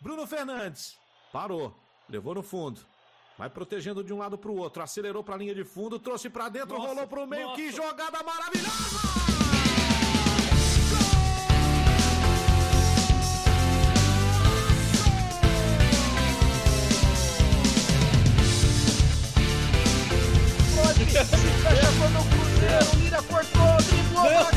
Bruno 0.00 0.26
Fernandes. 0.26 0.98
Parou. 1.32 1.76
Levou 2.08 2.34
no 2.34 2.42
fundo. 2.42 2.80
Vai 3.36 3.50
protegendo 3.50 4.02
de 4.02 4.12
um 4.12 4.18
lado 4.18 4.36
para 4.38 4.50
o 4.50 4.56
outro. 4.56 4.82
Acelerou 4.82 5.22
para 5.22 5.34
a 5.34 5.38
linha 5.38 5.54
de 5.54 5.64
fundo. 5.64 5.98
Trouxe 5.98 6.30
para 6.30 6.48
dentro. 6.48 6.76
Nossa, 6.76 6.88
rolou 6.88 7.06
para 7.06 7.20
o 7.22 7.26
meio. 7.26 7.48
Nossa. 7.48 7.56
Que 7.56 7.70
jogada 7.70 8.22
maravilhosa! 8.22 9.20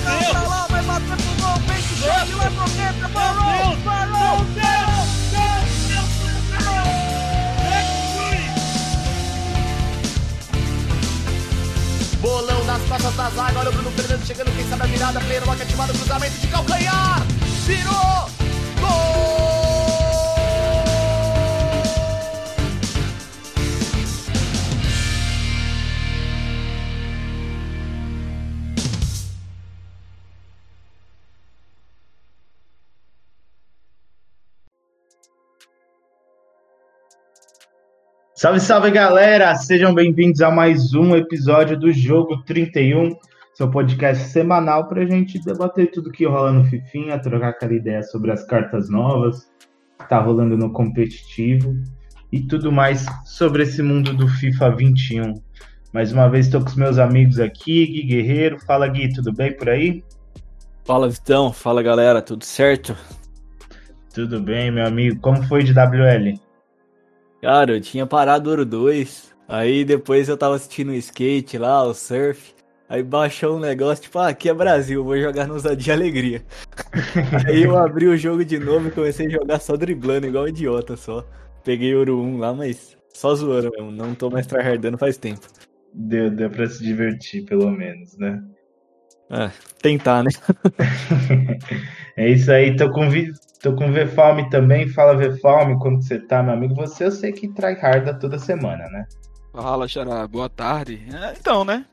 Cá, 0.04 0.30
pra 0.30 0.41
lá, 0.44 0.68
vai 0.68 0.84
bater 0.84 1.05
pro 1.05 1.36
gol, 1.41 1.55
vem 1.68 1.82
que 1.82 1.96
chega, 1.96 2.36
lá 2.36 2.52
pro 2.52 2.70
dentro, 2.71 3.10
parou, 3.10 3.78
parou, 3.84 4.93
Bolão 12.23 12.63
nas 12.63 12.82
costas 12.84 13.13
da 13.18 13.30
zaga, 13.32 13.59
olha 13.59 13.70
o 13.70 13.73
Bruno 13.73 13.91
Fernandes 13.91 14.26
chegando, 14.26 14.55
quem 14.55 14.66
sabe 14.70 14.84
a 14.84 14.86
virada, 14.86 15.20
uma 15.44 15.54
ativado, 15.55 15.91
cruzamento 15.91 16.38
de 16.40 16.48
calcanhar, 16.48 17.22
virou, 17.66 18.30
Salve, 38.43 38.59
salve 38.59 38.91
galera! 38.91 39.55
Sejam 39.55 39.94
bem-vindos 39.94 40.41
a 40.41 40.52
mais 40.52 40.94
um 40.94 41.16
episódio 41.16 41.80
do 41.80 41.94
Jogo 41.94 42.44
31, 42.44 43.16
seu 43.53 43.72
podcast 43.72 44.22
semanal 44.31 44.89
para 44.89 45.02
a 45.02 45.05
gente 45.05 45.39
debater 45.39 45.89
tudo 45.91 46.11
que 46.11 46.25
rola 46.25 46.52
no 46.52 46.66
Fifinha, 46.66 47.17
trocar 47.17 47.52
aquela 47.52 47.73
ideia 47.73 48.03
sobre 48.03 48.33
as 48.33 48.45
cartas 48.45 48.89
novas, 48.89 49.50
que 49.97 50.09
tá 50.09 50.19
rolando 50.19 50.58
no 50.58 50.73
competitivo 50.73 51.73
e 52.33 52.41
tudo 52.41 52.69
mais 52.69 53.05
sobre 53.23 53.63
esse 53.63 53.81
mundo 53.81 54.13
do 54.13 54.27
FIFA 54.27 54.75
21. 54.75 55.41
Mais 55.94 56.11
uma 56.11 56.28
vez 56.28 56.47
estou 56.47 56.59
com 56.59 56.67
os 56.67 56.75
meus 56.75 56.97
amigos 56.97 57.39
aqui, 57.39 57.88
Gui 57.88 58.03
Guerreiro. 58.03 58.59
Fala 58.59 58.89
Gui, 58.89 59.07
tudo 59.13 59.31
bem 59.31 59.55
por 59.55 59.69
aí? 59.69 60.03
Fala 60.83 61.07
Vitão, 61.07 61.53
fala 61.53 61.81
galera, 61.81 62.22
tudo 62.22 62.44
certo? 62.44 62.94
Tudo 64.13 64.41
bem, 64.41 64.69
meu 64.69 64.85
amigo. 64.85 65.17
Como 65.22 65.41
foi 65.44 65.63
de 65.63 65.72
WL? 65.72 66.38
Cara, 67.44 67.73
eu 67.73 67.81
tinha 67.81 68.08
parado 68.08 68.49
Ouro 68.49 68.66
2, 68.66 69.36
aí 69.49 69.83
depois 69.83 70.30
eu 70.30 70.38
tava 70.38 70.55
assistindo 70.55 70.91
o 70.91 70.95
skate 70.95 71.58
lá, 71.58 71.83
o 71.83 71.94
surf, 71.94 72.55
aí 72.88 73.03
baixou 73.03 73.58
um 73.58 73.59
negócio, 73.59 74.03
tipo, 74.05 74.17
ah, 74.17 74.30
aqui 74.30 74.47
é 74.47 74.53
Brasil, 74.53 75.03
vou 75.03 75.19
jogar 75.19 75.45
no 75.45 75.59
de 75.75 75.91
Alegria. 75.91 76.41
aí 77.45 77.63
eu 77.63 77.77
abri 77.77 78.08
o 78.08 78.16
jogo 78.16 78.45
de 78.45 78.58
novo 78.58 78.88
e 78.88 78.91
comecei 78.91 79.27
a 79.27 79.30
jogar 79.30 79.59
só 79.59 79.75
driblando, 79.75 80.25
igual 80.25 80.45
um 80.45 80.47
idiota 80.47 80.95
só. 80.95 81.27
Peguei 81.66 81.94
Ouro 81.94 82.17
1 82.17 82.38
lá, 82.38 82.53
mas 82.53 82.97
só 83.13 83.35
zoando 83.35 83.72
mesmo, 83.72 83.91
não 83.91 84.16
tô 84.16 84.30
mais 84.30 84.47
tryhardando 84.47 84.97
faz 84.97 85.17
tempo. 85.17 85.45
Deu, 85.94 86.31
deu 86.31 86.50
pra 86.50 86.66
se 86.66 86.81
divertir, 86.81 87.44
pelo 87.44 87.69
menos, 87.69 88.17
né? 88.17 88.41
É, 89.30 89.52
tentar, 89.81 90.23
né? 90.23 90.30
é 92.16 92.30
isso 92.30 92.50
aí, 92.50 92.73
tô 92.73 92.89
com, 92.89 93.09
tô 93.64 93.73
com 93.73 93.92
VFalme 93.92 94.47
também. 94.50 94.88
Fala 94.89 95.16
VFalme, 95.16 95.80
como 95.80 96.00
você 96.00 96.19
tá, 96.19 96.44
meu 96.44 96.53
amigo? 96.53 96.75
Você 96.75 97.06
eu 97.06 97.11
sei 97.11 97.31
que 97.31 97.47
trai 97.47 97.80
harda 97.81 98.14
toda 98.14 98.38
semana, 98.38 98.86
né? 98.89 99.08
Fala, 99.53 99.88
Xará, 99.88 100.28
boa 100.28 100.50
tarde. 100.50 101.02
É, 101.11 101.33
então, 101.39 101.64
né? 101.64 101.86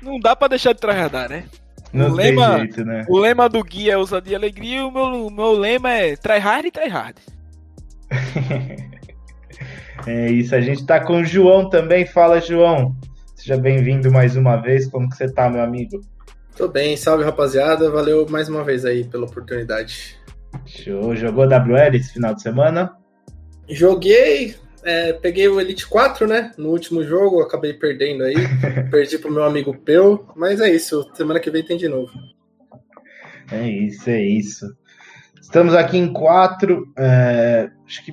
Não 0.00 0.20
dá 0.20 0.36
pra 0.36 0.48
deixar 0.48 0.72
de 0.72 0.80
tryhardar, 0.80 1.28
né? 1.28 1.44
Não 1.92 2.10
o 2.10 2.12
lema, 2.12 2.58
jeito, 2.58 2.84
né? 2.84 3.04
O 3.08 3.18
lema 3.18 3.48
do 3.48 3.64
guia 3.64 3.94
é 3.94 3.96
ousadia 3.96 4.34
e 4.34 4.36
alegria 4.36 4.78
e 4.78 4.82
o 4.82 4.92
meu, 4.92 5.26
o 5.26 5.30
meu 5.30 5.50
lema 5.50 5.90
é 5.90 6.14
tryhard 6.14 6.68
e 6.68 6.70
tryhard. 6.70 7.20
é 10.06 10.30
isso, 10.30 10.54
a 10.54 10.60
gente 10.60 10.86
tá 10.86 11.00
com 11.00 11.22
o 11.22 11.24
João 11.24 11.68
também. 11.68 12.06
Fala, 12.06 12.40
João. 12.40 12.94
Seja 13.34 13.56
bem-vindo 13.56 14.12
mais 14.12 14.36
uma 14.36 14.56
vez. 14.56 14.86
Como 14.86 15.08
que 15.08 15.16
você 15.16 15.32
tá, 15.32 15.50
meu 15.50 15.62
amigo? 15.62 16.00
Tô 16.60 16.68
bem, 16.68 16.94
salve 16.94 17.24
rapaziada. 17.24 17.90
Valeu 17.90 18.28
mais 18.28 18.46
uma 18.46 18.62
vez 18.62 18.84
aí 18.84 19.02
pela 19.02 19.24
oportunidade. 19.24 20.14
Show. 20.66 21.16
Jogou 21.16 21.46
WL 21.46 21.96
esse 21.96 22.12
final 22.12 22.34
de 22.34 22.42
semana? 22.42 22.94
Joguei, 23.66 24.54
é, 24.84 25.14
peguei 25.14 25.48
o 25.48 25.58
Elite 25.58 25.86
4, 25.88 26.26
né? 26.26 26.52
No 26.58 26.68
último 26.68 27.02
jogo, 27.02 27.40
acabei 27.40 27.72
perdendo 27.72 28.24
aí. 28.24 28.34
Perdi 28.92 29.16
pro 29.16 29.32
meu 29.32 29.44
amigo 29.44 29.74
Peu, 29.74 30.26
mas 30.36 30.60
é 30.60 30.70
isso. 30.70 31.10
Semana 31.14 31.40
que 31.40 31.50
vem 31.50 31.64
tem 31.64 31.78
de 31.78 31.88
novo. 31.88 32.12
É 33.50 33.66
isso, 33.66 34.10
é 34.10 34.22
isso. 34.22 34.66
Estamos 35.40 35.74
aqui 35.74 35.96
em 35.96 36.12
quatro. 36.12 36.92
É, 36.94 37.70
acho 37.86 38.04
que 38.04 38.12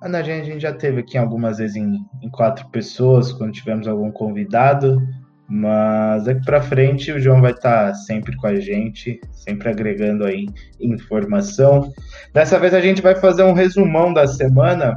a 0.00 0.22
gente 0.22 0.60
já 0.60 0.72
teve 0.72 1.00
aqui 1.00 1.18
algumas 1.18 1.58
vezes 1.58 1.74
em, 1.74 1.98
em 2.22 2.30
quatro 2.30 2.68
pessoas, 2.68 3.32
quando 3.32 3.52
tivemos 3.52 3.88
algum 3.88 4.12
convidado, 4.12 5.02
mas 5.48 6.24
daqui 6.24 6.44
para 6.44 6.62
frente 6.62 7.12
o 7.12 7.20
João 7.20 7.40
vai 7.40 7.52
estar 7.52 7.88
tá 7.88 7.94
sempre 7.94 8.34
com 8.36 8.46
a 8.46 8.56
gente, 8.56 9.20
sempre 9.32 9.68
agregando 9.68 10.24
aí 10.24 10.46
informação. 10.80 11.92
Dessa 12.32 12.58
vez 12.58 12.72
a 12.72 12.80
gente 12.80 13.02
vai 13.02 13.14
fazer 13.14 13.42
um 13.42 13.52
resumão 13.52 14.12
da 14.12 14.26
semana, 14.26 14.96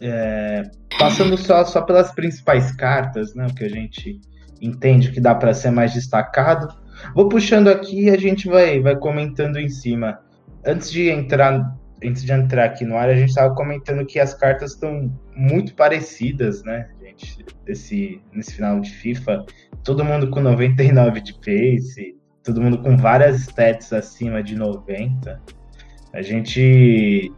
é, 0.00 0.62
passando 0.98 1.36
só, 1.36 1.64
só 1.64 1.82
pelas 1.82 2.12
principais 2.12 2.72
cartas, 2.72 3.34
né, 3.34 3.46
o 3.46 3.54
que 3.54 3.64
a 3.64 3.68
gente 3.68 4.20
entende 4.60 5.10
que 5.10 5.20
dá 5.20 5.34
para 5.34 5.52
ser 5.52 5.70
mais 5.70 5.92
destacado. 5.92 6.68
Vou 7.14 7.28
puxando 7.28 7.68
aqui 7.68 8.04
e 8.04 8.10
a 8.10 8.16
gente 8.16 8.48
vai, 8.48 8.80
vai 8.80 8.96
comentando 8.96 9.58
em 9.58 9.68
cima. 9.68 10.20
Antes 10.64 10.90
de 10.90 11.10
entrar 11.10 11.76
antes 12.02 12.22
de 12.22 12.32
entrar 12.32 12.64
aqui 12.64 12.84
no 12.84 12.96
ar, 12.96 13.08
a 13.08 13.14
gente 13.14 13.30
estava 13.30 13.54
comentando 13.54 14.04
que 14.04 14.20
as 14.20 14.34
cartas 14.34 14.72
estão 14.72 15.10
muito 15.34 15.74
parecidas, 15.74 16.62
né, 16.62 16.88
Desse, 17.64 18.20
nesse 18.32 18.54
final 18.54 18.80
de 18.80 18.90
FIFA. 18.90 19.44
Todo 19.82 20.04
mundo 20.04 20.30
com 20.30 20.40
99 20.40 21.20
de 21.20 21.34
pace, 21.34 22.16
todo 22.42 22.60
mundo 22.60 22.78
com 22.78 22.96
várias 22.96 23.40
stats 23.42 23.92
acima 23.92 24.42
de 24.42 24.54
90. 24.54 25.40
A 26.12 26.22
gente. 26.22 27.32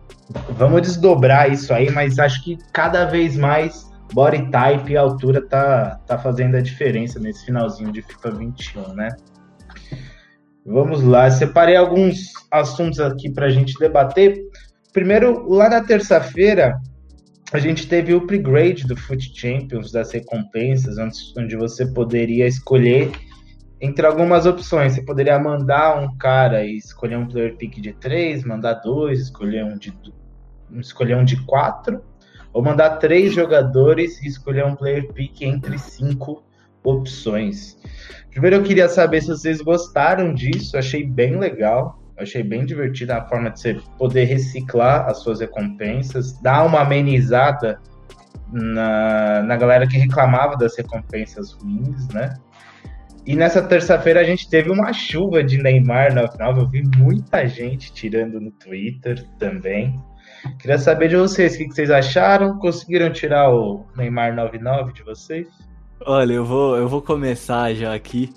Vamos 0.51 0.83
desdobrar 0.83 1.51
isso 1.51 1.73
aí, 1.73 1.91
mas 1.91 2.19
acho 2.19 2.43
que 2.43 2.59
cada 2.73 3.05
vez 3.05 3.37
mais 3.37 3.89
body 4.13 4.51
type 4.51 4.93
e 4.93 4.97
altura 4.97 5.41
tá, 5.47 6.01
tá 6.07 6.19
fazendo 6.19 6.57
a 6.57 6.61
diferença 6.61 7.19
nesse 7.19 7.47
finalzinho 7.47 7.93
de 7.93 8.03
FIFA 8.03 8.31
21, 8.33 8.95
né? 8.95 9.09
Vamos 10.65 11.03
lá, 11.03 11.31
separei 11.31 11.77
alguns 11.77 12.33
assuntos 12.51 12.99
aqui 12.99 13.31
para 13.31 13.47
a 13.47 13.51
gente 13.51 13.79
debater. 13.79 14.37
Primeiro, 14.93 15.49
lá 15.49 15.69
na 15.69 15.81
terça-feira, 15.81 16.81
a 17.53 17.59
gente 17.59 17.87
teve 17.89 18.13
o 18.13 18.19
upgrade 18.19 18.87
do 18.87 18.97
Foot 18.97 19.33
Champions, 19.35 19.93
das 19.93 20.13
recompensas, 20.13 20.97
onde 21.37 21.57
você 21.57 21.87
poderia 21.87 22.47
escolher 22.47 23.13
entre 23.81 24.07
algumas 24.07 24.47
opções. 24.47 24.95
Você 24.95 25.03
poderia 25.03 25.39
mandar 25.39 26.01
um 26.01 26.17
cara 26.17 26.65
e 26.65 26.77
escolher 26.77 27.17
um 27.17 27.27
player 27.27 27.57
pick 27.57 27.81
de 27.81 27.93
3, 27.93 28.45
mandar 28.45 28.75
dois, 28.75 29.21
escolher 29.21 29.65
um 29.65 29.79
de, 29.79 29.93
escolher 30.79 31.17
um 31.17 31.25
de 31.25 31.37
4, 31.45 32.03
ou 32.53 32.63
mandar 32.63 32.97
três 32.97 33.33
jogadores 33.33 34.21
e 34.23 34.27
escolher 34.27 34.65
um 34.65 34.75
player 34.75 35.13
pick 35.13 35.43
entre 35.43 35.79
cinco 35.79 36.43
opções. 36.83 37.77
Primeiro 38.31 38.57
eu 38.57 38.63
queria 38.63 38.89
saber 38.89 39.21
se 39.21 39.29
vocês 39.29 39.61
gostaram 39.61 40.35
disso, 40.35 40.77
achei 40.77 41.05
bem 41.05 41.39
legal. 41.39 42.03
Achei 42.19 42.43
bem 42.43 42.65
divertida 42.65 43.19
a 43.19 43.29
forma 43.29 43.51
de 43.51 43.61
você 43.61 43.81
poder 43.99 44.25
reciclar 44.25 45.07
as 45.07 45.23
suas 45.23 45.41
recompensas, 45.41 46.41
dar 46.41 46.65
uma 46.65 46.81
amenizada 46.81 47.79
na, 48.51 49.43
na 49.43 49.57
galera 49.57 49.87
que 49.87 49.99
reclamava 49.99 50.57
das 50.57 50.77
recompensas 50.77 51.53
ruins, 51.53 52.09
né? 52.09 52.35
E 53.27 53.35
nessa 53.35 53.61
terça-feira 53.61 54.21
a 54.21 54.25
gente 54.25 54.49
teve 54.49 54.71
uma 54.71 54.93
chuva 54.93 55.43
de 55.43 55.59
Neymar 55.59 56.15
na 56.15 56.29
final. 56.29 56.57
Eu 56.57 56.69
vi 56.69 56.85
muita 56.97 57.47
gente 57.49 57.93
tirando 57.93 58.41
no 58.41 58.53
Twitter 58.53 59.27
também. 59.37 60.01
Queria 60.61 60.79
saber 60.79 61.09
de 61.09 61.17
vocês 61.17 61.57
o 61.57 61.59
que 61.59 61.73
vocês 61.73 61.91
acharam. 61.91 62.57
Conseguiram 62.59 63.13
tirar 63.13 63.53
o 63.53 63.85
Neymar 63.97 64.35
99 64.37 64.93
de 64.93 65.03
vocês? 65.03 65.49
Olha, 66.07 66.35
eu 66.35 66.45
vou, 66.45 66.77
eu 66.77 66.89
vou 66.89 67.03
começar 67.03 67.75
já 67.75 67.93
aqui. 67.93 68.33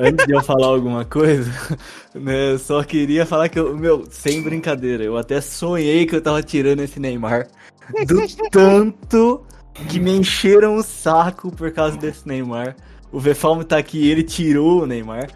Antes 0.00 0.26
de 0.26 0.32
eu 0.32 0.42
falar 0.42 0.66
alguma 0.66 1.04
coisa, 1.04 1.50
né, 2.14 2.52
eu 2.52 2.58
só 2.58 2.82
queria 2.82 3.24
falar 3.24 3.48
que 3.48 3.58
eu, 3.58 3.76
meu, 3.76 4.04
sem 4.10 4.42
brincadeira, 4.42 5.04
eu 5.04 5.16
até 5.16 5.40
sonhei 5.40 6.06
que 6.06 6.16
eu 6.16 6.20
tava 6.20 6.42
tirando 6.42 6.80
esse 6.80 6.98
Neymar. 6.98 7.46
Do 8.06 8.22
tanto 8.50 9.44
que 9.88 10.00
me 10.00 10.10
encheram 10.12 10.76
o 10.76 10.82
saco 10.82 11.50
por 11.50 11.70
causa 11.72 11.96
desse 11.96 12.26
Neymar. 12.26 12.76
O 13.12 13.20
Vefalmo 13.20 13.64
tá 13.64 13.78
aqui, 13.78 14.08
ele 14.08 14.22
tirou 14.22 14.82
o 14.82 14.86
Neymar. 14.86 15.28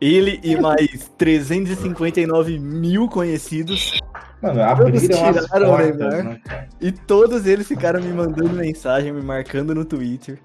Ele 0.00 0.40
e 0.42 0.56
mais 0.56 1.10
359 1.16 2.58
mil 2.58 3.08
conhecidos. 3.08 4.00
Mano, 4.42 4.60
abriram 4.60 4.96
as 4.96 5.02
tiraram 5.02 5.66
o 5.66 5.76
portas, 5.76 5.96
Neymar. 5.96 6.24
né? 6.24 6.40
E 6.80 6.90
todos 6.90 7.46
eles 7.46 7.68
ficaram 7.68 8.02
me 8.02 8.12
mandando 8.12 8.50
mensagem, 8.50 9.12
me 9.12 9.22
marcando 9.22 9.74
no 9.74 9.84
Twitter. 9.84 10.40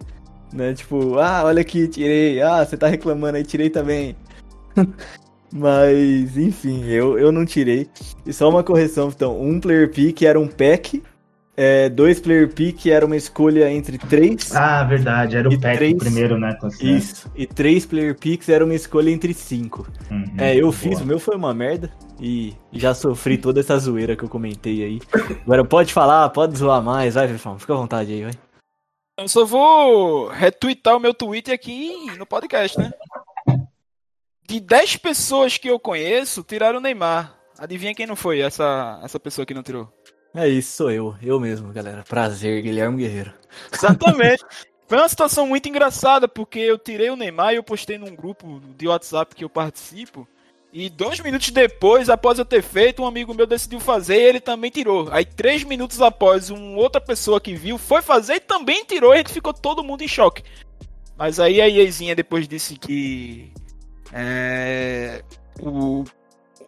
Né? 0.58 0.74
Tipo, 0.74 1.20
ah, 1.20 1.44
olha 1.46 1.62
aqui, 1.62 1.88
tirei. 1.88 2.42
Ah, 2.42 2.66
você 2.66 2.76
tá 2.76 2.88
reclamando 2.88 3.38
aí, 3.38 3.44
tirei 3.44 3.70
também. 3.70 4.16
Mas, 5.54 6.36
enfim, 6.38 6.84
eu, 6.86 7.18
eu 7.18 7.32
não 7.32 7.46
tirei. 7.46 7.88
E 8.26 8.34
só 8.34 8.50
uma 8.50 8.64
correção, 8.64 9.10
então. 9.10 9.40
Um 9.42 9.60
player 9.60 9.90
pick 9.92 10.24
era 10.24 10.40
um 10.40 10.48
pack. 10.48 11.02
É, 11.56 11.90
dois 11.90 12.20
player 12.20 12.48
pick 12.54 12.86
era 12.88 13.04
uma 13.06 13.16
escolha 13.16 13.72
entre 13.72 13.98
três. 13.98 14.54
Ah, 14.56 14.84
verdade, 14.84 15.38
era 15.38 15.48
o 15.50 15.60
pack 15.60 15.78
três- 15.78 15.94
primeiro, 15.98 16.38
né? 16.38 16.56
Isso. 16.82 17.32
E 17.36 17.48
três 17.48 17.84
player 17.86 18.16
picks 18.16 18.48
era 18.50 18.64
uma 18.64 18.76
escolha 18.76 19.10
entre 19.10 19.34
cinco. 19.34 19.88
Uhum, 20.12 20.24
É, 20.38 20.56
eu 20.56 20.62
boa. 20.64 20.74
fiz, 20.74 21.02
o 21.02 21.06
meu 21.06 21.20
foi 21.20 21.36
uma 21.36 21.54
merda. 21.54 21.90
E 22.20 22.54
já 22.74 22.94
sofri 22.94 23.38
toda 23.38 23.60
essa 23.60 23.78
zoeira 23.80 24.16
que 24.16 24.24
eu 24.24 24.30
comentei 24.30 24.84
aí. 24.84 25.00
Agora 25.44 25.64
pode 25.66 25.94
falar, 25.94 26.30
pode 26.30 26.58
zoar 26.58 26.84
mais, 26.84 27.16
vai, 27.16 27.28
Fefão, 27.28 27.58
fica 27.58 27.74
à 27.74 27.78
vontade 27.78 28.12
aí, 28.12 28.24
vai. 28.24 28.34
Eu 29.18 29.28
só 29.28 29.44
vou 29.44 30.28
retweetar 30.28 30.96
o 30.96 31.00
meu 31.00 31.12
tweet 31.12 31.52
aqui 31.52 32.06
no 32.18 32.26
podcast, 32.26 32.78
né? 32.78 32.92
De 34.48 34.60
10 34.60 34.98
pessoas 34.98 35.58
que 35.58 35.68
eu 35.68 35.80
conheço, 35.80 36.44
tiraram 36.44 36.78
o 36.78 36.82
Neymar. 36.82 37.36
Adivinha 37.58 37.96
quem 37.96 38.06
não 38.06 38.16
foi 38.16 38.42
essa, 38.42 39.00
essa 39.04 39.20
pessoa 39.20 39.44
que 39.44 39.56
não 39.56 39.64
tirou? 39.64 39.92
É 40.36 40.48
isso, 40.48 40.78
sou 40.78 40.92
eu. 40.92 41.16
Eu 41.20 41.40
mesmo, 41.40 41.74
galera. 41.74 42.04
Prazer, 42.08 42.62
Guilherme 42.62 42.98
Guerreiro. 42.98 43.34
Exatamente. 43.74 44.46
Foi 44.88 45.00
uma 45.00 45.10
situação 45.10 45.46
muito 45.46 45.68
engraçada, 45.68 46.30
porque 46.30 46.60
eu 46.60 46.78
tirei 46.78 47.10
o 47.10 47.18
Neymar 47.18 47.52
e 47.52 47.58
eu 47.58 47.64
postei 47.64 47.98
num 47.98 48.16
grupo 48.16 48.62
de 48.78 48.88
WhatsApp 48.88 49.36
que 49.36 49.44
eu 49.44 49.50
participo. 49.50 50.26
E 50.80 50.92
dois 50.92 51.20
minutos 51.20 51.50
depois, 51.50 52.08
após 52.08 52.38
eu 52.38 52.46
ter 52.46 52.62
feito, 52.62 53.02
um 53.02 53.08
amigo 53.08 53.34
meu 53.34 53.48
decidiu 53.48 53.80
fazer 53.80 54.14
e 54.22 54.26
ele 54.26 54.40
também 54.40 54.70
tirou. 54.70 55.08
Aí 55.12 55.26
três 55.26 55.64
minutos 55.64 56.00
após, 56.04 56.52
uma 56.52 56.78
outra 56.78 57.02
pessoa 57.02 57.42
que 57.42 57.56
viu 57.56 57.80
foi 57.80 58.00
fazer 58.04 58.36
e 58.36 58.40
também 58.40 58.86
tirou 58.86 59.12
e 59.12 59.16
a 59.16 59.18
gente 59.18 59.34
ficou 59.34 59.52
todo 59.52 59.84
mundo 59.84 60.04
em 60.04 60.08
choque. 60.08 60.44
Mas 61.18 61.40
aí 61.40 61.60
a 61.60 61.68
EAzinha 61.68 62.16
depois 62.16 62.48
disse 62.48 62.76
que. 62.76 63.52
É. 64.14 65.24
O, 65.60 66.04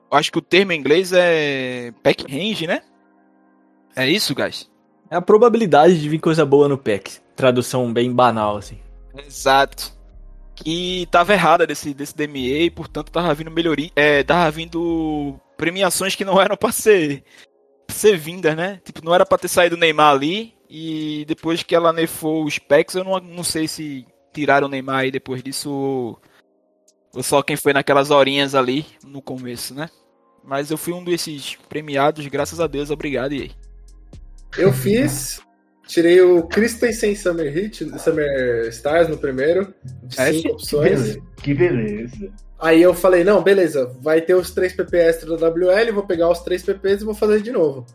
acho 0.10 0.32
que 0.32 0.40
o 0.40 0.42
termo 0.42 0.72
em 0.72 0.80
inglês 0.80 1.14
é. 1.14 1.94
Pack 2.02 2.24
range, 2.24 2.66
né? 2.66 2.82
É 3.96 4.10
isso, 4.10 4.34
guys? 4.34 4.68
É 5.12 5.18
a 5.18 5.22
probabilidade 5.22 6.02
de 6.02 6.10
vir 6.10 6.20
coisa 6.20 6.44
boa 6.44 6.68
no 6.68 6.80
pack. 6.80 7.20
Tradução 7.36 7.94
bem 7.94 8.12
banal, 8.12 8.58
assim. 8.58 8.80
Exato. 9.16 9.99
Que 10.64 11.08
tava 11.12 11.34
errada 11.34 11.66
desse, 11.66 11.94
desse 11.94 12.16
DMA 12.16 12.66
e, 12.66 12.70
portanto, 12.70 13.12
tava 13.12 13.34
vindo 13.34 13.52
melhoria. 13.52 13.92
É, 13.96 14.24
tava 14.24 14.50
vindo 14.52 15.40
premiações 15.58 16.16
que 16.16 16.26
não 16.26 16.40
eram 16.40 16.58
pra 16.58 16.72
ser, 16.72 17.24
pra 17.88 17.96
ser 17.96 18.18
vindas, 18.18 18.56
né? 18.56 18.82
Tipo, 18.84 19.04
não 19.04 19.16
era 19.16 19.26
pra 19.26 19.38
ter 19.38 19.48
saído 19.48 19.76
o 19.76 19.80
Neymar 19.80 20.12
ali. 20.14 20.54
E 20.70 21.26
depois 21.28 21.64
que 21.64 21.74
ela 21.74 21.92
nefou 21.92 22.46
os 22.46 22.60
packs, 22.60 22.96
eu 22.96 23.04
não, 23.04 23.20
não 23.20 23.44
sei 23.44 23.68
se 23.68 24.06
tiraram 24.34 24.68
o 24.68 24.70
Neymar 24.70 25.00
aí 25.00 25.12
depois 25.12 25.42
disso 25.42 26.20
ou 27.14 27.24
só 27.24 27.42
quem 27.42 27.56
foi 27.56 27.74
naquelas 27.74 28.12
horinhas 28.12 28.54
ali 28.56 28.86
no 29.04 29.22
começo, 29.22 29.74
né? 29.74 29.90
Mas 30.44 30.72
eu 30.72 30.78
fui 30.78 30.94
um 30.94 31.04
desses 31.04 31.56
premiados, 31.68 32.26
graças 32.28 32.60
a 32.60 32.68
Deus, 32.68 32.90
obrigado, 32.90 33.34
e 33.34 33.42
aí. 33.42 33.52
Eu 34.58 34.72
fiz, 34.72 35.42
tirei 35.90 36.22
o 36.22 36.44
Christensen 36.44 37.16
Summer 37.16 37.52
Hit, 37.52 37.84
Summer 38.00 38.68
Stars 38.70 39.08
no 39.10 39.18
primeiro, 39.18 39.74
de 40.04 40.22
É, 40.22 40.32
cinco 40.32 40.44
Que 40.44 40.52
opções. 40.54 40.84
beleza. 41.02 41.22
Que 41.42 41.54
beleza. 41.56 42.32
Aí 42.60 42.82
eu 42.82 42.94
falei, 42.94 43.24
não, 43.24 43.42
beleza, 43.42 43.92
vai 44.02 44.22
ter 44.22 44.36
os 44.36 44.52
3 44.52 44.74
PP 44.74 44.98
extra 44.98 45.38
da 45.38 45.48
WL, 45.50 45.92
vou 45.94 46.06
pegar 46.06 46.30
os 46.30 46.40
3 46.42 46.62
PPs 46.62 47.02
e 47.02 47.06
vou 47.06 47.16
fazer 47.16 47.42
de 47.42 47.52
novo. 47.52 47.86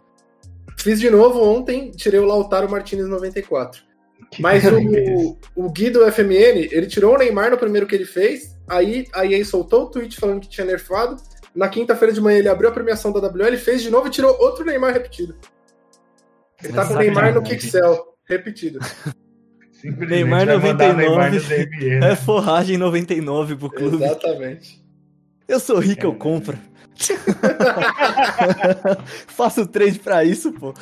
Fiz 0.78 0.98
de 0.98 1.08
novo 1.08 1.40
ontem, 1.42 1.90
tirei 1.92 2.18
o 2.18 2.24
Lautaro 2.24 2.68
Martinez 2.68 3.06
94. 3.06 3.82
Que 4.30 4.42
Mas 4.42 4.64
o, 4.64 5.36
o 5.54 5.70
Gui 5.70 5.90
do 5.90 6.00
FMN, 6.10 6.68
ele 6.72 6.86
tirou 6.86 7.14
o 7.14 7.18
Neymar 7.18 7.50
no 7.50 7.58
primeiro 7.58 7.86
que 7.86 7.94
ele 7.94 8.06
fez, 8.06 8.56
aí 8.66 9.06
a 9.12 9.24
EA 9.24 9.44
soltou 9.44 9.82
o 9.82 9.90
tweet 9.90 10.16
falando 10.18 10.40
que 10.40 10.48
tinha 10.48 10.66
nerfado. 10.66 11.16
Na 11.54 11.68
quinta-feira 11.68 12.12
de 12.12 12.20
manhã 12.20 12.38
ele 12.38 12.48
abriu 12.48 12.68
a 12.70 12.72
premiação 12.72 13.12
da 13.12 13.20
WL, 13.20 13.56
fez 13.56 13.82
de 13.82 13.90
novo 13.90 14.08
e 14.08 14.10
tirou 14.10 14.36
outro 14.40 14.64
Neymar 14.64 14.92
repetido. 14.92 15.36
Ele 16.64 16.72
tá 16.72 16.86
com 16.86 16.94
o 16.94 16.98
Neymar 16.98 17.34
no. 17.34 17.42
Pixel, 17.42 18.16
repetido. 18.24 18.78
Neymar 19.84 20.46
vai 20.46 20.58
mandar 20.58 20.90
o 20.90 20.96
99. 20.96 20.96
Neymar 20.96 21.30
né? 22.00 22.12
É 22.12 22.16
forragem 22.16 22.78
99 22.78 23.56
pro 23.56 23.70
clube. 23.70 24.02
Exatamente. 24.02 24.82
Eu 25.46 25.60
sou 25.60 25.78
rico, 25.78 26.06
eu 26.06 26.14
compro. 26.14 26.58
Faço 29.28 29.66
trade 29.66 29.98
pra 29.98 30.24
isso, 30.24 30.52
pô. 30.52 30.72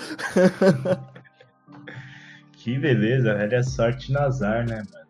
Que 2.53 2.79
beleza, 2.79 3.35
velho. 3.35 3.55
É 3.55 3.63
sorte 3.63 4.13
no 4.13 4.21
azar, 4.21 4.69
né, 4.69 4.77
mano? 4.77 5.03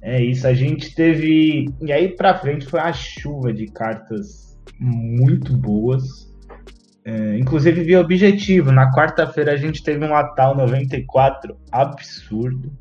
É 0.00 0.22
isso, 0.22 0.46
a 0.46 0.54
gente 0.54 0.94
teve. 0.94 1.68
E 1.80 1.92
aí 1.92 2.08
pra 2.08 2.38
frente 2.38 2.66
foi 2.66 2.78
uma 2.80 2.92
chuva 2.92 3.52
de 3.52 3.66
cartas 3.66 4.56
muito 4.78 5.56
boas. 5.56 6.31
É, 7.04 7.36
inclusive 7.38 7.82
via 7.82 8.00
objetivo. 8.00 8.70
Na 8.70 8.92
quarta-feira 8.92 9.52
a 9.52 9.56
gente 9.56 9.82
teve 9.82 10.04
um 10.04 10.14
Atal 10.14 10.56
94 10.56 11.56
absurdo. 11.70 12.72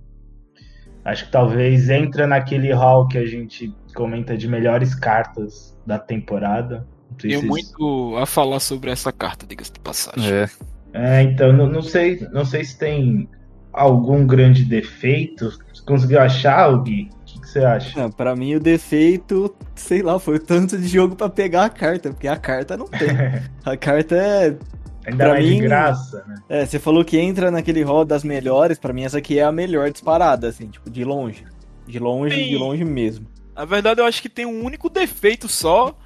Acho 1.03 1.25
que 1.25 1.31
talvez 1.31 1.89
entra 1.89 2.27
naquele 2.27 2.71
hall 2.71 3.07
que 3.07 3.17
a 3.17 3.25
gente 3.25 3.73
comenta 3.95 4.37
de 4.37 4.47
melhores 4.47 4.93
cartas 4.93 5.75
da 5.85 5.97
temporada. 5.97 6.87
Tenho 7.17 7.39
se- 7.39 7.47
muito 7.47 8.15
a 8.17 8.25
falar 8.27 8.59
sobre 8.59 8.91
essa 8.91 9.11
carta, 9.11 9.45
diga-se 9.47 9.73
de 9.73 9.79
passagem. 9.79 10.31
É. 10.31 10.49
É, 10.93 11.21
então, 11.23 11.51
não, 11.51 11.67
não 11.67 11.81
sei, 11.81 12.19
não 12.31 12.45
sei 12.45 12.63
se 12.63 12.77
tem 12.77 13.27
algum 13.73 14.27
grande 14.27 14.63
defeito. 14.63 15.49
Você 15.73 15.83
conseguiu 15.85 16.19
achar, 16.19 16.71
Gui? 16.83 17.09
Você 17.51 17.59
acha? 17.65 17.99
Não, 17.99 18.09
pra 18.11 18.35
mim 18.35 18.55
o 18.55 18.59
defeito, 18.59 19.53
sei 19.75 20.01
lá, 20.01 20.17
foi 20.19 20.35
o 20.37 20.39
tanto 20.39 20.77
de 20.77 20.87
jogo 20.87 21.15
pra 21.15 21.27
pegar 21.29 21.65
a 21.65 21.69
carta, 21.69 22.09
porque 22.11 22.27
a 22.27 22.37
carta 22.37 22.77
não 22.77 22.87
tem. 22.87 23.09
A 23.65 23.75
carta 23.75 24.15
é. 24.15 24.57
Ainda 25.05 25.17
pra 25.25 25.29
mais 25.33 25.45
de 25.45 25.51
mim- 25.51 25.61
graça, 25.61 26.23
né? 26.27 26.35
É, 26.47 26.65
você 26.65 26.77
falou 26.79 27.03
que 27.03 27.17
entra 27.17 27.49
naquele 27.51 27.81
rol 27.83 28.05
das 28.05 28.23
melhores, 28.23 28.77
pra 28.77 28.93
mim 28.93 29.03
essa 29.03 29.17
aqui 29.17 29.39
é 29.39 29.43
a 29.43 29.51
melhor 29.51 29.89
disparada, 29.91 30.47
assim, 30.47 30.67
tipo, 30.69 30.89
de 30.89 31.03
longe. 31.03 31.43
De 31.87 31.97
longe, 31.99 32.35
Sim. 32.35 32.49
de 32.49 32.57
longe 32.57 32.85
mesmo. 32.85 33.25
Na 33.55 33.65
verdade, 33.65 33.99
eu 33.99 34.05
acho 34.05 34.21
que 34.21 34.29
tem 34.29 34.45
um 34.45 34.63
único 34.63 34.89
defeito 34.89 35.47
só, 35.49 35.97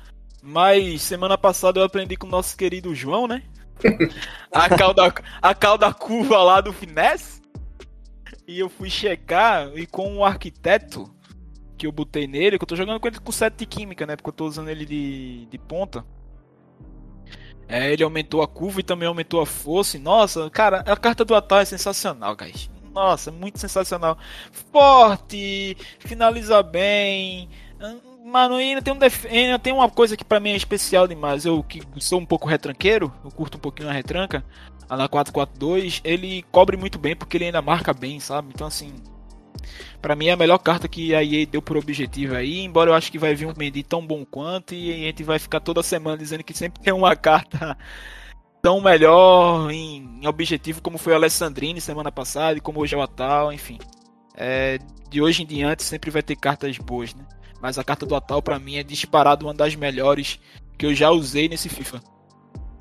mas 0.42 1.02
semana 1.02 1.38
passada 1.38 1.80
eu 1.80 1.84
aprendi 1.84 2.16
com 2.16 2.26
o 2.26 2.30
nosso 2.32 2.56
querido 2.58 2.96
João, 2.96 3.28
né? 3.28 3.44
A 4.52 4.70
cauda, 4.70 5.14
a 5.42 5.54
cauda 5.54 5.94
curva 5.94 6.38
lá 6.42 6.62
do 6.62 6.72
Finesse. 6.72 7.42
E 8.48 8.58
eu 8.60 8.70
fui 8.70 8.90
checar 8.90 9.70
e 9.76 9.86
com 9.86 10.16
o 10.18 10.24
arquiteto 10.24 11.10
que 11.78 11.88
eu 11.88 11.92
botei 11.92 12.28
nele, 12.28 12.58
que 12.58 12.64
eu 12.64 12.68
tô 12.68 12.76
jogando 12.76 13.00
com 13.00 13.08
ele 13.08 13.20
com 13.20 13.32
7 13.32 13.56
de 13.56 13.66
química, 13.66 14.06
né? 14.06 14.16
Porque 14.16 14.30
eu 14.30 14.34
tô 14.34 14.46
usando 14.46 14.70
ele 14.70 14.86
de, 14.86 15.46
de 15.46 15.58
ponta. 15.58 16.06
É, 17.68 17.92
ele 17.92 18.04
aumentou 18.04 18.42
a 18.42 18.48
curva 18.48 18.80
e 18.80 18.84
também 18.84 19.08
aumentou 19.08 19.42
a 19.42 19.46
força. 19.46 19.98
E, 19.98 20.00
nossa, 20.00 20.50
cara, 20.50 20.80
a 20.80 20.96
carta 20.96 21.26
do 21.26 21.36
Atal 21.36 21.60
é 21.60 21.66
sensacional, 21.66 22.36
guys. 22.36 22.70
Nossa, 22.94 23.32
muito 23.32 23.60
sensacional. 23.60 24.18
Forte, 24.72 25.76
finaliza 26.00 26.62
bem. 26.64 27.50
Mano, 28.24 28.56
ainda 28.56 28.82
tem, 28.82 28.94
um 28.94 28.98
def... 28.98 29.26
ainda 29.26 29.60
tem 29.60 29.74
uma 29.74 29.90
coisa 29.90 30.16
que 30.16 30.24
pra 30.24 30.40
mim 30.40 30.52
é 30.52 30.56
especial 30.56 31.08
demais. 31.08 31.46
Eu 31.46 31.62
que 31.64 31.82
sou 32.00 32.20
um 32.20 32.26
pouco 32.26 32.48
retranqueiro, 32.48 33.14
eu 33.24 33.32
curto 33.32 33.58
um 33.58 33.62
pouquinho 33.62 33.90
a 33.90 33.92
retranca. 33.92 34.46
A 34.88 34.96
na 34.96 35.08
442, 35.08 36.02
ele 36.04 36.44
cobre 36.52 36.78
muito 36.78 37.00
bem 37.00 37.16
porque 37.16 37.38
ele 37.38 37.46
ainda 37.46 37.62
marca 37.62 37.94
bem, 37.94 38.20
sabe? 38.20 38.52
Então 38.54 38.68
assim, 38.68 38.94
Pra 40.02 40.16
mim 40.16 40.28
é 40.28 40.32
a 40.32 40.38
melhor 40.38 40.58
carta 40.60 40.88
que 40.88 41.14
a 41.16 41.24
EA 41.24 41.46
deu 41.46 41.62
por 41.62 41.78
objetivo 41.78 42.36
aí, 42.36 42.60
embora 42.62 42.92
eu 42.92 42.94
acho 42.94 43.12
que 43.12 43.18
vai 43.20 43.34
vir 43.36 43.46
um 43.48 43.54
Mendy 43.58 43.84
tão 43.84 44.06
bom 44.06 44.26
quanto 44.26 44.74
e 44.74 44.92
a 44.92 44.98
gente 44.98 45.24
vai 45.24 45.40
ficar 45.40 45.60
toda 45.60 45.82
semana 45.84 46.18
dizendo 46.18 46.44
que 46.44 46.54
sempre 46.54 46.82
tem 46.82 46.94
uma 46.94 47.16
carta 47.16 47.78
tão 48.62 48.82
melhor 48.82 49.70
em, 49.72 50.20
em 50.22 50.28
objetivo 50.28 50.82
como 50.82 50.98
foi 50.98 51.14
o 51.14 51.16
Alessandrini 51.16 51.80
semana 51.82 52.12
passada 52.12 52.58
e 52.58 52.62
como 52.62 52.80
hoje 52.80 52.96
é 52.96 52.98
o 52.98 53.02
Atal, 53.02 53.52
enfim. 53.54 53.78
É, 54.38 54.80
de 55.10 55.22
hoje 55.22 55.44
em 55.44 55.46
diante 55.46 55.84
sempre 55.84 56.12
vai 56.12 56.22
ter 56.22 56.36
cartas 56.36 56.78
boas, 56.78 57.14
né? 57.14 57.24
Mas 57.62 57.78
a 57.80 57.84
carta 57.84 58.06
do 58.06 58.16
Atal 58.16 58.42
pra 58.42 58.60
mim 58.60 58.76
é 58.78 58.84
disparado 58.84 59.46
uma 59.46 59.54
das 59.54 59.76
melhores 59.76 60.40
que 60.78 60.86
eu 60.86 60.94
já 60.94 61.10
usei 61.10 61.48
nesse 61.48 61.70
FIFA. 61.70 62.02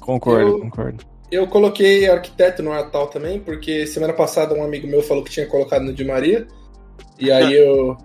Concordo, 0.01 0.49
Eu- 0.51 0.61
concordo. 0.61 1.05
Eu 1.31 1.49
coloquei 1.49 2.09
arquiteto 2.09 2.63
no 2.63 2.71
Natal 2.71 3.09
também, 3.09 3.41
porque 3.41 3.87
semana 3.87 4.13
passada 4.13 4.55
um 4.55 4.63
amigo 4.63 4.87
meu 4.87 5.03
falou 5.03 5.25
que 5.25 5.31
tinha 5.31 5.47
colocado 5.47 5.83
no 5.83 5.93
Di 5.93 6.05
Maria. 6.05 6.47
E 7.19 7.31
aí 7.31 7.55
eu, 7.55 7.97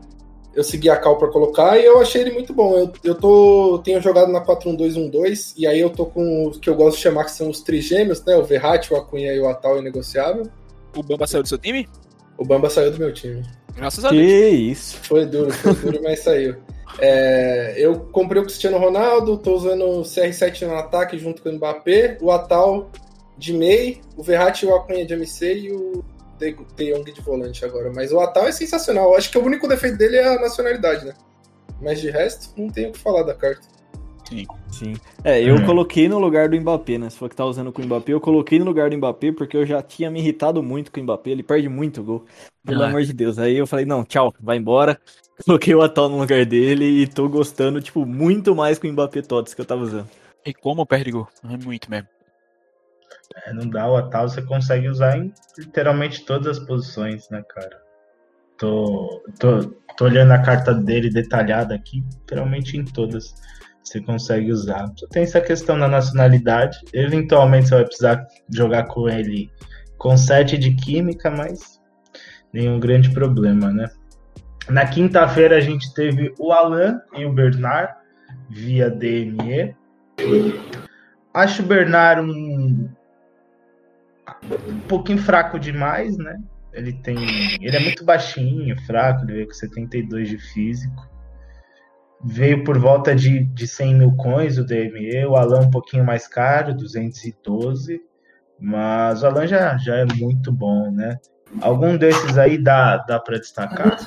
eu 0.54 0.64
segui 0.64 0.90
a 0.90 0.98
cal 0.98 1.18
pra 1.18 1.30
colocar 1.30 1.78
e 1.80 1.86
eu 1.86 2.00
achei 2.00 2.22
ele 2.22 2.32
muito 2.32 2.54
bom. 2.54 2.78
Eu, 2.78 2.92
eu 3.04 3.16
tô, 3.16 3.82
tenho 3.84 4.02
jogado 4.02 4.32
na 4.32 4.42
41212 4.42 5.54
e 5.58 5.68
aí 5.68 5.80
eu 5.80 5.90
tô 5.90 6.06
com 6.06 6.48
os 6.48 6.58
que 6.58 6.70
eu 6.70 6.76
gosto 6.76 6.98
de 6.98 7.04
chamar 7.04 7.26
que 7.26 7.32
são 7.32 7.50
os 7.50 7.62
trigêmeos, 7.62 8.24
né? 8.26 8.36
O 8.36 8.44
Verratti, 8.44 8.94
o 8.94 8.98
Acunha 8.98 9.34
e 9.34 9.40
o 9.40 9.48
Atal 9.48 9.78
inegociável. 9.80 10.48
O 10.96 11.04
Bamba 11.04 11.28
saiu 11.28 11.44
do 11.44 11.50
seu 11.50 11.58
time? 11.58 11.88
O 12.38 12.46
Bamba 12.46 12.70
saiu 12.70 12.92
do 12.92 12.98
meu 12.98 13.14
time. 13.14 13.44
Graças 13.76 14.04
a 14.04 14.10
Que 14.10 14.16
Deus. 14.16 14.78
isso. 14.78 14.98
Foi 15.04 15.26
duro, 15.26 15.52
foi 15.52 15.74
duro, 15.74 16.00
mas 16.04 16.20
saiu. 16.20 16.56
É, 16.98 17.76
eu 17.78 18.00
comprei 18.12 18.42
o 18.42 18.46
Cristiano 18.46 18.78
Ronaldo, 18.80 19.38
tô 19.38 19.56
usando 19.56 19.86
o 19.86 20.02
CR7 20.02 20.66
no 20.66 20.76
ataque 20.76 21.20
junto 21.20 21.42
com 21.42 21.50
o 21.50 21.54
Mbappé, 21.54 22.18
o 22.20 22.32
Atal 22.32 22.90
de 23.38 23.54
MEI, 23.54 24.02
o 24.18 24.24
Verratti 24.24 24.66
e 24.66 24.68
o 24.68 24.76
Acunha 24.76 25.06
de 25.06 25.14
MC 25.14 25.54
e 25.54 25.72
o 25.72 26.04
De 26.40 26.54
De 26.76 26.94
Jong 26.94 27.12
de 27.12 27.22
volante 27.22 27.64
agora. 27.66 27.92
Mas 27.94 28.12
o 28.12 28.20
Atal 28.20 28.48
é 28.48 28.52
sensacional. 28.52 29.16
Acho 29.16 29.30
que 29.30 29.38
o 29.38 29.44
único 29.46 29.68
defeito 29.68 29.98
dele 29.98 30.18
é 30.18 30.36
a 30.36 30.40
nacionalidade, 30.40 31.06
né? 31.06 31.14
Mas 31.82 32.00
de 32.02 32.10
resto, 32.10 32.54
não 32.60 32.70
tenho 32.70 32.90
o 32.90 32.92
que 32.94 33.00
falar 33.00 33.24
da 33.24 33.34
carta. 33.34 33.68
Sim. 34.72 34.96
É, 35.24 35.42
eu 35.42 35.56
Hum. 35.56 35.66
coloquei 35.66 36.08
no 36.08 36.20
lugar 36.20 36.48
do 36.50 36.60
Mbappé, 36.62 37.00
né? 37.00 37.10
Se 37.10 37.18
for 37.18 37.28
que 37.30 37.36
tá 37.36 37.44
usando 37.46 37.72
com 37.72 37.82
o 37.82 37.86
Mbappé, 37.86 38.14
eu 38.14 38.22
coloquei 38.22 38.60
no 38.60 38.66
lugar 38.66 38.90
do 38.90 38.96
Mbappé 38.98 39.32
porque 39.32 39.58
eu 39.58 39.66
já 39.66 39.82
tinha 39.82 40.12
me 40.12 40.20
irritado 40.20 40.62
muito 40.62 40.92
com 40.92 41.00
o 41.00 41.04
Mbappé. 41.04 41.32
Ele 41.32 41.42
perde 41.42 41.68
muito 41.68 42.04
gol. 42.04 42.26
Pelo 42.64 42.84
Ah. 42.84 42.88
amor 42.88 43.02
de 43.04 43.12
Deus. 43.12 43.40
Aí 43.40 43.58
eu 43.58 43.66
falei, 43.66 43.86
não, 43.86 44.04
tchau, 44.04 44.32
vai 44.40 44.58
embora. 44.58 45.00
Coloquei 45.46 45.74
o 45.74 45.82
Atal 45.82 46.10
no 46.10 46.20
lugar 46.20 46.46
dele 46.46 46.86
e 46.86 47.08
tô 47.08 47.28
gostando, 47.28 47.82
tipo, 47.82 48.06
muito 48.06 48.54
mais 48.56 48.78
com 48.78 48.88
o 48.88 48.92
Mbappé 48.92 49.22
Tots 49.24 49.54
que 49.56 49.62
eu 49.62 49.66
tava 49.66 49.82
usando. 49.82 50.08
E 50.46 50.54
como 50.54 50.86
perde 50.86 51.10
gol? 51.12 51.28
É 51.44 51.58
muito 51.58 51.90
mesmo. 51.90 52.08
É, 53.46 53.54
não 53.54 53.70
dá, 53.70 53.90
o 53.90 53.96
Atal 53.96 54.28
você 54.28 54.42
consegue 54.42 54.90
usar 54.90 55.18
em 55.18 55.34
literalmente 55.58 56.26
todas 56.26 56.58
as 56.58 56.66
posições, 56.66 57.30
né, 57.30 57.44
cara? 57.48 57.82
Tô, 58.58 59.24
tô, 59.40 59.62
tô 59.96 60.06
olhando 60.06 60.32
a 60.32 60.40
carta 60.40 60.74
dele 60.74 61.10
detalhada 61.10 61.76
aqui, 61.76 62.04
literalmente 62.20 62.78
em 62.78 62.84
todas 62.84 63.34
você 63.84 64.02
consegue 64.02 64.52
usar. 64.52 64.92
Só 64.96 65.08
tem 65.08 65.24
essa 65.24 65.42
questão 65.42 65.80
da 65.80 65.88
nacionalidade. 65.88 66.80
Eventualmente 66.94 67.70
você 67.70 67.76
vai 67.76 67.86
precisar 67.86 68.28
jogar 68.50 68.84
com 68.86 69.10
ele 69.10 69.50
com 69.98 70.16
7 70.16 70.58
de 70.58 70.76
química, 70.76 71.30
mas 71.30 71.82
nenhum 72.54 72.80
grande 72.80 73.12
problema, 73.12 73.72
né? 73.72 73.90
Na 74.70 74.86
quinta-feira 74.86 75.58
a 75.58 75.62
gente 75.62 75.94
teve 75.94 76.34
o 76.40 76.52
Alan 76.52 77.02
e 77.16 77.26
o 77.26 77.34
Bernard 77.34 77.94
via 78.50 78.90
DME. 78.90 79.76
Acho 81.34 81.64
o 81.64 81.66
Bernard 81.66 82.22
um, 82.22 82.90
um 84.68 84.80
pouquinho 84.82 85.18
fraco 85.18 85.60
demais, 85.60 86.18
né? 86.18 86.40
Ele 86.74 86.94
tem. 86.94 87.18
Ele 87.62 87.76
é 87.76 87.80
muito 87.80 88.04
baixinho, 88.04 88.80
fraco, 88.82 89.24
ele 89.24 89.34
veio 89.34 89.48
com 89.48 89.54
72 89.54 90.30
de 90.30 90.38
físico. 90.38 91.10
Veio 92.24 92.64
por 92.64 92.78
volta 92.78 93.16
de, 93.16 93.46
de 93.46 93.68
100 93.68 93.96
mil 93.96 94.16
coins 94.16 94.58
o 94.58 94.66
DME, 94.66 95.26
o 95.26 95.36
Alan 95.36 95.62
um 95.62 95.72
pouquinho 95.72 96.06
mais 96.06 96.28
caro, 96.28 96.74
212. 96.74 98.02
Mas 98.60 99.24
o 99.24 99.28
Alan 99.28 99.48
já, 99.48 99.78
já 99.78 99.96
é 99.96 100.06
muito 100.06 100.52
bom, 100.52 100.92
né? 100.92 101.18
Algum 101.62 101.98
desses 101.98 102.38
aí 102.38 102.58
dá, 102.58 102.98
dá 102.98 103.20
para 103.20 103.40
destacar? 103.40 103.98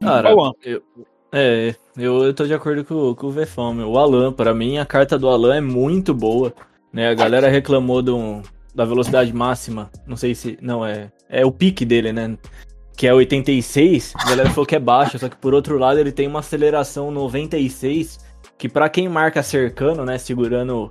Cara, 0.00 0.30
eu, 0.64 0.82
é, 1.30 1.74
eu, 1.96 2.24
eu 2.24 2.34
tô 2.34 2.46
de 2.46 2.54
acordo 2.54 2.84
com, 2.84 3.14
com 3.14 3.26
o 3.26 3.30
Vefão, 3.30 3.74
meu. 3.74 3.90
O 3.90 3.98
Alan, 3.98 4.32
pra 4.32 4.54
mim, 4.54 4.78
a 4.78 4.86
carta 4.86 5.18
do 5.18 5.28
Alan 5.28 5.56
é 5.56 5.60
muito 5.60 6.14
boa, 6.14 6.54
né? 6.92 7.08
A 7.08 7.14
galera 7.14 7.48
reclamou 7.48 8.00
do, 8.00 8.42
da 8.74 8.84
velocidade 8.84 9.32
máxima, 9.32 9.90
não 10.06 10.16
sei 10.16 10.34
se, 10.34 10.58
não, 10.60 10.84
é, 10.84 11.10
é 11.28 11.44
o 11.44 11.52
pique 11.52 11.84
dele, 11.84 12.12
né? 12.12 12.36
Que 12.96 13.06
é 13.06 13.14
86, 13.14 14.14
a 14.16 14.28
galera 14.28 14.50
falou 14.50 14.66
que 14.66 14.76
é 14.76 14.78
baixo, 14.78 15.18
só 15.18 15.28
que 15.28 15.36
por 15.36 15.54
outro 15.54 15.78
lado 15.78 15.98
ele 15.98 16.12
tem 16.12 16.26
uma 16.26 16.40
aceleração 16.40 17.10
96, 17.10 18.18
que 18.56 18.68
pra 18.68 18.88
quem 18.88 19.08
marca 19.08 19.42
cercano, 19.42 20.04
né, 20.04 20.18
segurando 20.18 20.90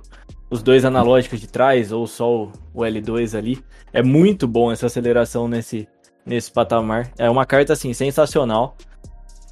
os 0.50 0.62
dois 0.62 0.84
analógicos 0.84 1.40
de 1.40 1.46
trás, 1.46 1.90
ou 1.92 2.06
só 2.06 2.30
o, 2.30 2.52
o 2.74 2.80
L2 2.82 3.36
ali, 3.36 3.58
é 3.92 4.02
muito 4.02 4.46
bom 4.46 4.70
essa 4.70 4.86
aceleração 4.86 5.48
nesse, 5.48 5.88
nesse 6.26 6.52
patamar. 6.52 7.10
É 7.18 7.28
uma 7.28 7.46
carta, 7.46 7.72
assim, 7.72 7.94
sensacional. 7.94 8.76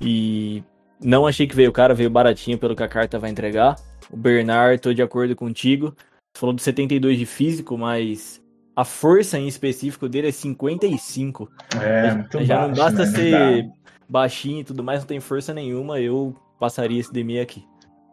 E 0.01 0.63
não 1.03 1.27
achei 1.27 1.47
que 1.47 1.57
veio 1.57 1.73
cara, 1.73 1.95
veio 1.95 2.11
baratinho 2.11 2.59
pelo 2.59 2.77
que 2.77 2.83
a 2.83 2.89
carta 2.89 3.19
vai 3.19 3.31
entregar. 3.31 3.77
O 4.11 4.17
Bernard, 4.17 4.81
tô 4.81 4.93
de 4.93 5.03
acordo 5.03 5.35
contigo. 5.35 5.95
Você 6.33 6.41
falou 6.41 6.55
do 6.55 6.61
72 6.61 7.19
de 7.19 7.27
físico, 7.27 7.77
mas 7.77 8.41
a 8.75 8.85
força 8.85 9.39
em 9.39 9.49
específico 9.49 10.09
dele 10.09 10.29
é 10.29 10.33
55. 10.33 11.51
É, 11.81 12.15
muito 12.15 12.45
Já 12.45 12.67
não 12.67 12.75
baixo, 12.75 12.81
basta 12.81 12.99
né? 12.99 13.05
Não 13.05 13.15
ser 13.15 13.63
dá. 13.63 13.73
baixinho 14.09 14.61
e 14.61 14.65
tudo 14.65 14.83
mais, 14.83 15.01
não 15.01 15.07
tem 15.07 15.21
força 15.21 15.53
nenhuma, 15.53 16.01
eu 16.01 16.35
passaria 16.59 17.01
esse 17.01 17.13
DME 17.13 17.41
aqui. 17.41 17.65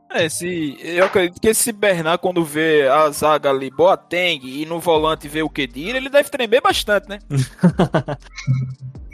É, 0.09 0.29
se, 0.29 0.77
eu 0.81 1.05
acredito 1.05 1.39
que 1.39 1.49
esse 1.49 1.71
Bernard, 1.73 2.21
quando 2.21 2.43
vê 2.43 2.87
a 2.87 3.09
zaga 3.11 3.49
ali, 3.49 3.69
Boateng, 3.69 4.39
e 4.41 4.65
no 4.65 4.79
volante 4.79 5.27
vê 5.27 5.41
o 5.41 5.49
Kedira, 5.49 5.97
ele 5.97 6.09
deve 6.09 6.29
tremer 6.29 6.61
bastante, 6.61 7.09
né? 7.09 7.19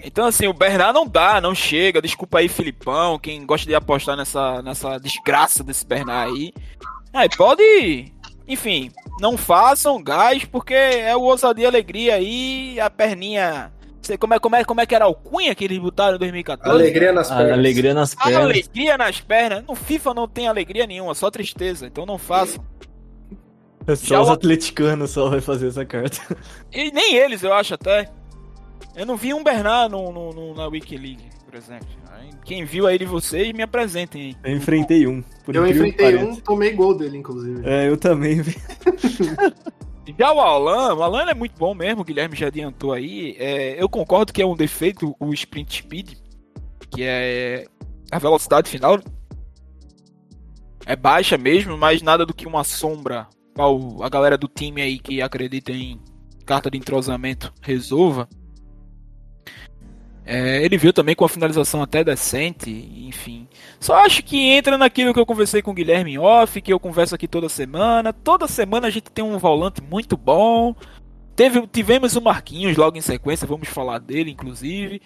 então, 0.04 0.28
assim, 0.28 0.48
o 0.48 0.54
Bernard 0.54 0.94
não 0.94 1.08
dá, 1.08 1.42
não 1.42 1.56
chega. 1.56 2.02
Desculpa 2.02 2.40
aí, 2.40 2.48
Filipão, 2.48 3.18
quem 3.18 3.44
gosta 3.44 3.68
de 3.68 3.74
apostar 3.74 4.16
nessa, 4.16 4.62
nessa 4.62 5.00
desgraça 5.00 5.64
desse 5.64 5.86
Bernard 5.86 6.32
aí. 6.32 6.54
Aí, 7.12 7.28
pode. 7.36 8.13
Enfim, 8.48 8.92
não 9.20 9.38
façam 9.38 10.02
gás, 10.04 10.44
porque 10.46 10.74
é 10.74 11.16
o 11.16 11.22
ousadia 11.22 11.64
e 11.64 11.68
alegria 11.68 12.16
aí, 12.16 12.80
a 12.80 12.90
perninha. 12.90 13.72
Sei 14.02 14.18
como 14.18 14.34
é, 14.34 14.40
como, 14.40 14.56
é, 14.58 14.66
como 14.66 14.82
é 14.82 14.86
que 14.86 14.94
era 14.94 15.08
o 15.08 15.16
Cunha 15.16 15.56
que 15.56 15.64
eles 15.64 15.78
botaram 15.80 16.16
em 16.18 16.20
2014? 16.20 16.70
Alegria 16.78 17.14
nas 17.14 17.32
A 17.32 17.38
pernas. 17.38 17.54
alegria 17.58 17.94
nas 17.94 18.14
A 18.14 18.24
pernas. 18.26 18.44
alegria 18.44 18.98
nas 18.98 19.22
pernas. 19.22 19.64
No 19.66 19.76
FIFA 19.76 20.14
não 20.14 20.28
tem 20.28 20.46
alegria 20.48 20.86
nenhuma, 20.86 21.16
só 21.16 21.32
tristeza. 21.32 21.86
Então 21.88 22.06
não 22.06 22.18
façam. 22.18 22.62
Só 23.88 23.96
Já 23.96 24.22
os 24.22 24.28
o- 24.28 24.32
atleticanos 24.34 25.12
só 25.12 25.30
vai 25.30 25.40
fazer 25.42 25.68
essa 25.70 25.86
carta. 25.86 26.18
E 26.72 26.92
nem 26.92 27.16
eles, 27.16 27.44
eu 27.44 27.54
acho 27.54 27.74
até. 27.76 28.10
Eu 28.96 29.06
não 29.06 29.16
vi 29.16 29.34
um 29.34 29.42
Bernard 29.44 29.90
no, 29.92 30.12
no- 30.12 30.34
no- 30.34 30.54
na 30.54 30.68
Wikileague, 30.68 31.30
por 31.46 31.56
exemplo. 31.56 31.88
Quem 32.44 32.66
viu 32.66 32.88
aí 32.88 32.98
de 32.98 33.06
vocês, 33.06 33.54
me 33.54 33.64
apresentem 33.64 34.22
aí. 34.22 34.52
Eu 34.52 34.58
enfrentei 34.58 35.08
um. 35.08 35.24
por 35.46 35.56
Eu 35.56 35.66
enfrentei 35.66 36.18
um, 36.18 36.36
tomei 36.36 36.74
gol 36.74 36.96
dele, 36.96 37.18
inclusive. 37.18 37.62
É, 37.64 37.88
eu 37.88 37.98
também 37.98 38.42
vi. 38.42 38.56
Já 40.20 40.34
o 40.34 40.42
Alan, 40.42 40.96
o 40.96 41.02
Alan 41.02 41.30
é 41.30 41.34
muito 41.34 41.58
bom 41.58 41.74
mesmo, 41.74 42.02
o 42.02 42.04
Guilherme 42.04 42.36
já 42.36 42.48
adiantou 42.48 42.92
aí. 42.92 43.38
É, 43.40 43.82
eu 43.82 43.88
concordo 43.88 44.34
que 44.34 44.42
é 44.42 44.46
um 44.46 44.56
defeito 44.56 45.16
o 45.18 45.34
sprint 45.34 45.78
speed, 45.78 46.18
que 46.90 47.04
é 47.04 47.66
a 48.12 48.20
velocidade 48.20 48.70
final. 48.70 49.00
É 50.86 50.96
baixa 50.96 51.38
mesmo, 51.38 51.78
mas 51.78 52.02
nada 52.02 52.26
do 52.26 52.34
que 52.34 52.46
uma 52.46 52.66
sombra 52.66 53.28
qual 53.56 54.04
a 54.04 54.10
galera 54.10 54.38
do 54.38 54.48
time 54.48 54.82
aí 54.82 55.00
que 55.00 55.22
acredita 55.22 55.72
em 55.72 56.00
carta 56.46 56.70
de 56.70 56.78
entrosamento 56.78 57.54
resolva. 57.62 58.28
É, 60.26 60.64
ele 60.64 60.78
viu 60.78 60.94
também 60.94 61.16
com 61.16 61.26
a 61.26 61.30
finalização 61.30 61.82
até 61.82 62.04
decente, 62.04 62.70
enfim. 63.08 63.48
Só 63.80 63.96
acho 63.96 64.24
que 64.24 64.38
entra 64.52 64.78
naquilo 64.78 65.14
que 65.14 65.20
eu 65.20 65.26
conversei 65.26 65.62
com 65.62 65.72
o 65.72 65.74
Guilherme 65.74 66.18
off, 66.18 66.62
que 66.62 66.72
eu 66.72 66.80
converso 66.80 67.14
aqui 67.14 67.28
toda 67.28 67.50
semana. 67.50 68.14
Toda 68.14 68.48
semana 68.48 68.88
a 68.88 68.90
gente 68.90 69.12
tem 69.12 69.24
um 69.24 69.38
volante 69.38 69.82
muito 69.82 70.16
bom. 70.16 70.74
Teve, 71.36 71.68
tivemos 71.68 72.16
o 72.16 72.22
Marquinhos 72.22 72.78
logo 72.78 72.98
em 72.98 73.02
sequência, 73.02 73.48
vamos 73.48 73.68
falar 73.68 74.00
dele, 74.00 74.32
inclusive. 74.32 75.02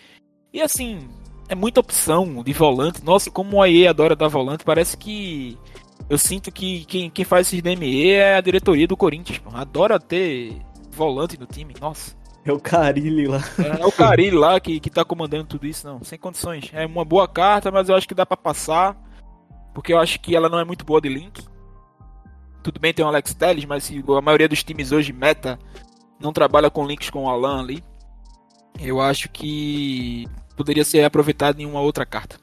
E 0.53 0.61
assim, 0.61 1.07
é 1.49 1.55
muita 1.55 1.79
opção 1.79 2.43
de 2.43 2.53
volante. 2.53 3.03
Nossa, 3.03 3.31
como 3.31 3.61
a 3.61 3.69
EA 3.69 3.89
adora 3.89 4.15
dar 4.15 4.27
volante, 4.27 4.63
parece 4.63 4.97
que. 4.97 5.57
Eu 6.09 6.17
sinto 6.17 6.51
que 6.51 6.85
quem, 6.85 7.09
quem 7.09 7.25
faz 7.25 7.47
esses 7.47 7.61
DME 7.61 8.11
é 8.11 8.35
a 8.35 8.41
diretoria 8.41 8.87
do 8.87 8.95
Corinthians. 8.95 9.39
pô. 9.39 9.49
Adora 9.53 9.99
ter 9.99 10.53
volante 10.91 11.39
no 11.39 11.45
time, 11.45 11.73
nossa. 11.81 12.16
É 12.47 12.53
o 12.53 12.59
Carilli 12.61 13.27
lá. 13.27 13.39
É, 13.59 13.81
é 13.81 13.85
o 13.85 13.91
Carilli 13.91 14.37
lá 14.37 14.57
que, 14.57 14.79
que 14.79 14.89
tá 14.89 15.03
comandando 15.03 15.43
tudo 15.43 15.67
isso, 15.67 15.85
não. 15.85 16.01
Sem 16.01 16.17
condições. 16.17 16.69
É 16.71 16.85
uma 16.85 17.03
boa 17.03 17.27
carta, 17.27 17.69
mas 17.69 17.89
eu 17.89 17.95
acho 17.95 18.07
que 18.07 18.15
dá 18.15 18.25
pra 18.25 18.37
passar. 18.37 18.95
Porque 19.73 19.91
eu 19.91 19.99
acho 19.99 20.17
que 20.21 20.33
ela 20.33 20.47
não 20.47 20.57
é 20.57 20.63
muito 20.63 20.85
boa 20.85 21.01
de 21.01 21.09
link. 21.09 21.45
Tudo 22.63 22.79
bem, 22.79 22.93
tem 22.93 23.03
o 23.03 23.07
Alex 23.07 23.33
Telles, 23.33 23.65
mas 23.65 23.83
se 23.83 24.01
a 24.07 24.21
maioria 24.21 24.47
dos 24.47 24.63
times 24.63 24.93
hoje 24.93 25.11
meta 25.11 25.59
não 26.21 26.31
trabalha 26.31 26.69
com 26.69 26.87
links 26.87 27.09
com 27.09 27.25
o 27.25 27.29
Alan 27.29 27.59
ali. 27.59 27.83
Eu 28.79 29.01
acho 29.01 29.27
que 29.27 30.25
poderia 30.55 30.85
ser 30.85 31.03
aproveitado 31.03 31.59
em 31.59 31.65
uma 31.65 31.81
outra 31.81 32.05
carta. 32.05 32.37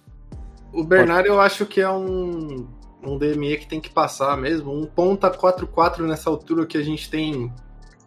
O 0.70 0.84
Bernard 0.84 1.26
eu 1.26 1.40
acho 1.40 1.64
que 1.64 1.80
é 1.80 1.90
um, 1.90 2.68
um 3.02 3.16
DME 3.16 3.56
que 3.56 3.66
tem 3.66 3.80
que 3.80 3.88
passar 3.88 4.36
mesmo. 4.36 4.70
Um 4.70 4.84
ponta 4.84 5.30
4-4 5.30 6.00
nessa 6.06 6.28
altura 6.28 6.66
que 6.66 6.76
a 6.76 6.82
gente 6.82 7.08
tem 7.08 7.50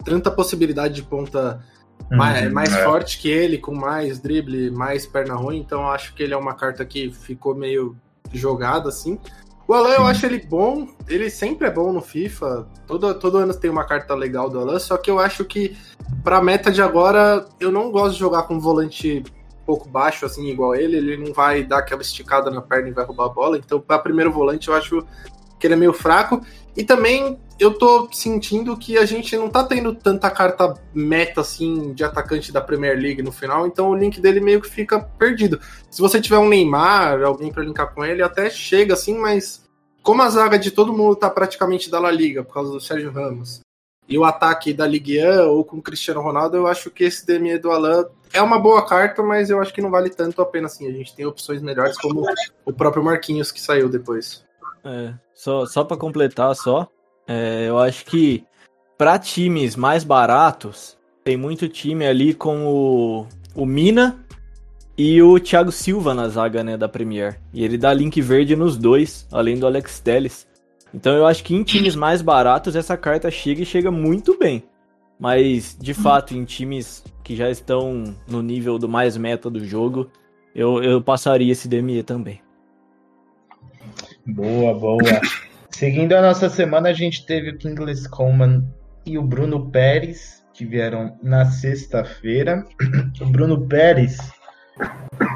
tanta 0.06 0.30
possibilidade 0.30 0.94
de 0.94 1.04
ponta 1.04 1.66
Uhum, 2.12 2.18
mais 2.54 2.74
é. 2.74 2.84
forte 2.84 3.20
que 3.20 3.30
ele, 3.30 3.58
com 3.58 3.76
mais 3.76 4.20
drible, 4.20 4.72
mais 4.72 5.06
perna 5.06 5.36
ruim. 5.36 5.60
Então 5.60 5.82
eu 5.82 5.88
acho 5.88 6.14
que 6.14 6.24
ele 6.24 6.34
é 6.34 6.38
uma 6.38 6.54
carta 6.54 6.86
que 6.86 7.12
ficou 7.12 7.54
meio 7.54 7.96
jogada 8.32 8.90
assim. 8.90 9.20
O 9.68 9.74
Alan 9.74 9.96
eu 9.96 10.06
acho 10.06 10.26
ele 10.26 10.40
bom, 10.40 10.88
ele 11.10 11.30
sempre 11.30 11.68
é 11.68 11.72
bom 11.72 11.92
no 11.92 12.02
FIFA. 12.02 12.66
Todo, 12.86 13.14
todo 13.16 13.38
ano 13.38 13.54
tem 13.54 13.70
uma 13.70 13.84
carta 13.84 14.16
legal 14.16 14.50
do 14.50 14.60
Alan, 14.60 14.80
só 14.80 14.96
que 14.96 15.12
eu 15.12 15.20
acho 15.20 15.44
que 15.44 15.76
pra 16.24 16.42
meta 16.42 16.72
de 16.72 16.82
agora 16.82 17.46
eu 17.60 17.70
não 17.70 17.92
gosto 17.92 18.14
de 18.14 18.20
jogar 18.20 18.44
com 18.44 18.56
um 18.56 18.60
volante 18.60 19.24
pouco 19.66 19.90
baixo, 19.90 20.26
assim, 20.26 20.48
igual 20.48 20.74
ele. 20.74 20.96
Ele 20.96 21.18
não 21.18 21.34
vai 21.34 21.62
dar 21.62 21.80
aquela 21.80 22.02
esticada 22.02 22.50
na 22.50 22.62
perna 22.62 22.88
e 22.88 22.94
vai 22.94 23.04
roubar 23.04 23.26
a 23.26 23.30
bola. 23.30 23.58
Então, 23.58 23.82
pra 23.82 24.00
primeiro 24.00 24.32
volante, 24.32 24.70
eu 24.70 24.74
acho 24.74 25.06
que 25.60 25.68
ele 25.68 25.74
é 25.74 25.78
meio 25.78 25.94
fraco. 25.94 26.42
E 26.76 26.84
também 26.84 27.40
eu 27.60 27.74
tô 27.74 28.08
sentindo 28.12 28.78
que 28.78 28.98
a 28.98 29.06
gente 29.06 29.36
não 29.36 29.50
tá 29.50 29.64
tendo 29.64 29.96
tanta 29.96 30.30
carta 30.30 30.76
meta 30.94 31.42
assim 31.42 31.94
de 31.94 32.04
atacante 32.04 32.52
da 32.52 32.62
Premier 32.62 32.98
League 32.98 33.24
no 33.24 33.32
final, 33.32 33.66
então 33.66 33.90
o 33.90 33.96
link 33.96 34.22
dele 34.22 34.40
meio 34.40 34.62
que 34.62 34.70
fica 34.70 35.00
perdido. 35.00 35.60
Se 35.90 36.00
você 36.00 36.22
tiver 36.22 36.38
um 36.38 36.48
Neymar, 36.48 37.24
alguém 37.24 37.52
para 37.52 37.64
linkar 37.64 37.94
com 37.94 38.06
ele, 38.06 38.22
até 38.22 38.50
chega 38.50 38.94
assim, 38.94 39.18
mas 39.18 39.64
como 40.04 40.22
a 40.22 40.30
zaga 40.30 40.60
de 40.60 40.70
todo 40.70 40.94
mundo 40.94 41.16
tá 41.16 41.30
praticamente 41.30 41.90
da 41.90 42.00
La 42.00 42.12
Liga 42.12 42.44
por 42.44 42.54
causa 42.54 42.72
do 42.72 42.80
Sérgio 42.80 43.12
Ramos, 43.12 43.62
e 44.08 44.18
o 44.18 44.24
ataque 44.24 44.72
da 44.72 44.88
Ligue 44.88 45.20
1 45.22 45.50
ou 45.50 45.66
com 45.66 45.78
o 45.78 45.82
Cristiano 45.82 46.22
Ronaldo, 46.22 46.56
eu 46.56 46.68
acho 46.68 46.90
que 46.90 47.04
esse 47.04 47.26
DME 47.26 47.58
do 47.58 47.72
Alan 47.72 48.06
é 48.32 48.42
uma 48.42 48.58
boa 48.58 48.86
carta, 48.86 49.22
mas 49.22 49.50
eu 49.50 49.60
acho 49.60 49.74
que 49.74 49.82
não 49.82 49.92
vale 49.92 50.10
tanto 50.10 50.42
a 50.42 50.46
pena 50.46 50.68
assim. 50.68 50.88
A 50.88 50.92
gente 50.92 51.14
tem 51.14 51.26
opções 51.26 51.62
melhores, 51.62 51.98
como 51.98 52.24
o 52.66 52.72
próprio 52.72 53.04
Marquinhos 53.04 53.52
que 53.52 53.60
saiu 53.60 53.90
depois. 53.90 54.47
É, 54.88 55.14
só, 55.34 55.66
só 55.66 55.84
para 55.84 55.98
completar, 55.98 56.56
só, 56.56 56.88
é, 57.28 57.66
eu 57.68 57.78
acho 57.78 58.06
que 58.06 58.44
para 58.98 59.20
times 59.20 59.76
mais 59.76 60.04
baratos, 60.04 60.98
tem 61.24 61.38
muito 61.38 61.68
time 61.68 62.06
ali 62.06 62.34
com 62.34 62.66
o, 62.66 63.28
o 63.54 63.66
Mina 63.66 64.26
e 64.98 65.22
o 65.22 65.40
Thiago 65.40 65.72
Silva 65.72 66.14
na 66.14 66.28
zaga 66.28 66.64
né, 66.64 66.78
da 66.78 66.88
Premier. 66.90 67.40
E 67.54 67.64
ele 67.64 67.78
dá 67.78 67.94
link 67.94 68.20
verde 68.22 68.56
nos 68.56 68.78
dois, 68.78 69.28
além 69.32 69.60
do 69.60 69.68
Alex 69.68 70.00
Telles. 70.00 70.48
Então 70.94 71.16
eu 71.16 71.28
acho 71.28 71.44
que 71.44 71.54
em 71.54 71.64
times 71.64 71.96
mais 71.96 72.22
baratos 72.22 72.76
essa 72.76 72.98
carta 72.98 73.30
chega 73.30 73.62
e 73.62 73.66
chega 73.66 73.92
muito 73.92 74.38
bem. 74.40 74.64
Mas, 75.20 75.76
de 75.80 75.94
fato, 75.94 76.36
em 76.36 76.46
times 76.46 77.04
que 77.24 77.36
já 77.36 77.50
estão 77.50 78.04
no 78.28 78.42
nível 78.42 78.78
do 78.78 78.88
mais 78.88 79.18
meta 79.18 79.50
do 79.50 79.66
jogo, 79.66 80.10
eu, 80.56 80.82
eu 80.82 81.02
passaria 81.02 81.52
esse 81.52 81.68
DME 81.68 82.04
também. 82.04 82.40
Boa, 84.28 84.74
boa. 84.74 84.98
Seguindo 85.72 86.14
a 86.14 86.22
nossa 86.22 86.50
semana, 86.50 86.90
a 86.90 86.94
gente 86.94 87.26
teve 87.26 87.52
o 87.52 87.58
Kingsley 87.58 87.96
Coleman 88.10 88.68
e 89.06 89.18
o 89.18 89.24
Bruno 89.24 89.72
Pérez, 89.72 90.44
que 90.54 90.66
vieram 90.66 91.18
na 91.24 91.46
sexta-feira. 91.46 92.66
O 93.22 93.26
Bruno 93.26 93.68
Pérez, 93.68 94.18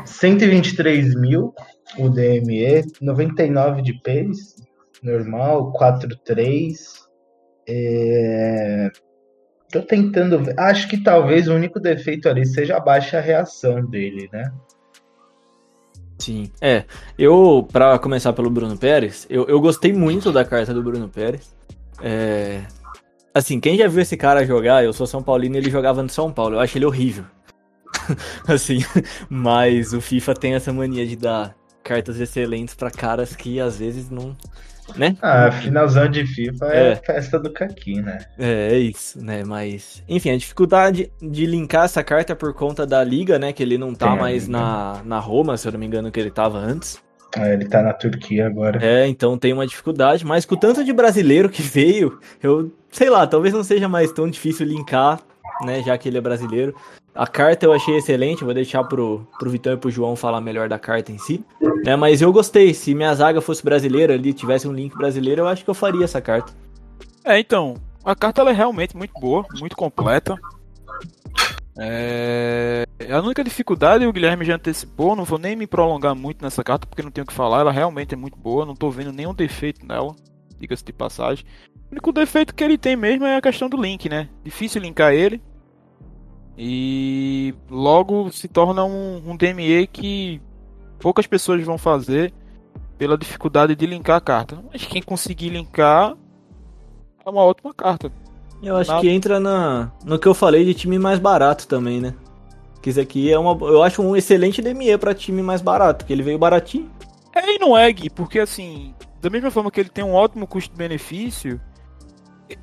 123 0.06 1.16
mil, 1.16 1.54
o 1.98 2.10
DME, 2.10 2.84
99 3.02 3.82
de 3.82 3.94
pace, 4.02 4.56
normal, 5.02 5.72
4-3. 5.74 6.74
É... 7.70 8.90
Tô 9.72 9.82
tentando 9.82 10.44
ver. 10.44 10.60
Acho 10.60 10.90
que 10.90 11.02
talvez 11.02 11.48
o 11.48 11.54
único 11.56 11.80
defeito 11.80 12.28
ali 12.28 12.46
seja 12.46 12.76
a 12.76 12.80
baixa 12.82 13.22
reação 13.22 13.86
dele, 13.86 14.28
né? 14.34 14.52
Sim. 16.22 16.52
É, 16.62 16.84
eu, 17.18 17.68
para 17.72 17.98
começar 17.98 18.32
pelo 18.34 18.50
Bruno 18.50 18.78
Pérez, 18.78 19.26
eu, 19.28 19.48
eu 19.48 19.60
gostei 19.60 19.92
muito 19.92 20.32
da 20.32 20.46
carta 20.46 20.72
do 20.72 20.84
Bruno 20.84 21.10
Pérez. 21.10 21.52
É... 22.00 22.62
Assim, 23.34 23.60
quem 23.60 23.76
já 23.76 23.88
viu 23.88 24.02
esse 24.02 24.16
cara 24.16 24.46
jogar, 24.46 24.84
eu 24.84 24.94
sou 24.94 25.08
São 25.08 25.24
Paulino 25.24 25.58
ele 25.58 25.72
jogava 25.72 26.04
no 26.04 26.10
São 26.10 26.32
Paulo, 26.32 26.56
eu 26.56 26.60
acho 26.60 26.78
ele 26.78 26.86
horrível. 26.86 27.26
assim, 28.48 28.80
mas 29.28 29.94
o 29.94 30.02
FIFA 30.02 30.34
tem 30.36 30.54
essa 30.54 30.72
mania 30.72 31.08
de 31.08 31.16
dar 31.16 31.56
cartas 31.84 32.20
excelentes 32.20 32.76
para 32.76 32.92
caras 32.92 33.36
que 33.36 33.60
às 33.60 33.78
vezes 33.78 34.12
não, 34.12 34.38
né? 34.96 35.16
Ah, 35.22 35.52
finalzão 35.52 36.10
de 36.10 36.26
FIFA 36.26 36.66
é, 36.68 36.92
é 36.92 36.96
festa 36.96 37.40
do 37.40 37.52
Kaki, 37.52 38.02
né? 38.02 38.20
É, 38.38 38.74
é 38.74 38.78
isso, 38.78 39.24
né? 39.24 39.44
Mas, 39.46 40.04
enfim, 40.08 40.32
a 40.32 40.38
dificuldade 40.38 41.12
de 41.22 41.46
linkar 41.46 41.86
essa 41.86 42.04
carta 42.04 42.36
por 42.36 42.54
conta 42.54 42.86
da 42.86 43.04
liga, 43.04 43.40
né? 43.40 43.54
Que 43.54 43.64
ele 43.64 43.78
não 43.78 43.94
tá 43.94 44.16
mais 44.16 44.48
na, 44.48 45.02
na 45.06 45.20
Roma, 45.20 45.58
se 45.58 45.68
eu 45.68 45.72
não 45.72 45.80
me 45.80 45.86
engano, 45.86 46.12
que 46.12 46.20
ele 46.20 46.32
tava 46.32 46.58
antes. 46.58 47.02
Ah, 47.38 47.48
ele 47.48 47.66
tá 47.66 47.82
na 47.82 47.94
Turquia 47.94 48.48
agora. 48.48 48.84
É, 48.86 49.08
então 49.08 49.38
tem 49.38 49.54
uma 49.54 49.66
dificuldade, 49.66 50.26
mas 50.26 50.46
com 50.46 50.56
o 50.56 50.60
tanto 50.60 50.84
de 50.84 50.92
brasileiro 50.92 51.50
que 51.50 51.62
veio, 51.64 52.20
eu 52.44 52.72
sei 52.90 53.10
lá, 53.10 53.26
talvez 53.26 53.54
não 53.54 53.64
seja 53.64 53.88
mais 53.88 54.12
tão 54.12 54.30
difícil 54.30 54.66
linkar, 54.66 55.20
né? 55.64 55.82
Já 55.82 55.98
que 55.98 56.10
ele 56.10 56.18
é 56.18 56.22
brasileiro. 56.22 56.76
A 57.14 57.28
carta 57.28 57.66
eu 57.66 57.74
achei 57.74 57.98
excelente, 57.98 58.44
vou 58.44 58.54
deixar 58.54 58.84
pro, 58.86 59.28
pro 59.38 59.50
Vitão 59.50 59.74
e 59.74 59.78
pro 59.78 59.92
João 59.92 60.16
falar 60.16 60.40
melhor 60.40 60.70
da 60.70 60.80
carta 60.80 61.12
em 61.12 61.18
si. 61.18 61.44
Né, 61.84 61.96
mas 61.96 62.22
eu 62.22 62.32
gostei, 62.32 62.74
se 62.74 62.96
minha 62.96 63.14
zaga 63.14 63.42
fosse 63.42 63.64
brasileira 63.64 64.14
ali, 64.14 64.34
tivesse 64.34 64.68
um 64.68 64.72
link 64.72 64.96
brasileiro, 64.96 65.42
eu 65.42 65.48
acho 65.48 65.64
que 65.64 65.70
eu 65.70 65.74
faria 65.74 66.06
essa 66.06 66.22
carta. 66.22 66.54
É, 67.24 67.38
então, 67.38 67.76
a 68.04 68.16
carta 68.16 68.42
ela 68.42 68.52
é 68.52 68.54
realmente 68.54 68.96
muito 68.96 69.14
boa, 69.20 69.46
muito 69.60 69.76
completa. 69.76 70.40
É... 71.78 72.86
A 73.10 73.20
única 73.20 73.44
dificuldade, 73.44 74.06
o 74.06 74.14
Guilherme 74.14 74.46
já 74.46 74.56
antecipou, 74.56 75.16
não 75.16 75.26
vou 75.26 75.40
nem 75.40 75.56
me 75.56 75.68
prolongar 75.68 76.16
muito 76.16 76.44
nessa 76.44 76.64
carta 76.64 76.88
porque 76.88 77.02
não 77.02 77.12
tenho 77.12 77.24
o 77.24 77.28
que 77.28 77.34
falar, 77.34 77.62
ela 77.62 77.72
realmente 77.72 78.14
é 78.14 78.18
muito 78.18 78.38
boa, 78.38 78.66
não 78.66 78.76
tô 78.76 78.90
vendo 78.90 79.12
nenhum 79.12 79.34
defeito 79.34 79.86
nela, 79.86 80.16
diga-se 80.58 80.86
de 80.86 80.94
passagem. 80.94 81.46
O 81.90 81.94
único 81.94 82.12
defeito 82.12 82.56
que 82.56 82.64
ele 82.64 82.78
tem 82.78 82.96
mesmo 82.96 83.26
é 83.26 83.36
a 83.36 83.42
questão 83.42 83.68
do 83.68 83.82
link, 83.82 84.08
né? 84.08 84.30
Difícil 84.44 84.82
linkar 84.82 85.14
ele, 85.14 85.42
e 86.64 87.56
logo 87.72 88.32
se 88.32 88.48
torna 88.48 88.86
um, 88.86 89.32
um 89.32 89.36
DME 89.36 89.88
que 89.88 90.40
poucas 91.00 91.26
pessoas 91.26 91.64
vão 91.64 91.76
fazer 91.76 92.32
pela 93.00 93.18
dificuldade 93.18 93.76
de 93.76 93.88
linkar 93.88 94.18
a 94.18 94.22
carta. 94.22 94.64
Mas 94.72 94.86
quem 94.86 95.02
conseguir 95.02 95.50
linkar 95.50 96.16
é 97.26 97.28
uma 97.28 97.42
ótima 97.42 97.74
carta. 97.74 98.12
Eu 98.62 98.78
acho 98.78 98.92
Nada. 98.92 99.02
que 99.02 99.10
entra 99.10 99.40
na, 99.40 99.92
no 100.06 100.20
que 100.20 100.28
eu 100.28 100.36
falei 100.36 100.64
de 100.64 100.76
time 100.76 101.00
mais 101.00 101.18
barato 101.18 101.68
também, 101.68 102.00
né? 102.00 102.14
Que 102.80 102.92
isso 102.92 103.02
aqui 103.02 103.32
é 103.32 103.40
uma. 103.40 103.58
Eu 103.66 103.82
acho 103.82 104.04
um 104.04 104.16
excelente 104.16 104.62
DME 104.62 104.96
para 105.00 105.16
time 105.16 105.42
mais 105.42 105.64
barato, 105.64 106.06
porque 106.06 106.14
ele 106.14 106.22
veio 106.22 106.38
baratinho. 106.38 106.92
É 107.34 107.56
e 107.56 107.58
não 107.58 107.76
é, 107.76 107.92
Gui, 107.92 108.08
porque 108.12 108.38
assim, 108.38 108.94
da 109.20 109.32
mesma 109.32 109.50
forma 109.50 109.72
que 109.72 109.80
ele 109.80 109.90
tem 109.90 110.04
um 110.04 110.14
ótimo 110.14 110.46
custo-benefício, 110.46 111.60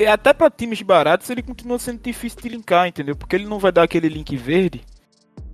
até 0.06 0.32
para 0.32 0.50
times 0.50 0.82
baratos 0.82 1.28
ele 1.30 1.42
continua 1.42 1.78
sendo 1.78 2.00
difícil 2.00 2.40
de 2.40 2.48
linkar, 2.48 2.88
entendeu? 2.88 3.16
Porque 3.16 3.36
ele 3.36 3.46
não 3.46 3.58
vai 3.58 3.72
dar 3.72 3.82
aquele 3.82 4.08
link 4.08 4.36
verde. 4.36 4.82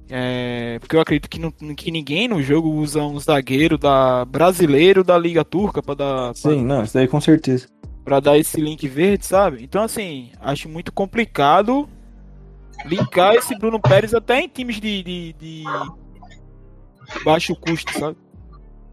É, 0.09 0.79
porque 0.81 0.95
eu 0.95 1.01
acredito 1.01 1.29
que, 1.31 1.41
não, 1.41 1.51
que 1.51 1.91
ninguém 1.91 2.29
no 2.29 2.43
jogo 2.43 2.71
usa 2.71 3.03
um 3.03 3.19
zagueiro 3.19 3.79
da 3.79 4.25
brasileiro 4.25 5.03
da 5.03 5.17
Liga 5.17 5.45
Turca 5.45 5.83
para 5.83 5.95
dar. 5.95 6.35
Sim, 6.35 6.67
pra, 6.67 6.77
não, 6.77 6.85
isso 6.85 6.95
daí 6.95 7.09
com 7.09 7.21
certeza. 7.21 7.69
Para 8.05 8.21
dar 8.21 8.39
esse 8.39 8.61
link 8.61 8.87
verde, 8.87 9.25
sabe? 9.25 9.63
Então, 9.63 9.83
assim, 9.83 10.31
acho 10.41 10.69
muito 10.69 10.93
complicado 10.93 11.89
linkar 12.85 13.35
esse 13.35 13.59
Bruno 13.59 13.81
Pérez 13.81 14.15
até 14.15 14.41
em 14.41 14.49
times 14.49 14.77
de, 14.77 15.03
de, 15.03 15.33
de 15.33 15.65
baixo 17.25 17.57
custo, 17.57 17.99
sabe? 17.99 18.17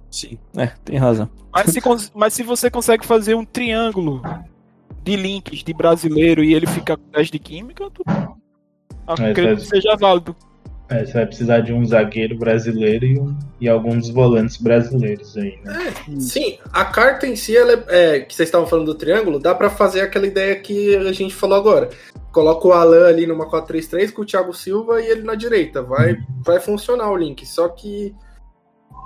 Sim, 0.09 0.37
é, 0.55 0.67
tem 0.83 0.97
razão. 0.97 1.29
Mas 1.53 1.71
se, 1.71 1.81
mas 2.15 2.33
se 2.33 2.43
você 2.43 2.69
consegue 2.69 3.05
fazer 3.05 3.35
um 3.35 3.45
triângulo 3.45 4.21
de 5.03 5.15
links 5.15 5.63
de 5.63 5.73
brasileiro 5.73 6.43
e 6.43 6.53
ele 6.53 6.67
fica 6.67 6.97
com 6.97 7.11
10 7.11 7.31
de 7.31 7.39
química, 7.39 7.89
tu... 7.91 8.03
acredito 9.07 9.61
que 9.61 9.67
seja 9.67 9.95
válido. 9.95 10.35
É, 10.91 11.05
você 11.05 11.13
vai 11.13 11.25
precisar 11.25 11.61
de 11.61 11.71
um 11.71 11.85
zagueiro 11.85 12.37
brasileiro 12.37 13.05
e, 13.05 13.17
um, 13.17 13.39
e 13.61 13.69
alguns 13.69 14.09
volantes 14.09 14.57
brasileiros 14.57 15.37
aí, 15.37 15.57
né? 15.63 15.87
É, 15.87 16.19
sim, 16.19 16.59
a 16.73 16.83
carta 16.83 17.25
em 17.25 17.33
si, 17.33 17.55
ela 17.55 17.85
é, 17.87 18.15
é, 18.15 18.19
que 18.19 18.35
vocês 18.35 18.49
estavam 18.49 18.67
falando 18.67 18.87
do 18.87 18.95
triângulo, 18.95 19.39
dá 19.39 19.55
para 19.55 19.69
fazer 19.69 20.01
aquela 20.01 20.27
ideia 20.27 20.53
que 20.57 20.93
a 20.97 21.13
gente 21.13 21.33
falou 21.33 21.57
agora. 21.57 21.89
Coloca 22.33 22.67
o 22.67 22.73
Alan 22.73 23.07
ali 23.07 23.25
numa 23.25 23.49
4-3-3 23.49 24.11
com 24.11 24.21
o 24.21 24.25
Thiago 24.25 24.53
Silva 24.53 25.01
e 25.01 25.07
ele 25.07 25.21
na 25.21 25.35
direita. 25.35 25.81
Vai, 25.81 26.13
uhum. 26.13 26.25
vai 26.43 26.59
funcionar 26.59 27.09
o 27.09 27.15
link. 27.15 27.45
Só 27.45 27.69
que 27.69 28.13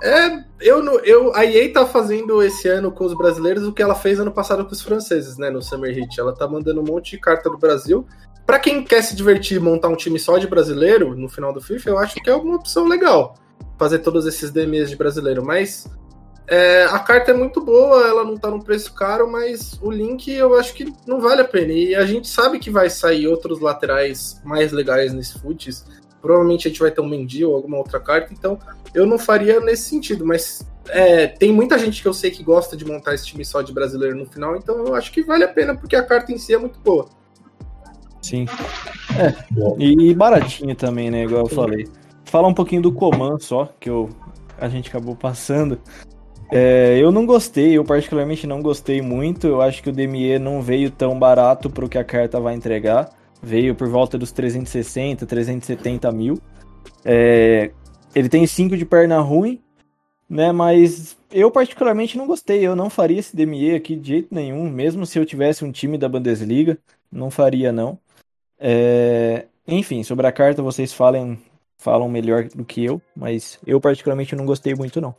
é, 0.02 0.44
eu, 0.60 0.82
eu, 1.04 1.34
a 1.34 1.44
EA 1.44 1.72
tá 1.72 1.86
fazendo 1.86 2.42
esse 2.42 2.68
ano 2.68 2.92
com 2.92 3.04
os 3.04 3.14
brasileiros 3.14 3.66
o 3.66 3.72
que 3.72 3.82
ela 3.82 3.94
fez 3.94 4.20
ano 4.20 4.30
passado 4.30 4.64
com 4.64 4.72
os 4.72 4.82
franceses, 4.82 5.38
né, 5.38 5.50
no 5.50 5.62
Summer 5.62 5.94
Hit. 5.94 6.20
Ela 6.20 6.34
tá 6.34 6.46
mandando 6.46 6.80
um 6.80 6.84
monte 6.84 7.12
de 7.12 7.18
carta 7.18 7.48
do 7.48 7.58
Brasil. 7.58 8.06
Para 8.44 8.58
quem 8.58 8.84
quer 8.84 9.02
se 9.02 9.16
divertir 9.16 9.60
montar 9.60 9.88
um 9.88 9.96
time 9.96 10.18
só 10.18 10.38
de 10.38 10.46
brasileiro 10.46 11.16
no 11.16 11.28
final 11.28 11.52
do 11.52 11.60
FIFA, 11.60 11.90
eu 11.90 11.98
acho 11.98 12.14
que 12.16 12.30
é 12.30 12.34
uma 12.34 12.56
opção 12.56 12.86
legal 12.86 13.34
fazer 13.78 13.98
todos 13.98 14.26
esses 14.26 14.50
DMs 14.50 14.88
de 14.88 14.96
brasileiro. 14.96 15.44
Mas 15.44 15.86
é, 16.46 16.84
a 16.84 16.98
carta 16.98 17.32
é 17.32 17.34
muito 17.34 17.60
boa, 17.60 18.06
ela 18.06 18.22
não 18.22 18.36
tá 18.36 18.50
num 18.50 18.60
preço 18.60 18.94
caro, 18.94 19.30
mas 19.30 19.78
o 19.82 19.90
link 19.90 20.30
eu 20.30 20.56
acho 20.56 20.74
que 20.74 20.92
não 21.06 21.20
vale 21.20 21.40
a 21.40 21.44
pena. 21.44 21.72
E 21.72 21.94
a 21.94 22.06
gente 22.06 22.28
sabe 22.28 22.58
que 22.58 22.70
vai 22.70 22.88
sair 22.88 23.26
outros 23.26 23.60
laterais 23.60 24.40
mais 24.44 24.72
legais 24.72 25.12
nesse 25.12 25.38
foots. 25.38 25.84
Provavelmente 26.20 26.66
a 26.66 26.70
gente 26.70 26.80
vai 26.80 26.90
ter 26.90 27.00
um 27.00 27.08
Mendy 27.08 27.44
ou 27.44 27.54
alguma 27.54 27.76
outra 27.76 28.00
carta, 28.00 28.32
então 28.32 28.58
eu 28.94 29.06
não 29.06 29.18
faria 29.18 29.60
nesse 29.60 29.88
sentido, 29.88 30.24
mas 30.26 30.66
é, 30.88 31.26
tem 31.26 31.52
muita 31.52 31.78
gente 31.78 32.02
que 32.02 32.08
eu 32.08 32.14
sei 32.14 32.30
que 32.30 32.42
gosta 32.42 32.76
de 32.76 32.84
montar 32.84 33.14
esse 33.14 33.26
time 33.26 33.44
só 33.44 33.62
de 33.62 33.72
brasileiro 33.72 34.16
no 34.16 34.26
final, 34.26 34.56
então 34.56 34.86
eu 34.86 34.94
acho 34.94 35.12
que 35.12 35.22
vale 35.22 35.44
a 35.44 35.48
pena 35.48 35.76
porque 35.76 35.96
a 35.96 36.02
carta 36.02 36.32
em 36.32 36.38
si 36.38 36.54
é 36.54 36.58
muito 36.58 36.78
boa. 36.80 37.08
Sim. 38.22 38.46
É, 39.16 39.34
e 39.78 40.12
baratinho 40.14 40.74
também, 40.74 41.10
né? 41.10 41.24
Igual 41.24 41.42
eu 41.42 41.48
falei. 41.48 41.86
Fala 42.24 42.48
um 42.48 42.54
pouquinho 42.54 42.82
do 42.82 42.92
Coman 42.92 43.38
só, 43.38 43.72
que 43.78 43.88
eu, 43.88 44.10
a 44.58 44.68
gente 44.68 44.88
acabou 44.88 45.14
passando. 45.14 45.78
É, 46.52 46.98
eu 47.00 47.12
não 47.12 47.24
gostei, 47.24 47.76
eu 47.76 47.84
particularmente 47.84 48.46
não 48.46 48.60
gostei 48.60 49.00
muito. 49.00 49.46
Eu 49.46 49.62
acho 49.62 49.82
que 49.82 49.90
o 49.90 49.92
DME 49.92 50.38
não 50.38 50.60
veio 50.60 50.90
tão 50.90 51.16
barato 51.18 51.70
para 51.70 51.84
o 51.84 51.88
que 51.88 51.98
a 51.98 52.04
carta 52.04 52.40
vai 52.40 52.54
entregar 52.54 53.10
veio 53.42 53.74
por 53.74 53.88
volta 53.88 54.18
dos 54.18 54.32
360, 54.32 55.26
370 55.26 56.10
mil. 56.12 56.38
É, 57.04 57.70
ele 58.14 58.28
tem 58.28 58.46
5 58.46 58.76
de 58.76 58.84
perna 58.84 59.20
ruim, 59.20 59.60
né? 60.28 60.52
Mas 60.52 61.16
eu 61.30 61.50
particularmente 61.50 62.16
não 62.16 62.26
gostei. 62.26 62.66
Eu 62.66 62.74
não 62.74 62.90
faria 62.90 63.18
esse 63.18 63.36
DME 63.36 63.74
aqui 63.74 63.96
de 63.96 64.08
jeito 64.08 64.34
nenhum, 64.34 64.68
mesmo 64.70 65.06
se 65.06 65.18
eu 65.18 65.26
tivesse 65.26 65.64
um 65.64 65.72
time 65.72 65.98
da 65.98 66.08
Bundesliga, 66.08 66.78
não 67.10 67.30
faria 67.30 67.72
não. 67.72 67.98
É, 68.58 69.46
Enfim, 69.66 70.02
sobre 70.02 70.26
a 70.26 70.32
carta 70.32 70.62
vocês 70.62 70.92
falem, 70.92 71.38
falam 71.78 72.08
melhor 72.08 72.44
do 72.44 72.64
que 72.64 72.84
eu, 72.84 73.00
mas 73.14 73.58
eu 73.66 73.80
particularmente 73.80 74.34
não 74.34 74.46
gostei 74.46 74.74
muito 74.74 75.00
não. 75.00 75.14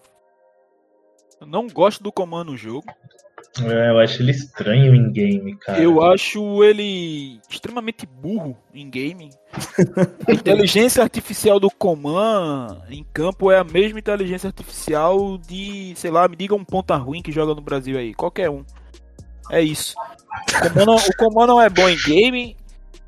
Eu 1.40 1.48
não 1.48 1.68
gosto 1.68 2.02
do 2.02 2.12
comando 2.12 2.52
no 2.52 2.58
jogo. 2.58 2.88
É, 3.62 3.90
eu 3.90 4.00
acho 4.00 4.22
ele 4.22 4.32
estranho 4.32 4.94
em 4.94 5.12
game, 5.12 5.56
cara. 5.58 5.82
Eu 5.82 6.04
acho 6.04 6.64
ele 6.64 7.40
extremamente 7.50 8.06
burro 8.06 8.58
em 8.74 8.90
game. 8.90 9.32
A 10.28 10.32
inteligência 10.32 11.02
artificial 11.02 11.60
do 11.60 11.70
Coman 11.70 12.84
em 12.90 13.04
campo 13.14 13.52
é 13.52 13.58
a 13.58 13.64
mesma 13.64 14.00
inteligência 14.00 14.48
artificial 14.48 15.38
de, 15.38 15.94
sei 15.96 16.12
lá, 16.12 16.28
me 16.28 16.36
diga 16.36 16.56
um 16.56 16.64
ponta 16.64 16.96
ruim 16.96 17.22
que 17.22 17.32
joga 17.32 17.56
no 17.56 17.62
Brasil 17.62 17.98
aí, 17.98 18.14
qualquer 18.14 18.50
um. 18.50 18.64
É 19.50 19.62
isso. 19.62 19.96
O 19.98 20.70
Coman 20.70 20.86
não, 20.86 20.96
o 20.96 21.18
Coman 21.18 21.48
não 21.48 21.62
é 21.62 21.70
bom 21.70 21.88
em 21.90 21.98
game. 21.98 22.58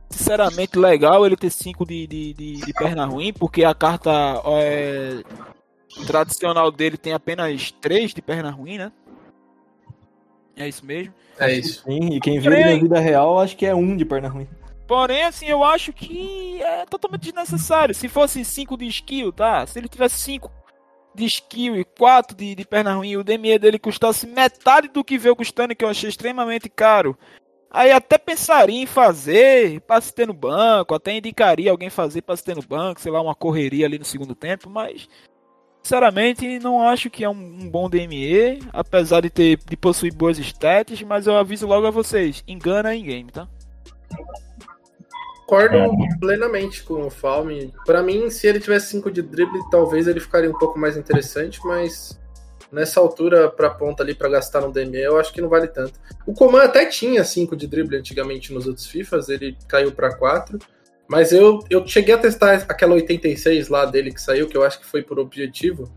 Sinceramente, 0.10 0.80
legal 0.80 1.24
ele 1.26 1.36
ter 1.36 1.52
5 1.52 1.86
de, 1.86 2.08
de, 2.08 2.34
de, 2.34 2.54
de 2.62 2.74
perna 2.74 3.06
ruim, 3.06 3.32
porque 3.32 3.64
a 3.64 3.76
carta 3.76 4.10
é, 4.46 5.22
tradicional 6.08 6.72
dele 6.72 6.98
tem 6.98 7.14
apenas 7.14 7.72
3 7.80 8.16
de 8.16 8.22
perna 8.22 8.50
ruim, 8.50 8.80
né? 8.80 8.92
É 10.60 10.68
isso 10.68 10.86
mesmo. 10.86 11.14
É 11.40 11.54
isso. 11.54 11.84
Sim, 11.84 12.14
e 12.14 12.20
quem 12.20 12.38
viu 12.38 12.52
ele 12.52 12.76
na 12.76 12.82
vida 12.82 13.00
real, 13.00 13.40
acho 13.40 13.56
que 13.56 13.66
é 13.66 13.74
um 13.74 13.96
de 13.96 14.04
perna 14.04 14.28
ruim. 14.28 14.48
Porém, 14.86 15.24
assim, 15.24 15.46
eu 15.46 15.64
acho 15.64 15.94
que 15.94 16.62
é 16.62 16.86
totalmente 16.86 17.22
desnecessário. 17.22 17.96
Se 17.96 18.10
fosse 18.10 18.44
5 18.44 18.76
de 18.76 18.86
skill, 18.88 19.32
tá? 19.32 19.66
Se 19.66 19.80
ele 19.80 19.88
tivesse 19.88 20.18
5 20.18 20.52
de 21.16 21.26
skill 21.26 21.78
e 21.78 21.86
4 21.86 22.36
de, 22.36 22.56
de 22.56 22.66
perna 22.66 22.94
ruim, 22.94 23.12
e 23.12 23.18
o 23.18 23.24
DME 23.24 23.58
dele 23.58 23.80
custasse 23.80 24.28
metade 24.28 24.90
do 24.90 25.04
que 25.04 25.18
veio 25.18 25.36
custando, 25.36 25.76
que 25.76 25.86
eu 25.86 25.90
achei 25.90 26.10
extremamente 26.10 26.68
caro. 26.68 27.18
Aí 27.72 27.92
até 27.92 28.18
pensaria 28.18 28.82
em 28.82 28.88
fazer 28.88 29.80
pra 29.82 30.02
se 30.02 30.14
ter 30.14 30.28
no 30.28 30.34
banco, 30.34 30.96
até 30.96 31.16
indicaria 31.16 31.70
alguém 31.70 31.90
fazer 31.90 32.24
pra 32.24 32.36
se 32.36 32.44
ter 32.44 32.56
no 32.56 32.64
banco, 32.64 33.00
sei 33.00 33.12
lá, 33.12 33.22
uma 33.22 33.36
correria 33.36 33.86
ali 33.86 34.00
no 34.00 34.06
segundo 34.06 34.34
tempo, 34.34 34.70
mas 34.70 35.08
sinceramente 35.90 36.60
não 36.60 36.88
acho 36.88 37.10
que 37.10 37.24
é 37.24 37.30
um, 37.30 37.34
um 37.34 37.68
bom 37.68 37.90
DME, 37.90 38.60
apesar 38.72 39.22
de 39.22 39.30
ter 39.32 39.58
de 39.58 39.76
possuir 39.76 40.14
boas 40.14 40.38
stats, 40.38 41.02
mas 41.02 41.26
eu 41.26 41.36
aviso 41.36 41.66
logo 41.66 41.88
a 41.88 41.92
vocês, 41.92 42.44
engana 42.48 42.94
em 42.94 43.04
game, 43.04 43.32
tá? 43.32 43.48
Concordo 45.48 45.80
plenamente 46.20 46.84
com 46.84 47.08
o 47.08 47.10
Falme. 47.10 47.74
Pra 47.88 48.04
mim, 48.04 48.30
se 48.30 48.46
ele 48.46 48.60
tivesse 48.60 48.92
5 48.92 49.10
de 49.10 49.24
drible, 49.24 49.60
talvez 49.72 50.08
ele 50.08 50.20
ficaria 50.20 50.48
um 50.48 50.58
pouco 50.60 50.78
mais 50.78 50.96
interessante, 50.96 51.60
mas 51.66 52.20
nessa 52.72 53.00
altura 53.00 53.50
pra 53.50 53.72
ponta 53.72 54.04
ali 54.04 54.14
pra 54.14 54.30
gastar 54.30 54.62
no 54.62 54.72
DME, 54.72 55.02
eu 55.02 55.18
acho 55.20 55.34
que 55.34 55.42
não 55.42 55.50
vale 55.50 55.68
tanto. 55.68 56.00
O 56.24 56.34
Coman 56.36 56.66
até 56.66 56.86
tinha 56.86 57.24
5 57.24 57.56
de 57.56 57.66
drible 57.66 57.98
antigamente 57.98 58.54
nos 58.54 58.68
outros 58.68 58.86
FIFAs, 58.86 59.28
ele 59.28 59.58
caiu 59.68 59.92
pra 59.92 60.16
4. 60.16 60.60
Mas 61.10 61.32
eu, 61.32 61.60
eu 61.70 61.86
cheguei 61.88 62.14
a 62.14 62.20
testar 62.20 62.54
aquela 62.70 62.94
86 62.94 63.68
lá 63.68 63.86
dele 63.86 64.14
que 64.14 64.22
saiu, 64.22 64.48
que 64.48 64.56
eu 64.56 64.64
acho 64.64 64.80
que 64.80 64.86
foi 64.86 65.02
por 65.02 65.20
objetivo, 65.20 65.92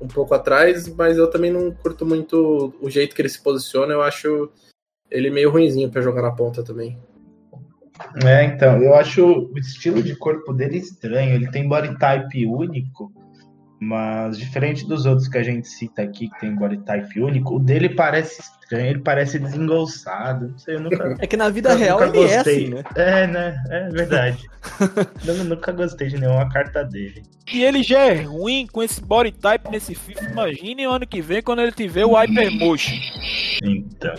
um 0.00 0.08
pouco 0.08 0.34
atrás, 0.34 0.88
mas 0.88 1.16
eu 1.16 1.30
também 1.30 1.50
não 1.50 1.70
curto 1.70 2.04
muito 2.04 2.74
o 2.80 2.90
jeito 2.90 3.14
que 3.14 3.22
ele 3.22 3.28
se 3.28 3.40
posiciona, 3.40 3.92
eu 3.92 4.02
acho 4.02 4.50
ele 5.10 5.30
meio 5.30 5.50
ruinzinho 5.50 5.90
pra 5.90 6.02
jogar 6.02 6.22
na 6.22 6.32
ponta 6.32 6.62
também. 6.62 6.98
É, 8.24 8.44
então, 8.44 8.82
eu 8.82 8.94
acho 8.94 9.24
o 9.24 9.58
estilo 9.58 10.02
de 10.02 10.14
corpo 10.14 10.52
dele 10.52 10.78
estranho. 10.78 11.34
Ele 11.34 11.50
tem 11.50 11.68
body 11.68 11.98
type 11.98 12.46
único, 12.46 13.12
mas 13.80 14.38
diferente 14.38 14.86
dos 14.86 15.06
outros 15.06 15.28
que 15.28 15.38
a 15.38 15.42
gente 15.42 15.68
cita 15.68 16.02
aqui, 16.02 16.28
que 16.28 16.40
tem 16.40 16.54
body 16.54 16.78
type 16.78 17.20
único, 17.20 17.56
o 17.56 17.60
dele 17.60 17.88
parece 17.88 18.40
estranho, 18.40 18.86
ele 18.86 18.98
parece 19.00 19.38
desengolçado. 19.38 20.48
Não 20.48 20.58
sei, 20.58 20.74
eu 20.76 20.80
nunca. 20.80 21.16
É 21.20 21.26
que 21.26 21.36
na 21.36 21.48
vida 21.48 21.70
eu 21.70 21.76
real 21.76 22.02
ele 22.02 22.24
é 22.24 22.38
assim, 22.38 22.68
né? 22.68 22.82
É, 22.96 23.26
né? 23.26 23.64
É 23.70 23.88
verdade. 23.88 24.44
eu 25.26 25.44
nunca 25.44 25.70
gostei 25.72 26.08
de 26.08 26.18
nenhuma 26.18 26.48
carta 26.48 26.84
dele. 26.84 27.22
E 27.52 27.62
ele 27.62 27.82
já 27.82 28.00
é 28.00 28.22
ruim 28.22 28.66
com 28.66 28.82
esse 28.82 29.00
body 29.00 29.32
type 29.32 29.70
nesse 29.70 29.94
FIFA. 29.94 30.30
Imagine 30.30 30.86
o 30.86 30.90
ano 30.90 31.06
que 31.06 31.22
vem 31.22 31.42
quando 31.42 31.60
ele 31.60 31.72
tiver 31.72 32.04
o 32.04 32.14
Hypermotion. 32.14 32.96
Então. 33.62 34.14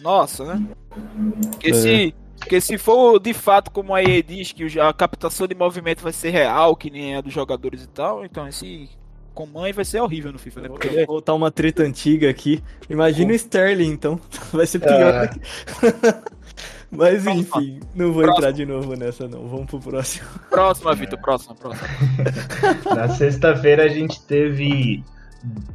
Nossa, 0.00 0.44
né? 0.44 0.66
Porque, 1.50 1.72
se, 1.72 2.14
porque 2.44 2.60
se 2.60 2.76
for 2.78 3.18
de 3.18 3.32
fato 3.34 3.70
como 3.70 3.94
a 3.94 4.02
EA 4.02 4.22
diz, 4.22 4.52
que 4.52 4.78
a 4.78 4.92
captação 4.92 5.46
de 5.46 5.54
movimento 5.54 6.02
vai 6.02 6.12
ser 6.12 6.30
real, 6.30 6.76
que 6.76 6.90
nem 6.90 7.16
a 7.16 7.20
dos 7.20 7.32
jogadores 7.32 7.82
e 7.82 7.88
tal, 7.88 8.24
então 8.24 8.46
esse 8.46 8.88
Coman 9.34 9.64
aí 9.64 9.72
vai 9.72 9.84
ser 9.84 10.00
horrível 10.00 10.30
no 10.32 10.38
FIFA, 10.38 10.60
né? 10.60 10.68
Porque 10.68 10.86
é- 10.88 10.92
Vou 10.98 11.06
voltar 11.16 11.34
uma 11.34 11.50
treta 11.50 11.82
antiga 11.82 12.30
aqui. 12.30 12.62
Imagina 12.88 13.32
o 13.32 13.34
Sterling, 13.34 13.90
então. 13.90 14.20
Vai 14.52 14.64
ser 14.66 14.78
pior. 14.78 15.12
Ah. 15.24 15.26
que- 15.28 15.40
Mas 16.96 17.26
enfim, 17.26 17.80
não 17.96 18.12
vou 18.12 18.22
Próximo. 18.22 18.36
entrar 18.38 18.50
de 18.52 18.64
novo 18.64 18.94
nessa, 18.94 19.26
não. 19.26 19.48
Vamos 19.48 19.66
pro 19.66 19.80
próximo. 19.80 20.28
Próxima, 20.48 20.94
Vitor, 20.94 21.18
próxima, 21.20 21.54
próxima. 21.56 21.88
Na 22.94 23.08
sexta-feira 23.08 23.82
a 23.82 23.88
gente 23.88 24.22
teve 24.22 25.02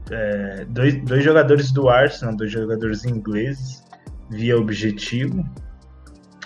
é, 0.09 0.65
dois, 0.69 0.95
dois 1.03 1.21
jogadores 1.21 1.73
do 1.73 1.89
Arsenal, 1.89 2.33
dois 2.37 2.49
jogadores 2.53 3.03
ingleses, 3.03 3.83
via 4.29 4.57
objetivo. 4.57 5.45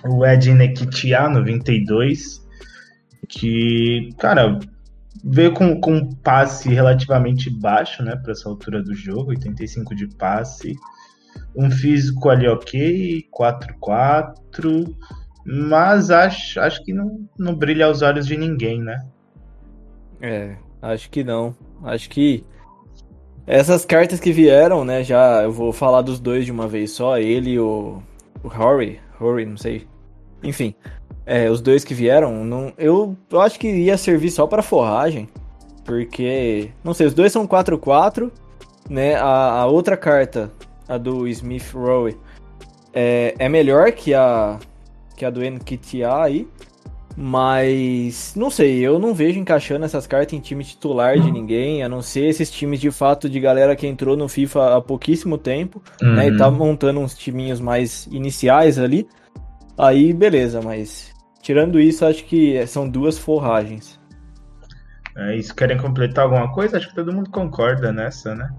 O 0.05 0.25
Ed 0.25 0.53
Nekitia, 0.53 1.29
92, 1.29 2.45
que, 3.27 4.09
cara, 4.19 4.59
veio 5.23 5.53
com, 5.53 5.79
com 5.79 5.95
um 5.95 6.15
passe 6.15 6.69
relativamente 6.69 7.49
baixo, 7.49 8.03
né, 8.03 8.15
para 8.15 8.33
essa 8.33 8.49
altura 8.49 8.83
do 8.83 8.93
jogo, 8.93 9.29
85 9.29 9.95
de 9.95 10.07
passe. 10.07 10.75
Um 11.55 11.71
físico 11.71 12.29
ali 12.29 12.47
ok, 12.47 13.27
4-4, 13.31 14.95
mas 15.45 16.11
acho, 16.11 16.59
acho 16.59 16.83
que 16.83 16.93
não, 16.93 17.27
não 17.37 17.55
brilha 17.55 17.85
aos 17.85 18.01
olhos 18.01 18.27
de 18.27 18.37
ninguém, 18.37 18.81
né? 18.81 19.03
É, 20.21 20.55
acho 20.81 21.09
que 21.09 21.23
não. 21.23 21.55
Acho 21.83 22.09
que 22.09 22.45
essas 23.45 23.83
cartas 23.83 24.19
que 24.19 24.31
vieram, 24.31 24.85
né? 24.85 25.03
Já 25.03 25.43
eu 25.43 25.51
vou 25.51 25.73
falar 25.73 26.01
dos 26.01 26.19
dois 26.19 26.45
de 26.45 26.51
uma 26.51 26.67
vez 26.67 26.91
só. 26.91 27.17
Ele 27.17 27.51
e 27.51 27.59
o, 27.59 28.01
o 28.41 28.47
Rory. 28.47 28.99
Rory, 29.19 29.45
não 29.45 29.57
sei. 29.57 29.85
Enfim, 30.43 30.75
é, 31.25 31.49
os 31.49 31.61
dois 31.61 31.83
que 31.83 31.93
vieram, 31.93 32.43
não, 32.43 32.73
eu, 32.77 33.15
eu 33.31 33.41
acho 33.41 33.59
que 33.59 33.67
ia 33.67 33.97
servir 33.97 34.29
só 34.31 34.45
pra 34.45 34.61
forragem. 34.61 35.29
Porque, 35.85 36.69
não 36.83 36.93
sei, 36.93 37.07
os 37.07 37.13
dois 37.13 37.31
são 37.31 37.45
4-4, 37.47 38.31
né? 38.89 39.15
A, 39.15 39.61
a 39.61 39.65
outra 39.65 39.97
carta, 39.97 40.51
a 40.87 40.97
do 40.97 41.27
Smith 41.27 41.71
Rowe, 41.73 42.17
é, 42.93 43.35
é 43.37 43.49
melhor 43.49 43.91
que 43.91 44.13
a, 44.13 44.59
que 45.15 45.25
a 45.25 45.29
do 45.29 45.41
Nketiah 45.41 46.23
aí. 46.23 46.47
Mas 47.15 48.33
não 48.35 48.49
sei, 48.49 48.79
eu 48.79 48.97
não 48.97 49.13
vejo 49.13 49.39
encaixando 49.39 49.85
essas 49.85 50.07
cartas 50.07 50.33
em 50.33 50.39
time 50.39 50.63
titular 50.63 51.19
de 51.19 51.31
ninguém, 51.31 51.83
a 51.83 51.87
não 51.89 52.01
ser 52.01 52.25
esses 52.25 52.49
times 52.49 52.79
de 52.81 52.89
fato 52.89 53.29
de 53.29 53.39
galera 53.39 53.75
que 53.75 53.85
entrou 53.85 54.17
no 54.17 54.27
FIFA 54.27 54.77
há 54.77 54.81
pouquíssimo 54.81 55.37
tempo, 55.37 55.81
né? 56.01 56.27
E 56.27 56.31
Uhum. 56.31 56.37
tá 56.37 56.49
montando 56.49 56.99
uns 56.99 57.13
timinhos 57.15 57.59
mais 57.59 58.07
iniciais 58.11 58.79
ali. 58.79 59.07
Aí 59.77 60.13
beleza, 60.13 60.61
mas 60.61 61.13
tirando 61.41 61.79
isso, 61.79 62.05
acho 62.05 62.23
que 62.25 62.65
são 62.67 62.87
duas 62.87 63.17
forragens. 63.17 63.99
É 65.15 65.35
isso, 65.35 65.53
querem 65.55 65.77
completar 65.77 66.25
alguma 66.25 66.51
coisa? 66.51 66.77
Acho 66.77 66.89
que 66.89 66.95
todo 66.95 67.13
mundo 67.13 67.29
concorda 67.29 67.91
nessa, 67.91 68.33
né? 68.33 68.49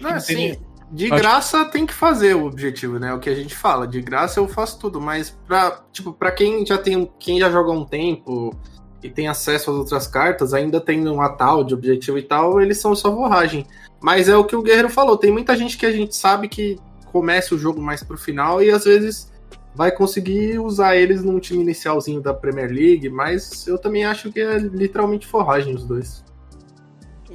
Não, 0.00 0.10
assim, 0.10 0.56
de 0.90 1.08
graça 1.08 1.64
tem 1.64 1.86
que 1.86 1.94
fazer 1.94 2.34
o 2.36 2.46
objetivo, 2.46 2.98
né? 2.98 3.12
O 3.12 3.18
que 3.18 3.30
a 3.30 3.34
gente 3.34 3.54
fala. 3.54 3.86
De 3.86 4.00
graça 4.00 4.38
eu 4.38 4.46
faço 4.46 4.78
tudo, 4.78 5.00
mas 5.00 5.30
pra, 5.46 5.82
tipo, 5.92 6.12
pra 6.12 6.30
quem 6.30 6.64
já 6.64 6.78
tem. 6.78 7.10
Quem 7.18 7.38
já 7.40 7.50
joga 7.50 7.70
há 7.70 7.74
um 7.74 7.84
tempo 7.84 8.54
e 9.02 9.10
tem 9.10 9.28
acesso 9.28 9.70
às 9.70 9.76
outras 9.76 10.06
cartas, 10.06 10.54
ainda 10.54 10.80
tem 10.80 11.06
uma 11.06 11.28
tal 11.28 11.62
de 11.62 11.74
objetivo 11.74 12.16
e 12.16 12.22
tal, 12.22 12.60
eles 12.60 12.80
são 12.80 12.94
só 12.94 13.10
borragem. 13.10 13.66
Mas 14.02 14.28
é 14.28 14.36
o 14.36 14.44
que 14.44 14.56
o 14.56 14.62
Guerreiro 14.62 14.88
falou, 14.88 15.18
tem 15.18 15.30
muita 15.30 15.54
gente 15.56 15.76
que 15.76 15.84
a 15.84 15.92
gente 15.92 16.16
sabe 16.16 16.48
que 16.48 16.78
começa 17.12 17.54
o 17.54 17.58
jogo 17.58 17.82
mais 17.82 18.02
pro 18.02 18.16
final 18.16 18.62
e 18.62 18.70
às 18.70 18.84
vezes 18.84 19.30
vai 19.74 19.90
conseguir 19.90 20.58
usar 20.58 20.96
eles 20.96 21.22
num 21.24 21.38
time 21.40 21.62
inicialzinho 21.62 22.20
da 22.20 22.32
Premier 22.32 22.70
League, 22.70 23.08
mas 23.08 23.66
eu 23.66 23.78
também 23.78 24.04
acho 24.04 24.30
que 24.32 24.40
é 24.40 24.58
literalmente 24.58 25.26
forragem 25.26 25.74
os 25.74 25.84
dois. 25.84 26.24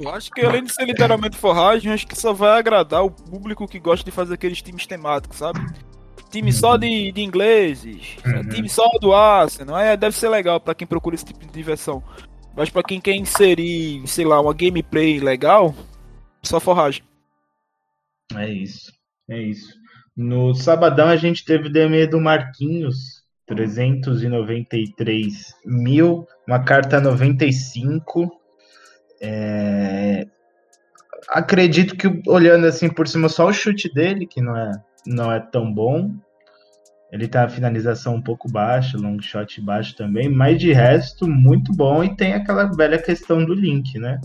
Eu 0.00 0.08
acho 0.08 0.30
que 0.30 0.40
além 0.40 0.64
de 0.64 0.72
ser 0.72 0.86
literalmente 0.86 1.36
forragem, 1.36 1.92
acho 1.92 2.06
que 2.06 2.16
só 2.16 2.32
vai 2.32 2.58
agradar 2.58 3.04
o 3.04 3.10
público 3.10 3.68
que 3.68 3.78
gosta 3.78 4.04
de 4.04 4.10
fazer 4.10 4.34
aqueles 4.34 4.62
times 4.62 4.86
temáticos, 4.86 5.36
sabe? 5.38 5.60
Time 6.30 6.52
só 6.52 6.76
de, 6.76 7.12
de 7.12 7.20
ingleses, 7.22 8.16
Uhum. 8.24 8.48
time 8.48 8.68
só 8.68 8.86
do 9.00 9.12
Arsenal, 9.12 9.76
é, 9.78 9.96
deve 9.96 10.16
ser 10.16 10.28
legal 10.28 10.60
pra 10.60 10.74
quem 10.74 10.86
procura 10.86 11.16
esse 11.16 11.24
tipo 11.24 11.40
de 11.40 11.52
diversão. 11.52 12.02
Mas 12.56 12.70
pra 12.70 12.82
quem 12.82 13.00
quer 13.00 13.14
inserir, 13.14 14.06
sei 14.06 14.24
lá, 14.24 14.40
uma 14.40 14.54
gameplay 14.54 15.20
legal, 15.20 15.74
só 16.42 16.58
forragem. 16.60 17.02
É 18.34 18.48
isso. 18.48 18.92
É 19.28 19.42
isso. 19.42 19.79
No 20.16 20.54
sabadão 20.54 21.08
a 21.08 21.16
gente 21.16 21.44
teve 21.44 21.68
o 21.68 21.72
DME 21.72 22.06
do 22.06 22.20
Marquinhos, 22.20 23.24
393 23.46 25.54
mil, 25.64 26.26
uma 26.46 26.62
carta 26.62 27.00
95. 27.00 28.30
É... 29.22 30.26
acredito 31.28 31.96
que 31.96 32.22
olhando 32.26 32.66
assim 32.66 32.88
por 32.88 33.06
cima 33.06 33.28
só 33.28 33.48
o 33.48 33.52
chute 33.52 33.92
dele, 33.92 34.26
que 34.26 34.40
não 34.40 34.56
é, 34.56 34.72
não 35.06 35.32
é 35.32 35.40
tão 35.40 35.72
bom. 35.72 36.14
Ele 37.12 37.26
tá 37.26 37.44
a 37.44 37.48
finalização 37.48 38.14
um 38.14 38.22
pouco 38.22 38.50
baixa, 38.50 38.96
long 38.96 39.20
shot 39.20 39.60
baixo 39.60 39.96
também, 39.96 40.28
mas 40.28 40.60
de 40.60 40.72
resto, 40.72 41.26
muito 41.26 41.72
bom. 41.72 42.04
E 42.04 42.16
tem 42.16 42.34
aquela 42.34 42.66
velha 42.66 43.02
questão 43.02 43.44
do 43.44 43.52
link, 43.52 43.98
né? 43.98 44.20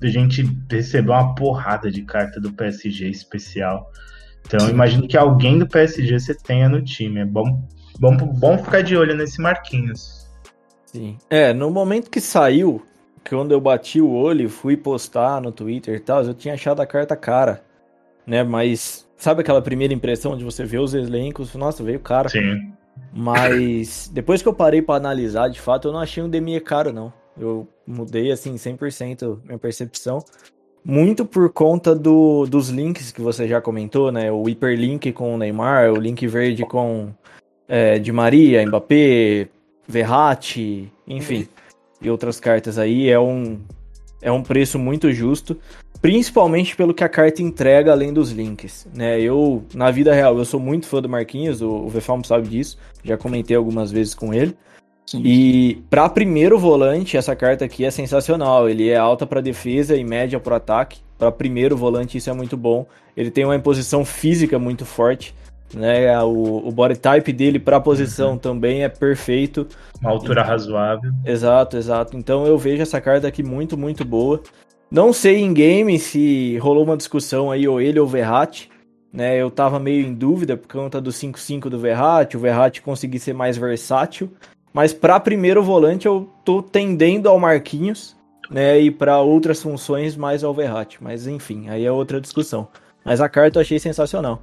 De 0.00 0.08
a 0.08 0.10
gente 0.10 0.42
receber 0.70 1.10
uma 1.10 1.34
porrada 1.34 1.90
de 1.90 2.02
carta 2.02 2.40
do 2.40 2.52
PSG 2.52 3.10
especial. 3.10 3.86
Então, 4.46 4.68
imagino 4.68 5.06
que 5.08 5.16
alguém 5.16 5.58
do 5.58 5.66
PSG 5.66 6.18
você 6.18 6.34
tenha 6.34 6.68
no 6.68 6.82
time. 6.82 7.20
É 7.20 7.24
bom, 7.24 7.62
bom, 7.98 8.16
bom 8.16 8.58
ficar 8.58 8.82
de 8.82 8.96
olho 8.96 9.14
nesse 9.14 9.40
Marquinhos. 9.40 10.28
Sim. 10.86 11.16
É, 11.30 11.52
no 11.52 11.70
momento 11.70 12.10
que 12.10 12.20
saiu, 12.20 12.82
quando 13.28 13.52
eu 13.52 13.60
bati 13.60 14.00
o 14.00 14.10
olho 14.10 14.46
e 14.46 14.48
fui 14.48 14.76
postar 14.76 15.40
no 15.40 15.50
Twitter 15.50 15.94
e 15.94 16.00
tal, 16.00 16.22
eu 16.22 16.34
tinha 16.34 16.54
achado 16.54 16.80
a 16.80 16.86
carta 16.86 17.16
cara, 17.16 17.62
né? 18.26 18.42
Mas 18.42 19.08
sabe 19.16 19.40
aquela 19.40 19.62
primeira 19.62 19.94
impressão 19.94 20.36
de 20.36 20.44
você 20.44 20.64
ver 20.64 20.80
os 20.80 20.92
elencos, 20.94 21.54
nossa, 21.54 21.82
veio 21.82 22.00
cara. 22.00 22.28
Sim. 22.28 22.72
Mas 23.12 24.10
depois 24.12 24.42
que 24.42 24.48
eu 24.48 24.54
parei 24.54 24.82
para 24.82 24.96
analisar, 24.96 25.48
de 25.48 25.60
fato, 25.60 25.88
eu 25.88 25.92
não 25.92 26.00
achei 26.00 26.22
um 26.22 26.28
Demi 26.28 26.60
caro, 26.60 26.92
não. 26.92 27.12
Eu 27.38 27.66
mudei, 27.86 28.30
assim, 28.30 28.54
100% 28.54 29.40
minha 29.44 29.58
percepção. 29.58 30.22
Muito 30.84 31.24
por 31.24 31.50
conta 31.52 31.94
do, 31.94 32.44
dos 32.46 32.68
links 32.68 33.12
que 33.12 33.20
você 33.20 33.46
já 33.46 33.60
comentou, 33.60 34.10
né? 34.10 34.32
O 34.32 34.48
hiperlink 34.48 35.12
com 35.12 35.34
o 35.34 35.38
Neymar, 35.38 35.92
o 35.92 35.96
link 35.96 36.26
verde 36.26 36.64
com 36.66 37.10
é, 37.68 37.98
Di 37.98 38.10
Maria, 38.10 38.66
Mbappé, 38.66 39.48
Verratti, 39.86 40.92
enfim 41.06 41.46
e 42.02 42.10
outras 42.10 42.40
cartas 42.40 42.78
aí, 42.78 43.08
é 43.08 43.18
um, 43.18 43.60
é 44.20 44.30
um 44.30 44.42
preço 44.42 44.78
muito 44.78 45.12
justo, 45.12 45.56
principalmente 46.00 46.74
pelo 46.74 46.92
que 46.92 47.04
a 47.04 47.08
carta 47.08 47.40
entrega 47.42 47.92
além 47.92 48.12
dos 48.12 48.32
links, 48.32 48.86
né? 48.92 49.20
Eu, 49.20 49.64
na 49.72 49.90
vida 49.90 50.12
real, 50.12 50.36
eu 50.36 50.44
sou 50.44 50.58
muito 50.58 50.86
fã 50.86 51.00
do 51.00 51.08
Marquinhos, 51.08 51.62
o, 51.62 51.70
o 51.70 51.88
Vefalmo 51.88 52.24
sabe 52.24 52.48
disso, 52.48 52.76
já 53.04 53.16
comentei 53.16 53.56
algumas 53.56 53.92
vezes 53.92 54.14
com 54.14 54.34
ele. 54.34 54.56
Sim. 55.06 55.22
E 55.24 55.82
para 55.90 56.08
primeiro 56.08 56.58
volante, 56.58 57.16
essa 57.16 57.36
carta 57.36 57.64
aqui 57.64 57.84
é 57.84 57.90
sensacional. 57.90 58.68
Ele 58.68 58.88
é 58.88 58.96
alta 58.96 59.26
para 59.26 59.40
defesa 59.40 59.96
e 59.96 60.04
média 60.04 60.40
para 60.40 60.56
ataque. 60.56 61.00
Para 61.18 61.30
primeiro 61.30 61.76
volante, 61.76 62.18
isso 62.18 62.30
é 62.30 62.32
muito 62.32 62.56
bom. 62.56 62.86
Ele 63.16 63.30
tem 63.30 63.44
uma 63.44 63.56
imposição 63.56 64.04
física 64.04 64.58
muito 64.58 64.84
forte 64.84 65.34
né? 65.74 66.20
O, 66.22 66.68
o 66.68 66.72
body 66.72 66.96
type 66.96 67.32
dele 67.32 67.58
para 67.58 67.78
a 67.78 67.80
posição 67.80 68.32
uhum. 68.32 68.38
também 68.38 68.84
é 68.84 68.88
perfeito. 68.88 69.66
Uma 70.00 70.10
altura 70.10 70.42
razoável. 70.42 71.12
Exato, 71.24 71.76
exato. 71.76 72.16
Então 72.16 72.46
eu 72.46 72.58
vejo 72.58 72.82
essa 72.82 73.00
carta 73.00 73.26
aqui 73.26 73.42
muito, 73.42 73.76
muito 73.76 74.04
boa. 74.04 74.40
Não 74.90 75.12
sei 75.12 75.38
em 75.38 75.52
game 75.54 75.98
se 75.98 76.58
rolou 76.58 76.84
uma 76.84 76.96
discussão 76.96 77.50
aí, 77.50 77.66
ou 77.66 77.80
ele 77.80 77.98
ou 77.98 78.06
o 78.06 78.08
Verratti. 78.08 78.70
Né, 79.12 79.36
eu 79.36 79.50
tava 79.50 79.78
meio 79.78 80.06
em 80.06 80.14
dúvida 80.14 80.56
por 80.56 80.66
conta 80.66 80.98
do 80.98 81.10
5-5 81.10 81.68
do 81.68 81.78
Verratti, 81.78 82.34
o 82.34 82.40
Verratti 82.40 82.80
conseguir 82.80 83.18
ser 83.18 83.34
mais 83.34 83.58
versátil. 83.58 84.32
Mas 84.72 84.92
para 84.92 85.20
primeiro 85.20 85.62
volante 85.62 86.06
eu 86.06 86.30
tô 86.44 86.62
tendendo 86.62 87.28
ao 87.28 87.38
Marquinhos, 87.38 88.16
né? 88.50 88.80
E 88.80 88.90
para 88.90 89.20
outras 89.20 89.62
funções 89.62 90.16
mais 90.16 90.42
ao 90.42 90.54
Verratti. 90.54 91.02
Mas 91.02 91.26
enfim, 91.26 91.68
aí 91.68 91.84
é 91.84 91.92
outra 91.92 92.20
discussão. 92.20 92.68
Mas 93.04 93.20
a 93.20 93.28
carta 93.28 93.58
eu 93.58 93.62
achei 93.62 93.78
sensacional. 93.78 94.42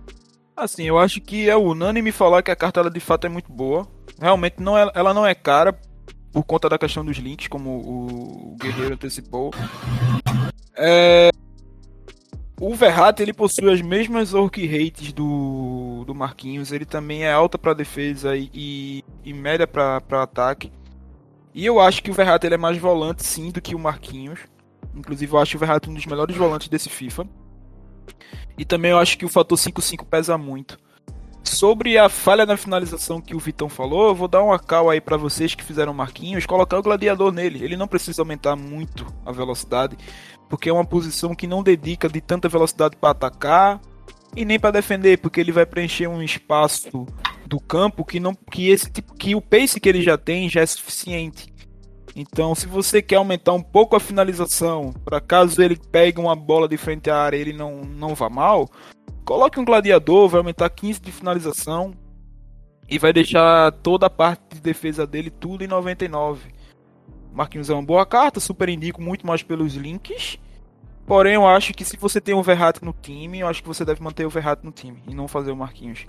Assim, 0.56 0.84
eu 0.84 1.00
acho 1.00 1.22
que 1.22 1.50
é 1.50 1.56
unânime 1.56 2.12
falar 2.12 2.44
que 2.44 2.52
a 2.52 2.56
carta 2.56 2.82
ela, 2.82 2.90
de 2.90 3.00
fato 3.00 3.26
é 3.26 3.30
muito 3.30 3.52
boa. 3.52 3.88
Realmente 4.20 4.56
não 4.60 4.78
é, 4.78 4.92
ela 4.94 5.14
não 5.14 5.26
é 5.26 5.34
cara 5.34 5.74
por 6.32 6.44
conta 6.44 6.70
da 6.70 6.78
questão 6.78 7.04
dos 7.04 7.18
links, 7.18 7.48
como 7.48 7.70
o 7.70 8.58
Guerreiro 8.60 8.94
antecipou. 8.94 9.52
É... 10.78 11.30
O 12.62 12.76
Verratti 12.76 13.22
ele 13.22 13.32
possui 13.32 13.72
as 13.72 13.82
mesmas 13.82 14.34
orc 14.34 14.66
rates 14.68 15.14
do, 15.14 16.04
do 16.06 16.14
Marquinhos. 16.14 16.74
Ele 16.74 16.84
também 16.84 17.24
é 17.24 17.32
alta 17.32 17.58
para 17.58 17.74
defesa 17.74 18.36
e, 18.36 19.04
e 19.24 19.34
média 19.34 19.66
para 19.66 20.02
ataque. 20.22 20.72
E 21.54 21.66
eu 21.66 21.80
acho 21.80 22.04
que 22.04 22.12
o 22.12 22.14
Verratti 22.14 22.46
ele 22.46 22.56
é 22.56 22.58
mais 22.58 22.78
volante 22.78 23.24
sim 23.24 23.50
do 23.50 23.62
que 23.62 23.76
o 23.76 23.80
Marquinhos. 23.80 24.40
Inclusive 24.94 25.32
eu 25.32 25.40
acho 25.40 25.56
o 25.56 25.60
Verratti 25.60 25.90
um 25.90 25.94
dos 25.94 26.06
melhores 26.06 26.36
volantes 26.36 26.68
desse 26.68 26.90
FIFA. 26.90 27.26
E 28.58 28.66
também 28.66 28.92
eu 28.92 29.00
acho 29.00 29.18
que 29.18 29.26
o 29.26 29.30
fator 29.30 29.58
5-5 29.58 30.06
pesa 30.06 30.38
muito. 30.38 30.78
Sobre 31.44 31.98
a 31.98 32.10
falha 32.10 32.46
na 32.46 32.58
finalização 32.58 33.22
que 33.22 33.36
o 33.36 33.40
Vitão 33.40 33.70
falou, 33.70 34.10
eu 34.10 34.16
vou 34.16 34.28
dar 34.28 34.44
uma 34.44 34.60
cal 34.60 34.90
aí 34.90 35.02
para 35.02 35.18
vocês 35.18 35.56
que 35.56 35.64
fizeram 35.64 35.94
Marquinhos, 35.94 36.46
colocar 36.46 36.78
o 36.78 36.84
gladiador 36.84 37.32
nele. 37.32 37.64
Ele 37.64 37.78
não 37.78 37.88
precisa 37.88 38.22
aumentar 38.22 38.56
muito 38.56 39.06
a 39.26 39.32
velocidade, 39.32 39.98
porque 40.50 40.70
é 40.70 40.74
uma 40.74 40.86
posição 40.86 41.34
que 41.34 41.48
não 41.48 41.64
dedica 41.64 42.08
de 42.08 42.22
tanta 42.22 42.48
velocidade 42.48 42.96
para 42.96 43.12
atacar 43.12 43.82
e 44.36 44.46
nem 44.46 44.60
para 44.60 44.72
defender, 44.72 45.18
porque 45.18 45.40
ele 45.40 45.52
vai 45.52 45.66
preencher 45.66 46.08
um 46.08 46.22
espaço 46.22 47.08
do 47.48 47.60
campo 47.60 48.06
que 48.06 48.20
não 48.20 48.36
que 48.36 48.70
esse 48.70 48.92
tipo 48.92 49.16
que 49.16 49.34
o 49.34 49.42
pace 49.42 49.80
que 49.80 49.90
ele 49.90 50.02
já 50.02 50.18
tem 50.18 50.48
já 50.48 50.62
é 50.62 50.66
suficiente. 50.66 51.52
Então, 52.16 52.54
se 52.54 52.68
você 52.68 53.02
quer 53.02 53.16
aumentar 53.16 53.54
um 53.54 53.62
pouco 53.62 53.96
a 53.96 54.00
finalização, 54.00 54.94
para 55.06 55.22
caso 55.22 55.62
ele 55.62 55.80
pegue 55.92 56.20
uma 56.20 56.36
bola 56.36 56.68
de 56.68 56.78
frente 56.78 57.10
à 57.10 57.18
área 57.18 57.38
ele 57.38 57.54
não, 57.54 57.82
não 57.82 58.14
vá 58.14 58.30
mal, 58.30 58.70
coloque 59.30 59.60
um 59.60 59.64
gladiador, 59.64 60.28
vai 60.28 60.40
aumentar 60.40 60.68
15 60.72 61.00
de 61.02 61.12
finalização 61.12 61.94
e 62.90 62.98
vai 62.98 63.14
deixar 63.14 63.72
toda 63.72 64.08
a 64.08 64.10
parte 64.10 64.56
de 64.56 64.60
defesa 64.60 65.06
dele 65.06 65.30
tudo 65.30 65.64
em 65.64 65.68
99. 65.68 66.52
Marquinhos 67.32 67.70
é 67.70 67.76
uma 67.76 67.84
boa 67.84 68.08
carta, 68.08 68.40
super 68.40 68.68
indico 68.70 69.00
muito 69.00 69.28
mais 69.28 69.44
pelos 69.44 69.76
links. 69.76 70.40
Porém, 71.06 71.36
eu 71.36 71.46
acho 71.46 71.76
que 71.76 71.86
se 71.86 71.96
você 71.96 72.20
tem 72.20 72.34
um 72.34 72.42
Verratti 72.42 72.84
no 72.84 72.92
time, 72.92 73.42
eu 73.42 73.48
acho 73.48 73.62
que 73.62 73.68
você 73.68 73.86
deve 73.86 74.02
manter 74.02 74.26
o 74.26 74.32
Verratti 74.32 74.66
no 74.66 74.72
time 74.72 75.04
e 75.08 75.14
não 75.14 75.28
fazer 75.28 75.52
o 75.52 75.56
Marquinhos. 75.56 76.08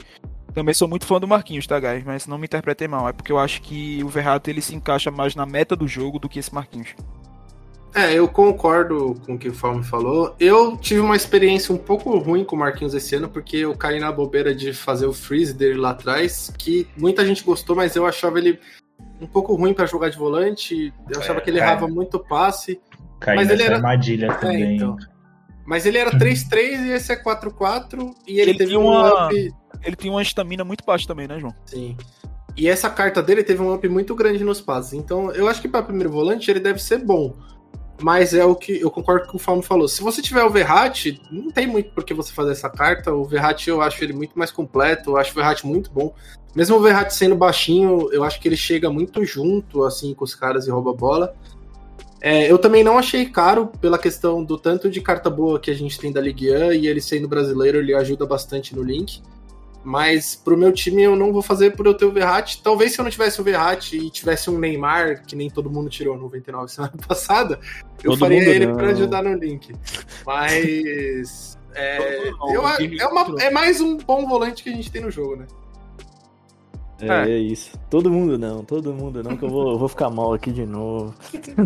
Também 0.55 0.73
sou 0.73 0.89
muito 0.89 1.05
fã 1.05 1.21
do 1.21 1.29
Marquinhos, 1.29 1.67
tá, 1.67 1.79
guys? 1.79 2.03
Mas 2.03 2.27
não 2.27 2.39
me 2.39 2.47
interpretem 2.47 2.89
mal. 2.89 3.07
É 3.07 3.13
porque 3.13 3.31
eu 3.31 3.39
acho 3.39 3.61
que 3.61 4.03
o 4.03 4.09
Verratti 4.09 4.49
ele 4.49 4.63
se 4.63 4.75
encaixa 4.75 5.11
mais 5.11 5.35
na 5.35 5.45
meta 5.45 5.77
do 5.77 5.87
jogo 5.87 6.19
do 6.19 6.27
que 6.29 6.39
esse 6.39 6.55
Marquinhos. 6.55 6.95
É, 7.95 8.15
eu 8.15 8.29
concordo 8.29 9.21
com 9.27 9.35
o 9.35 9.39
que 9.39 9.49
o 9.49 9.55
Falme 9.55 9.83
falou. 9.83 10.35
Eu 10.39 10.77
tive 10.77 11.01
uma 11.01 11.17
experiência 11.17 11.75
um 11.75 11.79
pouco 11.79 12.17
ruim 12.19 12.45
com 12.45 12.55
o 12.55 12.59
Marquinhos 12.59 12.95
esse 12.95 13.17
ano, 13.17 13.29
porque 13.29 13.59
eu 13.59 13.77
caí 13.77 13.99
na 13.99 14.13
bobeira 14.13 14.55
de 14.55 14.73
fazer 14.73 15.07
o 15.07 15.13
freeze 15.13 15.53
dele 15.53 15.79
lá 15.79 15.91
atrás, 15.91 16.53
que 16.57 16.87
muita 16.97 17.27
gente 17.27 17.43
gostou, 17.43 17.75
mas 17.75 17.97
eu 17.97 18.07
achava 18.07 18.39
ele 18.39 18.61
um 19.21 19.27
pouco 19.27 19.55
ruim 19.55 19.75
para 19.75 19.87
jogar 19.87 20.09
de 20.09 20.17
volante. 20.17 20.95
Eu 21.13 21.21
achava 21.21 21.41
é, 21.41 21.43
que 21.43 21.51
ele 21.51 21.59
errava 21.59 21.89
muito 21.89 22.19
passe. 22.19 22.81
Caiu 23.19 23.37
mas 23.37 23.51
ele 23.51 23.63
era 23.63 23.77
armadilha 23.77 24.27
é, 24.27 24.35
também. 24.35 24.63
É, 24.63 24.75
então. 24.77 24.97
Mas 25.67 25.85
ele 25.85 25.99
era 25.99 26.11
3-3 26.11 26.87
e 26.87 26.91
esse 26.93 27.13
é 27.13 27.23
4-4 27.23 28.15
e 28.27 28.41
ele, 28.41 28.51
ele 28.51 28.59
teve 28.59 28.77
um 28.77 28.87
uma... 28.87 29.27
up 29.27 29.55
ele 29.83 29.97
tem 29.97 30.11
uma 30.11 30.23
estamina 30.23 30.65
muito 30.65 30.85
baixa 30.85 31.07
também, 31.07 31.27
né, 31.27 31.39
João? 31.39 31.55
Sim. 31.67 31.97
E 32.57 32.69
essa 32.69 32.91
carta 32.91 33.23
dele 33.23 33.43
teve 33.43 33.63
um 33.63 33.73
up 33.73 33.89
muito 33.89 34.15
grande 34.15 34.45
nos 34.45 34.61
passes. 34.61 34.93
Então, 34.93 35.31
eu 35.33 35.49
acho 35.49 35.61
que 35.61 35.69
para 35.69 35.83
primeiro 35.83 36.11
volante 36.11 36.51
ele 36.51 36.61
deve 36.61 36.81
ser 36.81 36.99
bom. 36.99 37.37
Mas 38.03 38.33
é 38.35 38.45
o 38.45 38.55
que 38.55 38.81
eu 38.81 38.91
concordo 38.91 39.23
com 39.23 39.29
o 39.29 39.31
que 39.33 39.37
o 39.37 39.39
Falmo 39.39 39.63
falou. 39.63 39.87
Se 39.87 40.03
você 40.03 40.23
tiver 40.23 40.43
o 40.43 40.51
Verratti, 40.51 41.21
não 41.31 41.51
tem 41.51 41.67
muito 41.67 41.91
por 41.91 42.05
que 42.05 42.15
você 42.15 42.33
fazer 42.33 42.53
essa 42.53 42.71
carta. 42.71 43.13
O 43.13 43.25
Verratti 43.25 43.69
eu 43.69 43.83
acho 43.83 44.03
ele 44.03 44.13
muito 44.13 44.39
mais 44.39 44.51
completo, 44.51 45.11
eu 45.11 45.17
acho 45.17 45.33
o 45.33 45.35
Verratti 45.35 45.67
muito 45.67 45.91
bom. 45.91 46.15
Mesmo 46.55 46.77
o 46.77 46.81
Verratti 46.81 47.15
sendo 47.15 47.37
baixinho, 47.37 48.13
eu 48.13 48.25
acho 48.25 48.41
que 48.41 48.49
ele 48.49 48.57
chega 48.57 48.91
muito 48.91 49.25
junto 49.25 49.85
assim 49.85 50.15
com 50.15 50.25
os 50.25 50.35
caras 50.35 50.67
e 50.67 50.71
rouba 50.71 50.91
a 50.91 50.95
bola. 50.95 51.35
É, 52.21 52.51
eu 52.51 52.59
também 52.59 52.85
não 52.85 52.99
achei 52.99 53.25
caro 53.25 53.67
pela 53.81 53.99
questão 53.99 54.45
do 54.45 54.59
tanto 54.59 54.91
de 54.91 55.01
carta 55.01 55.31
boa 55.31 55.59
que 55.59 55.71
a 55.71 55.75
gente 55.75 55.99
tem 55.99 56.13
da 56.13 56.21
Ligue 56.21 56.51
1 56.55 56.73
e 56.73 56.87
ele 56.87 57.01
sendo 57.01 57.27
brasileiro, 57.27 57.79
ele 57.79 57.95
ajuda 57.95 58.27
bastante 58.27 58.77
no 58.77 58.83
link. 58.83 59.23
Mas 59.83 60.37
pro 60.37 60.57
meu 60.57 60.73
time 60.73 61.03
eu 61.03 61.17
não 61.17 61.33
vou 61.33 61.43
fazer 61.43 61.75
por 61.75 61.87
eu 61.87 61.95
ter 61.95 62.05
o 62.05 62.13
Verratti. 62.13 62.63
Talvez 62.63 62.93
se 62.93 63.01
eu 63.01 63.03
não 63.03 63.11
tivesse 63.11 63.41
o 63.41 63.45
Verratti 63.45 63.97
e 63.97 64.11
tivesse 64.11 64.51
um 64.51 64.59
Neymar, 64.59 65.25
que 65.25 65.35
nem 65.35 65.49
todo 65.49 65.71
mundo 65.71 65.89
tirou 65.89 66.19
99 66.19 66.71
semana 66.71 66.93
passada, 67.09 67.59
eu 68.03 68.11
todo 68.11 68.19
faria 68.19 68.49
ele 68.49 68.67
para 68.69 68.89
ajudar 68.89 69.23
no 69.23 69.35
link. 69.35 69.75
Mas. 70.27 71.59
É, 71.73 72.31
eu, 72.53 72.67
é, 72.67 73.07
uma, 73.07 73.41
é 73.41 73.49
mais 73.49 73.81
um 73.81 73.97
bom 73.97 74.27
volante 74.27 74.65
que 74.65 74.71
a 74.71 74.73
gente 74.73 74.91
tem 74.91 75.01
no 75.01 75.09
jogo, 75.09 75.37
né? 75.37 75.47
É, 77.01 77.31
é, 77.31 77.39
isso. 77.39 77.79
Todo 77.89 78.11
mundo 78.11 78.37
não, 78.37 78.65
todo 78.65 78.93
mundo 78.93 79.23
não, 79.23 79.37
que 79.37 79.45
eu 79.45 79.49
vou, 79.49 79.73
eu 79.73 79.79
vou 79.79 79.89
ficar 79.89 80.11
mal 80.11 80.35
aqui 80.35 80.51
de 80.51 80.67
novo. 80.67 81.15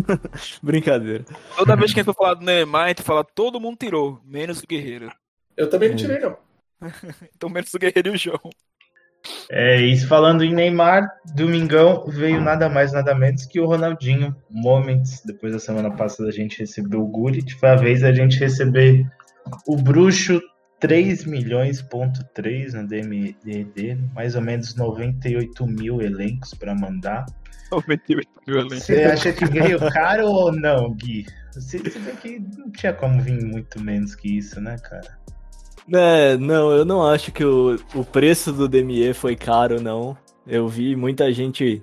Brincadeira. 0.61 1.25
Toda 1.57 1.75
vez 1.75 1.93
que 1.93 1.99
a 1.99 2.03
gente 2.03 2.13
for 2.13 2.15
falar 2.15 2.35
do 2.35 2.45
Neymar, 2.45 2.85
a 2.85 2.87
gente 2.89 3.01
fala 3.01 3.23
todo 3.23 3.59
mundo 3.59 3.77
tirou, 3.77 4.19
menos 4.23 4.59
o 4.59 4.67
Guerreiro. 4.67 5.11
Eu 5.57 5.69
também 5.69 5.89
não 5.89 5.95
tirei, 5.95 6.19
não. 6.19 6.37
então 7.35 7.49
menos 7.49 7.73
o 7.73 7.79
Guerreiro 7.79 8.09
e 8.09 8.15
o 8.15 8.17
João. 8.17 8.49
É 9.49 9.81
isso, 9.81 10.07
falando 10.07 10.43
em 10.43 10.53
Neymar, 10.53 11.09
domingão 11.33 12.05
veio 12.07 12.39
nada 12.39 12.69
mais, 12.69 12.93
nada 12.93 13.15
menos 13.15 13.45
que 13.45 13.59
o 13.59 13.65
Ronaldinho 13.65 14.35
Moments. 14.49 15.21
Depois 15.25 15.53
da 15.53 15.59
semana 15.59 15.91
passada 15.91 16.29
a 16.29 16.31
gente 16.31 16.59
recebeu 16.59 17.01
o 17.01 17.07
Gullit, 17.07 17.55
foi 17.55 17.69
a 17.69 17.75
vez 17.75 18.03
a 18.03 18.11
gente 18.11 18.39
receber 18.39 19.05
o 19.67 19.75
Bruxo 19.77 20.41
3 20.79 21.25
milhões 21.25 21.81
ponto 21.81 22.23
3 22.33 22.73
na 22.73 22.83
DMD, 22.83 23.97
mais 24.13 24.35
ou 24.35 24.41
menos 24.41 24.75
98 24.75 25.65
mil 25.65 26.01
elencos 26.01 26.53
para 26.53 26.75
mandar. 26.75 27.25
98 27.71 28.29
mil 28.47 28.57
elencos. 28.57 28.83
Você 28.83 29.03
acha 29.03 29.33
que 29.33 29.45
veio 29.45 29.79
caro 29.91 30.27
ou 30.27 30.51
não, 30.51 30.93
Gui? 30.93 31.25
Se, 31.51 31.79
se 31.79 31.99
bem 31.99 32.15
que 32.17 32.39
não 32.57 32.69
tinha 32.71 32.93
como 32.93 33.21
vir 33.21 33.41
muito 33.43 33.81
menos 33.81 34.13
que 34.13 34.37
isso, 34.37 34.59
né, 34.59 34.75
cara? 34.77 35.17
É, 35.93 36.35
não, 36.37 36.71
eu 36.71 36.83
não 36.83 37.05
acho 37.05 37.31
que 37.31 37.43
o, 37.43 37.77
o 37.93 38.03
preço 38.03 38.51
do 38.51 38.67
DME 38.67 39.13
foi 39.13 39.35
caro, 39.35 39.81
não. 39.81 40.17
Eu 40.45 40.67
vi 40.67 40.95
muita 40.95 41.31
gente 41.31 41.81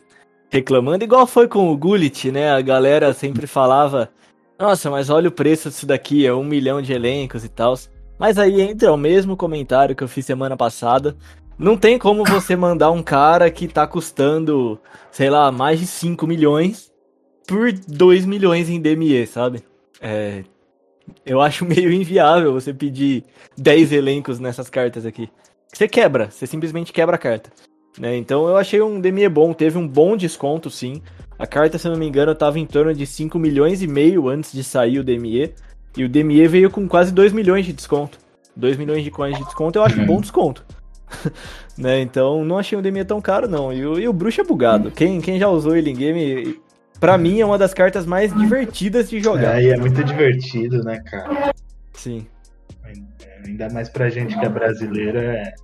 reclamando, 0.51 1.05
igual 1.05 1.27
foi 1.27 1.49
com 1.49 1.71
o 1.71 1.77
Gullit, 1.77 2.31
né? 2.31 2.51
A 2.51 2.61
galera 2.61 3.13
sempre 3.15 3.47
falava, 3.47 4.11
nossa, 4.59 4.91
mas 4.91 5.09
olha 5.09 5.29
o 5.29 5.33
preço 5.33 5.69
disso 5.69 5.87
daqui, 5.87 6.27
é 6.27 6.35
um 6.35 6.45
milhão 6.45 6.83
de 6.83 6.93
elencos 6.93 7.45
e 7.45 7.49
tal. 7.49 7.75
Mas 8.19 8.39
aí 8.39 8.61
entra 8.61 8.93
o 8.93 8.97
mesmo 8.97 9.37
comentário 9.37 9.97
que 9.97 10.03
eu 10.05 10.09
fiz 10.09 10.27
semana 10.27 10.57
passada. 10.57 11.17
Não 11.59 11.77
tem 11.77 11.99
como 11.99 12.25
você 12.25 12.57
mandar 12.57 12.91
um 12.91 13.03
cara 13.03 13.51
que 13.51 13.69
tá 13.69 13.87
custando, 13.87 14.79
sei 15.11 15.31
lá, 15.31 15.51
mais 15.53 15.81
de 15.81 15.87
5 15.87 16.27
milhões 16.27 16.93
por 17.47 17.73
2 17.73 18.25
milhões 18.27 18.69
em 18.69 18.81
DME, 18.81 19.27
sabe? 19.27 19.63
É, 20.01 20.45
eu 21.25 21.41
acho 21.41 21.65
meio 21.67 21.93
inviável 21.93 22.53
você 22.53 22.73
pedir 22.73 23.25
10 23.57 23.93
elencos 23.93 24.39
nessas 24.39 24.69
cartas 24.69 25.07
aqui. 25.07 25.29
Você 25.73 25.89
quebra, 25.89 26.31
você 26.31 26.47
simplesmente 26.47 26.93
quebra 26.93 27.17
a 27.17 27.19
carta. 27.19 27.51
Né? 27.99 28.17
Então 28.17 28.47
eu 28.47 28.57
achei 28.57 28.81
um 28.81 29.01
DME 29.01 29.29
bom, 29.29 29.53
teve 29.53 29.79
um 29.79 29.87
bom 29.87 30.17
desconto 30.17 30.71
sim. 30.71 31.03
A 31.39 31.47
carta, 31.47 31.79
se 31.79 31.87
eu 31.87 31.93
não 31.93 31.99
me 31.99 32.07
engano, 32.07 32.33
estava 32.33 32.59
em 32.59 32.67
torno 32.67 32.95
de 32.95 33.07
5 33.07 33.39
milhões 33.39 33.83
e 33.83 33.87
meio 33.87 34.29
antes 34.29 34.53
de 34.53 34.63
sair 34.63 34.99
o 34.99 35.05
DME. 35.05 35.53
E 35.97 36.05
o 36.05 36.09
DME 36.09 36.47
veio 36.47 36.71
com 36.71 36.89
quase 36.89 37.13
2 37.13 37.33
milhões 37.33 37.67
de 37.67 37.73
desconto. 37.73 38.19
2 38.57 38.77
milhões 38.77 39.03
de 39.03 39.11
coins 39.11 39.37
de 39.37 39.45
desconto 39.45 39.79
eu 39.79 39.83
acho 39.83 40.01
um 40.01 40.07
bom 40.07 40.21
desconto. 40.21 40.65
né? 41.77 42.01
Então 42.01 42.45
não 42.45 42.59
achei 42.59 42.79
o 42.79 42.83
DME 42.83 43.05
tão 43.05 43.21
caro, 43.21 43.49
não. 43.49 43.73
E 43.73 43.85
o, 43.85 43.99
e 43.99 44.09
o 44.09 44.13
bruxo 44.13 44.41
é 44.41 44.45
bugado. 44.45 44.91
Quem, 44.91 45.21
quem 45.21 45.39
já 45.39 45.49
usou 45.49 45.77
ele 45.77 45.91
em 45.91 45.97
game, 45.97 46.61
pra 47.03 47.19
mim 47.19 47.41
é 47.41 47.45
uma 47.45 47.59
das 47.59 47.75
cartas 47.75 48.07
mais 48.07 48.33
divertidas 48.35 49.11
de 49.11 49.21
jogar. 49.21 49.61
É, 49.61 49.65
e 49.65 49.71
é 49.71 49.77
muito 49.77 50.03
divertido, 50.05 50.83
né, 50.85 51.01
cara? 51.01 51.53
Sim. 51.93 52.27
Ainda 53.45 53.69
mais 53.71 53.89
pra 53.89 54.09
gente 54.09 54.39
que 54.39 54.45
é 54.45 54.49
brasileira, 54.49 55.21
é, 55.21 55.55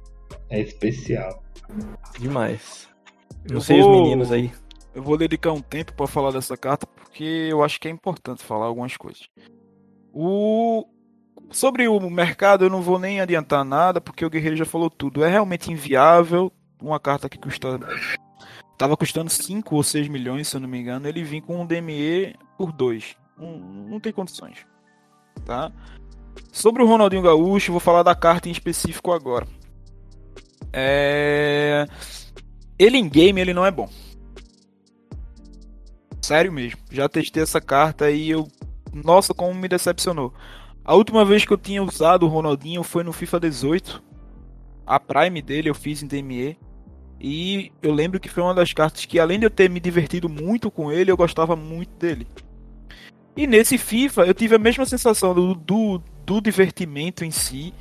é 0.51 0.61
especial. 0.61 1.43
Demais. 2.19 2.89
Não 3.49 3.57
Eu 3.57 3.61
sei 3.61 3.81
vou- 3.81 3.91
os 3.93 4.03
meninos 4.03 4.33
aí. 4.33 4.51
Eu 4.95 5.03
vou 5.03 5.17
dedicar 5.17 5.53
um 5.53 5.61
tempo 5.61 5.93
pra 5.95 6.07
falar 6.09 6.33
dessa 6.33 6.57
carta 6.57 6.87
porque 6.87 7.23
eu 7.25 7.63
acho 7.63 7.79
que 7.81 7.87
é 7.87 7.91
importante 7.91 8.43
falar 8.43 8.67
algumas 8.67 8.97
coisas. 8.97 9.29
O 10.13 10.85
sobre 11.51 11.87
o 11.89 12.01
mercado 12.11 12.65
eu 12.65 12.71
não 12.71 12.83
vou 12.83 12.99
nem 12.99 13.21
adiantar 13.21 13.65
nada 13.65 14.01
porque 14.01 14.25
o 14.27 14.31
Guerreiro 14.31 14.57
já 14.57 14.65
falou 14.65 14.91
tudo. 14.91 15.25
É 15.25 15.29
realmente 15.31 15.71
inviável 15.71 16.51
uma 16.83 16.99
carta 16.99 17.29
que 17.29 17.39
custa 17.39 17.79
tava 18.79 18.97
custando 18.97 19.29
5 19.29 19.75
ou 19.75 19.83
6 19.83 20.09
milhões, 20.09 20.49
se 20.49 20.57
eu 20.57 20.61
não 20.61 20.69
me 20.69 20.79
engano, 20.79 21.09
ele 21.09 21.25
vir 21.25 21.43
com 21.43 21.61
um 21.61 21.67
DME 21.67 22.37
por 22.57 22.73
2. 22.73 23.17
Não, 23.37 23.59
não 23.59 24.01
tem 24.01 24.13
condições. 24.13 24.65
Tá? 25.45 25.73
Sobre 26.53 26.83
o 26.83 26.87
Ronaldinho 26.87 27.23
Gaúcho, 27.23 27.73
vou 27.73 27.81
falar 27.81 28.05
da 28.05 28.15
carta 28.15 28.49
em 28.49 28.53
específico 28.53 29.13
agora. 29.13 29.47
É... 30.73 31.87
Ele 32.79 32.97
em 32.97 33.09
game 33.09 33.41
ele 33.41 33.53
não 33.53 33.67
é 33.67 33.71
bom. 33.71 33.91
Sério 36.23 36.53
mesmo. 36.53 36.79
Já 36.91 37.09
testei 37.09 37.43
essa 37.43 37.61
carta 37.61 38.11
e 38.11 38.31
eu. 38.31 38.47
Nossa, 38.93 39.35
como 39.35 39.55
me 39.55 39.69
decepcionou. 39.69 40.33
A 40.85 40.95
última 40.95 41.25
vez 41.25 41.45
que 41.45 41.53
eu 41.53 41.59
tinha 41.59 41.83
usado 41.83 42.25
o 42.25 42.29
Ronaldinho 42.29 42.83
foi 42.83 43.03
no 43.03 43.13
FIFA 43.13 43.41
18. 43.41 44.03
A 44.87 45.01
Prime 45.01 45.43
dele 45.43 45.69
eu 45.69 45.75
fiz 45.75 46.03
em 46.03 46.07
DME. 46.07 46.59
E 47.21 47.73
eu 47.83 47.93
lembro 47.93 48.21
que 48.21 48.29
foi 48.29 48.43
uma 48.43 48.55
das 48.55 48.73
cartas 48.73 49.05
que, 49.05 49.19
além 49.19 49.39
de 49.39 49.47
eu 49.47 49.51
ter 49.51 49.69
me 49.69 49.81
divertido 49.81 50.29
muito 50.29 50.71
com 50.71 50.93
ele, 50.93 51.11
eu 51.11 51.17
gostava 51.17 51.57
muito 51.57 51.91
dele. 51.97 52.27
E 53.37 53.47
nesse 53.47 53.79
FIFA 53.79 54.23
eu 54.23 54.35
tive 54.35 54.55
a 54.55 54.59
mesma 54.59 54.85
sensação 54.85 55.35
do, 55.35 55.55
do, 55.55 56.03
do 56.25 56.41
divertimento 56.41 57.25
em 57.25 57.31
si. 57.31 57.73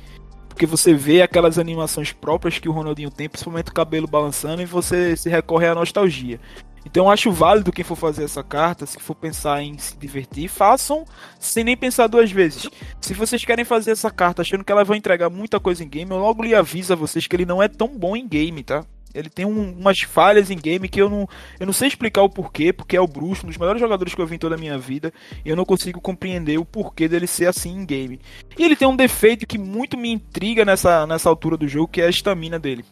Porque 0.48 0.66
você 0.66 0.92
vê 0.92 1.22
aquelas 1.22 1.56
animações 1.56 2.12
próprias 2.12 2.58
que 2.58 2.68
o 2.68 2.72
Ronaldinho 2.72 3.10
tem, 3.10 3.28
principalmente 3.28 3.70
o 3.70 3.74
cabelo 3.74 4.08
balançando, 4.08 4.60
e 4.60 4.66
você 4.66 5.16
se 5.16 5.28
recorre 5.28 5.68
à 5.68 5.74
nostalgia. 5.74 6.40
Então 6.84 7.04
eu 7.04 7.10
acho 7.10 7.30
válido 7.30 7.70
quem 7.70 7.84
for 7.84 7.96
fazer 7.96 8.24
essa 8.24 8.42
carta, 8.42 8.86
se 8.86 8.98
for 8.98 9.14
pensar 9.14 9.62
em 9.62 9.76
se 9.78 9.96
divertir, 9.96 10.48
façam 10.48 11.04
sem 11.38 11.62
nem 11.62 11.76
pensar 11.76 12.06
duas 12.06 12.32
vezes. 12.32 12.68
Se 13.00 13.14
vocês 13.14 13.44
querem 13.44 13.64
fazer 13.64 13.92
essa 13.92 14.10
carta 14.10 14.42
achando 14.42 14.64
que 14.64 14.72
ela 14.72 14.84
vai 14.84 14.96
entregar 14.96 15.28
muita 15.28 15.60
coisa 15.60 15.84
em 15.84 15.88
game, 15.88 16.10
eu 16.10 16.18
logo 16.18 16.42
lhe 16.42 16.54
aviso 16.54 16.92
a 16.92 16.96
vocês 16.96 17.26
que 17.26 17.36
ele 17.36 17.44
não 17.46 17.62
é 17.62 17.68
tão 17.68 17.88
bom 17.88 18.16
em 18.16 18.26
game, 18.26 18.64
tá? 18.64 18.84
Ele 19.14 19.30
tem 19.30 19.44
um- 19.46 19.72
umas 19.72 20.00
falhas 20.00 20.50
em 20.50 20.56
game 20.56 20.88
que 20.88 21.00
eu 21.00 21.08
não, 21.08 21.28
eu 21.58 21.66
não 21.66 21.72
sei 21.72 21.88
explicar 21.88 22.22
o 22.22 22.28
porquê, 22.28 22.72
porque 22.72 22.96
é 22.96 23.00
o 23.00 23.06
Bruxo, 23.06 23.44
um 23.44 23.48
dos 23.48 23.56
melhores 23.56 23.80
jogadores 23.80 24.14
que 24.14 24.20
eu 24.20 24.26
vi 24.26 24.36
em 24.36 24.38
toda 24.38 24.54
a 24.54 24.58
minha 24.58 24.78
vida, 24.78 25.12
e 25.44 25.48
eu 25.48 25.56
não 25.56 25.64
consigo 25.64 26.00
compreender 26.00 26.58
o 26.58 26.64
porquê 26.64 27.08
dele 27.08 27.26
ser 27.26 27.46
assim 27.46 27.70
em 27.74 27.86
game. 27.86 28.20
E 28.58 28.64
ele 28.64 28.76
tem 28.76 28.86
um 28.86 28.96
defeito 28.96 29.46
que 29.46 29.58
muito 29.58 29.96
me 29.96 30.10
intriga 30.10 30.64
nessa, 30.64 31.06
nessa 31.06 31.28
altura 31.28 31.56
do 31.56 31.66
jogo, 31.66 31.88
que 31.88 32.00
é 32.02 32.06
a 32.06 32.10
estamina 32.10 32.58
dele. 32.58 32.84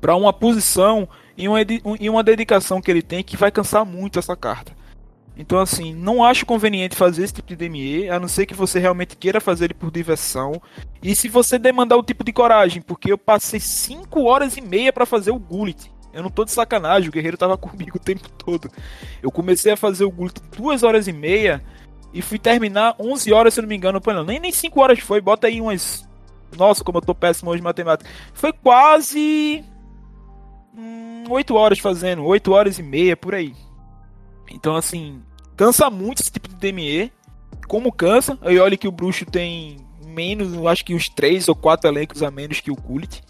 Pra 0.00 0.16
uma 0.16 0.32
posição 0.32 1.08
e 1.36 1.48
uma, 1.48 1.58
e 1.98 2.10
uma 2.10 2.22
dedicação 2.22 2.80
que 2.80 2.90
ele 2.90 3.02
tem 3.02 3.22
que 3.22 3.36
vai 3.36 3.50
cansar 3.50 3.84
muito 3.84 4.18
essa 4.18 4.36
carta. 4.36 4.72
Então, 5.36 5.58
assim, 5.58 5.92
não 5.92 6.22
acho 6.22 6.46
conveniente 6.46 6.94
fazer 6.94 7.24
esse 7.24 7.34
tipo 7.34 7.48
de 7.48 7.56
DME, 7.56 8.08
a 8.08 8.20
não 8.20 8.28
ser 8.28 8.46
que 8.46 8.54
você 8.54 8.78
realmente 8.78 9.16
queira 9.16 9.40
fazer 9.40 9.66
ele 9.66 9.74
por 9.74 9.90
diversão. 9.90 10.62
E 11.02 11.14
se 11.14 11.28
você 11.28 11.58
demandar 11.58 11.96
o 11.96 12.04
tipo 12.04 12.22
de 12.22 12.32
coragem, 12.32 12.80
porque 12.80 13.10
eu 13.10 13.18
passei 13.18 13.58
5 13.58 14.22
horas 14.22 14.56
e 14.56 14.60
meia 14.60 14.92
pra 14.92 15.04
fazer 15.04 15.32
o 15.32 15.38
Gullit. 15.38 15.92
Eu 16.12 16.22
não 16.22 16.30
tô 16.30 16.44
de 16.44 16.52
sacanagem, 16.52 17.08
o 17.08 17.12
guerreiro 17.12 17.36
tava 17.36 17.58
comigo 17.58 17.96
o 17.96 18.00
tempo 18.00 18.28
todo. 18.30 18.70
Eu 19.20 19.30
comecei 19.32 19.72
a 19.72 19.76
fazer 19.76 20.04
o 20.04 20.10
Gullit 20.10 20.40
2 20.56 20.84
horas 20.84 21.08
e 21.08 21.12
meia 21.12 21.60
e 22.12 22.22
fui 22.22 22.38
terminar 22.38 22.94
11 23.00 23.32
horas, 23.32 23.54
se 23.54 23.60
não 23.60 23.68
me 23.68 23.74
engano. 23.74 24.00
Pô, 24.00 24.12
nem, 24.22 24.38
nem 24.38 24.52
5 24.52 24.80
horas 24.80 25.00
foi, 25.00 25.20
bota 25.20 25.48
aí 25.48 25.60
umas. 25.60 26.08
Nossa, 26.56 26.84
como 26.84 26.98
eu 26.98 27.02
tô 27.02 27.12
péssimo 27.12 27.50
hoje 27.50 27.60
em 27.60 27.64
matemática. 27.64 28.08
Foi 28.32 28.52
quase. 28.52 29.64
Hum, 30.76 31.24
8 31.28 31.54
horas 31.56 31.80
fazendo, 31.80 32.24
8 32.24 32.52
horas 32.52 32.78
e 32.78 32.82
meia 32.84 33.16
por 33.16 33.34
aí. 33.34 33.52
Então, 34.50 34.76
assim, 34.76 35.22
cansa 35.56 35.90
muito 35.90 36.22
esse 36.22 36.30
tipo 36.30 36.48
de 36.48 36.56
DME. 36.56 37.12
Como 37.68 37.92
cansa, 37.92 38.38
aí 38.42 38.58
olha 38.58 38.76
que 38.76 38.88
o 38.88 38.92
Bruxo 38.92 39.24
tem 39.24 39.78
menos, 40.06 40.54
eu 40.54 40.68
acho 40.68 40.84
que 40.84 40.94
uns 40.94 41.08
3 41.08 41.48
ou 41.48 41.56
4 41.56 41.88
elencos 41.88 42.22
a 42.22 42.30
menos 42.30 42.60
que 42.60 42.70
o 42.70 42.76
Gullit. 42.76 43.22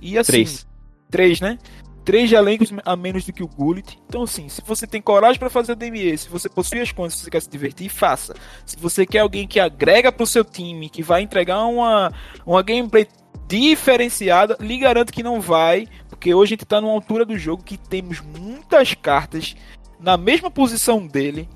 E 0.00 0.18
assim. 0.18 0.32
Três. 0.32 0.66
3, 1.10 1.40
né? 1.40 1.58
3 2.04 2.32
elencos 2.32 2.72
a 2.84 2.94
menos 2.94 3.24
do 3.24 3.32
que 3.32 3.42
o 3.42 3.48
Gullit. 3.48 3.98
Então, 4.08 4.22
assim, 4.22 4.48
se 4.48 4.62
você 4.64 4.86
tem 4.86 5.02
coragem 5.02 5.38
pra 5.38 5.50
fazer 5.50 5.72
o 5.72 5.76
DME, 5.76 6.16
se 6.16 6.28
você 6.28 6.48
possui 6.48 6.80
as 6.80 6.92
contas, 6.92 7.14
se 7.14 7.24
você 7.24 7.30
quer 7.30 7.42
se 7.42 7.50
divertir, 7.50 7.88
faça. 7.88 8.34
Se 8.64 8.76
você 8.76 9.04
quer 9.04 9.20
alguém 9.20 9.46
que 9.46 9.58
agrega 9.58 10.12
pro 10.12 10.26
seu 10.26 10.44
time, 10.44 10.88
que 10.88 11.02
vai 11.02 11.22
entregar 11.22 11.64
uma, 11.66 12.12
uma 12.44 12.62
gameplay 12.62 13.08
diferenciada, 13.48 14.56
lhe 14.60 14.78
garanto 14.78 15.12
que 15.12 15.22
não 15.22 15.40
vai, 15.40 15.88
porque 16.08 16.34
hoje 16.34 16.50
a 16.50 16.54
gente 16.56 16.64
tá 16.64 16.80
numa 16.80 16.92
altura 16.92 17.24
do 17.24 17.38
jogo 17.38 17.62
que 17.62 17.76
temos 17.76 18.20
muitas 18.20 18.94
cartas 18.94 19.56
na 20.00 20.16
mesma 20.16 20.50
posição 20.50 21.06
dele, 21.06 21.48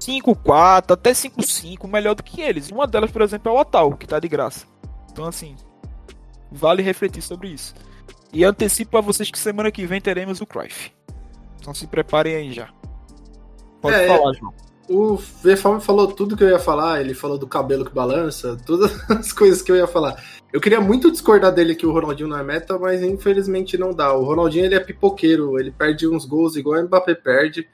5-4, 0.00 0.92
até 0.92 1.12
5-5, 1.12 1.88
melhor 1.88 2.14
do 2.14 2.22
que 2.22 2.40
eles. 2.40 2.70
Uma 2.70 2.86
delas, 2.86 3.10
por 3.10 3.22
exemplo, 3.22 3.50
é 3.50 3.54
o 3.54 3.58
Atal, 3.58 3.92
que 3.96 4.06
tá 4.06 4.18
de 4.18 4.28
graça. 4.28 4.66
Então, 5.12 5.24
assim, 5.26 5.56
vale 6.50 6.82
refletir 6.82 7.22
sobre 7.22 7.48
isso. 7.48 7.74
E 8.32 8.44
antecipo 8.44 8.96
a 8.96 9.00
vocês 9.00 9.30
que 9.30 9.38
semana 9.38 9.70
que 9.70 9.86
vem 9.86 10.00
teremos 10.00 10.40
o 10.40 10.46
Cruyff. 10.46 10.92
Então 11.60 11.74
se 11.74 11.86
preparem 11.86 12.34
aí 12.34 12.52
já. 12.52 12.68
Pode 13.80 13.96
É, 13.96 14.06
falar, 14.06 14.32
João. 14.34 14.54
O 14.92 15.14
VFAM 15.14 15.78
falou 15.78 16.08
tudo 16.08 16.36
que 16.36 16.42
eu 16.42 16.48
ia 16.48 16.58
falar, 16.58 17.00
ele 17.00 17.14
falou 17.14 17.38
do 17.38 17.46
cabelo 17.46 17.84
que 17.84 17.94
balança, 17.94 18.58
todas 18.66 18.90
as 19.08 19.32
coisas 19.32 19.62
que 19.62 19.70
eu 19.70 19.76
ia 19.76 19.86
falar. 19.86 20.20
Eu 20.52 20.60
queria 20.60 20.80
muito 20.80 21.12
discordar 21.12 21.54
dele 21.54 21.76
que 21.76 21.86
o 21.86 21.92
Ronaldinho 21.92 22.28
não 22.28 22.36
é 22.36 22.42
meta, 22.42 22.76
mas 22.76 23.00
infelizmente 23.00 23.78
não 23.78 23.94
dá. 23.94 24.12
O 24.12 24.24
Ronaldinho 24.24 24.64
ele 24.64 24.74
é 24.74 24.80
pipoqueiro, 24.80 25.60
ele 25.60 25.70
perde 25.70 26.08
uns 26.08 26.24
gols 26.24 26.56
igual 26.56 26.80
o 26.80 26.82
Mbappé 26.82 27.14
perde. 27.14 27.68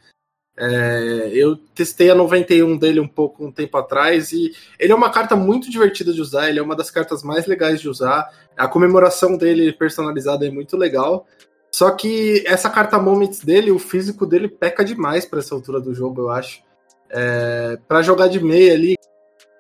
É, 0.59 1.31
eu 1.33 1.57
testei 1.57 2.11
a 2.11 2.15
91 2.15 2.77
dele 2.77 3.01
um 3.01 3.09
pouco 3.09 3.47
um 3.47 3.51
tempo 3.51 3.79
atrás 3.79 4.33
e 4.33 4.55
ele 4.79 4.93
é 4.93 4.95
uma 4.95 5.09
carta 5.09 5.35
muito 5.35 5.71
divertida 5.71 6.13
de 6.13 6.21
usar, 6.21 6.51
ele 6.51 6.59
é 6.59 6.63
uma 6.63 6.77
das 6.77 6.91
cartas 6.91 7.23
mais 7.23 7.47
legais 7.47 7.81
de 7.81 7.89
usar. 7.89 8.31
A 8.55 8.69
comemoração 8.69 9.39
dele 9.39 9.73
personalizada 9.73 10.47
é 10.47 10.51
muito 10.51 10.77
legal. 10.77 11.27
Só 11.73 11.91
que 11.93 12.45
essa 12.47 12.69
carta 12.69 12.99
Moments 12.99 13.41
dele, 13.41 13.71
o 13.71 13.79
físico 13.79 14.27
dele 14.27 14.49
peca 14.49 14.85
demais 14.85 15.25
para 15.25 15.39
essa 15.39 15.55
altura 15.55 15.81
do 15.81 15.95
jogo, 15.95 16.21
eu 16.21 16.31
acho. 16.31 16.66
É, 17.11 17.79
para 17.87 18.03
jogar 18.03 18.29
de 18.29 18.43
meia 18.43 18.73
ali, 18.73 18.97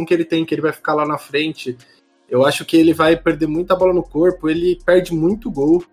que 0.07 0.13
ele 0.13 0.25
tem, 0.25 0.45
que 0.45 0.55
ele 0.55 0.63
vai 0.63 0.73
ficar 0.73 0.95
lá 0.95 1.07
na 1.07 1.17
frente, 1.17 1.77
eu 2.29 2.45
acho 2.45 2.65
que 2.65 2.77
ele 2.77 2.93
vai 2.93 3.17
perder 3.17 3.47
muita 3.47 3.77
bola 3.77 3.95
no 3.95 4.03
corpo, 4.03 4.49
ele 4.49 4.79
perde 4.85 5.15
muito 5.15 5.51
gol. 5.51 5.85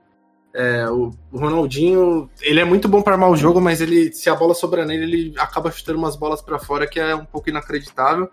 É, 0.55 0.87
o, 0.89 1.11
Ronaldinho, 1.31 2.29
ele 2.41 2.59
é 2.59 2.65
muito 2.65 2.87
bom 2.87 3.01
para 3.01 3.13
armar 3.13 3.29
o 3.29 3.35
jogo, 3.35 3.59
mas 3.59 3.81
ele, 3.81 4.11
se 4.13 4.29
a 4.29 4.35
bola 4.35 4.53
sobra 4.53 4.85
nele, 4.85 5.03
ele 5.03 5.33
acaba 5.37 5.71
chutando 5.71 5.97
umas 5.97 6.15
bolas 6.15 6.41
para 6.41 6.59
fora, 6.59 6.87
que 6.87 6.99
é 6.99 7.15
um 7.15 7.25
pouco 7.25 7.49
inacreditável. 7.49 8.29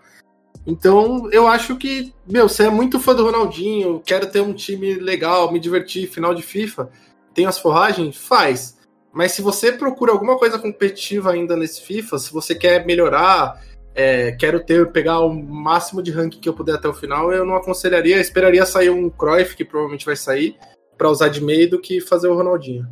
Então, 0.65 1.29
eu 1.31 1.47
acho 1.47 1.75
que, 1.77 2.13
meu, 2.27 2.47
você 2.47 2.65
é 2.65 2.69
muito 2.69 2.99
fã 2.99 3.15
do 3.15 3.25
Ronaldinho, 3.25 4.01
quero 4.05 4.29
ter 4.29 4.41
um 4.41 4.53
time 4.53 4.95
legal, 4.95 5.51
me 5.51 5.59
divertir, 5.59 6.07
final 6.07 6.35
de 6.35 6.43
FIFA, 6.43 6.91
tem 7.33 7.45
as 7.45 7.57
forragens? 7.57 8.17
Faz. 8.17 8.77
Mas 9.13 9.33
se 9.33 9.41
você 9.41 9.71
procura 9.71 10.11
alguma 10.11 10.37
coisa 10.37 10.57
competitiva 10.57 11.31
ainda 11.31 11.55
nesse 11.55 11.81
FIFA, 11.81 12.17
se 12.17 12.31
você 12.31 12.55
quer 12.55 12.85
melhorar, 12.85 13.61
é, 13.93 14.31
quero 14.31 14.63
ter 14.63 14.91
pegar 14.91 15.19
o 15.19 15.33
máximo 15.33 16.01
de 16.01 16.11
ranking 16.11 16.39
que 16.39 16.47
eu 16.47 16.53
puder 16.53 16.75
até 16.75 16.87
o 16.87 16.93
final, 16.93 17.31
eu 17.31 17.45
não 17.45 17.55
aconselharia, 17.55 18.15
eu 18.15 18.21
esperaria 18.21 18.65
sair 18.65 18.89
um 18.89 19.09
Cruyff, 19.09 19.55
que 19.55 19.65
provavelmente 19.65 20.05
vai 20.05 20.15
sair, 20.15 20.55
para 20.97 21.09
usar 21.09 21.29
de 21.29 21.43
meio 21.43 21.69
do 21.69 21.79
que 21.79 21.99
fazer 21.99 22.27
o 22.27 22.35
Ronaldinho. 22.35 22.87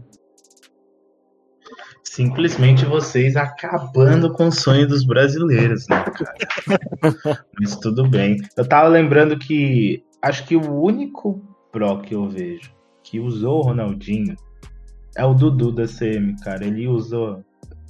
Simplesmente 2.04 2.86
vocês 2.86 3.36
acabando 3.36 4.34
com 4.34 4.48
o 4.48 4.52
sonho 4.52 4.88
dos 4.88 5.06
brasileiros, 5.06 5.88
né, 5.88 6.04
cara? 6.04 7.46
Mas 7.58 7.78
tudo 7.78 8.10
bem. 8.10 8.38
Eu 8.58 8.68
tava 8.68 8.88
lembrando 8.90 9.38
que 9.38 10.04
acho 10.22 10.46
que 10.46 10.56
o 10.56 10.82
único 10.82 11.42
Pro 11.72 12.02
que 12.02 12.16
eu 12.16 12.28
vejo 12.28 12.74
que 13.04 13.20
usou 13.20 13.60
o 13.60 13.62
Ronaldinho 13.62 14.36
é 15.20 15.26
o 15.26 15.34
Dudu 15.34 15.72
da 15.72 15.86
CM, 15.88 16.36
cara. 16.42 16.66
Ele 16.66 16.88
usou 16.88 17.44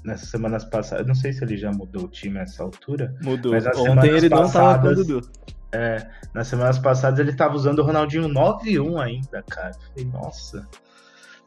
nessas 0.03 0.29
semanas 0.29 0.63
passadas. 0.65 1.05
Não 1.07 1.15
sei 1.15 1.31
se 1.33 1.43
ele 1.43 1.57
já 1.57 1.71
mudou 1.71 2.03
o 2.05 2.07
time 2.07 2.35
nessa 2.39 2.63
altura. 2.63 3.13
Mudou. 3.21 3.51
Mas 3.51 3.65
Ontem 3.77 4.09
ele 4.09 4.29
não 4.29 4.37
tava 4.37 4.41
com 4.41 4.49
o 4.49 4.51
passadas- 4.51 5.07
Dudu. 5.07 5.29
É, 5.71 6.07
nas 6.33 6.47
semanas 6.47 6.79
passadas 6.79 7.19
ele 7.19 7.31
tava 7.33 7.55
usando 7.55 7.79
o 7.79 7.83
Ronaldinho 7.83 8.27
9-1 8.27 8.97
ainda, 8.99 9.43
cara. 9.47 9.71
Falei, 9.73 10.09
nossa. 10.11 10.67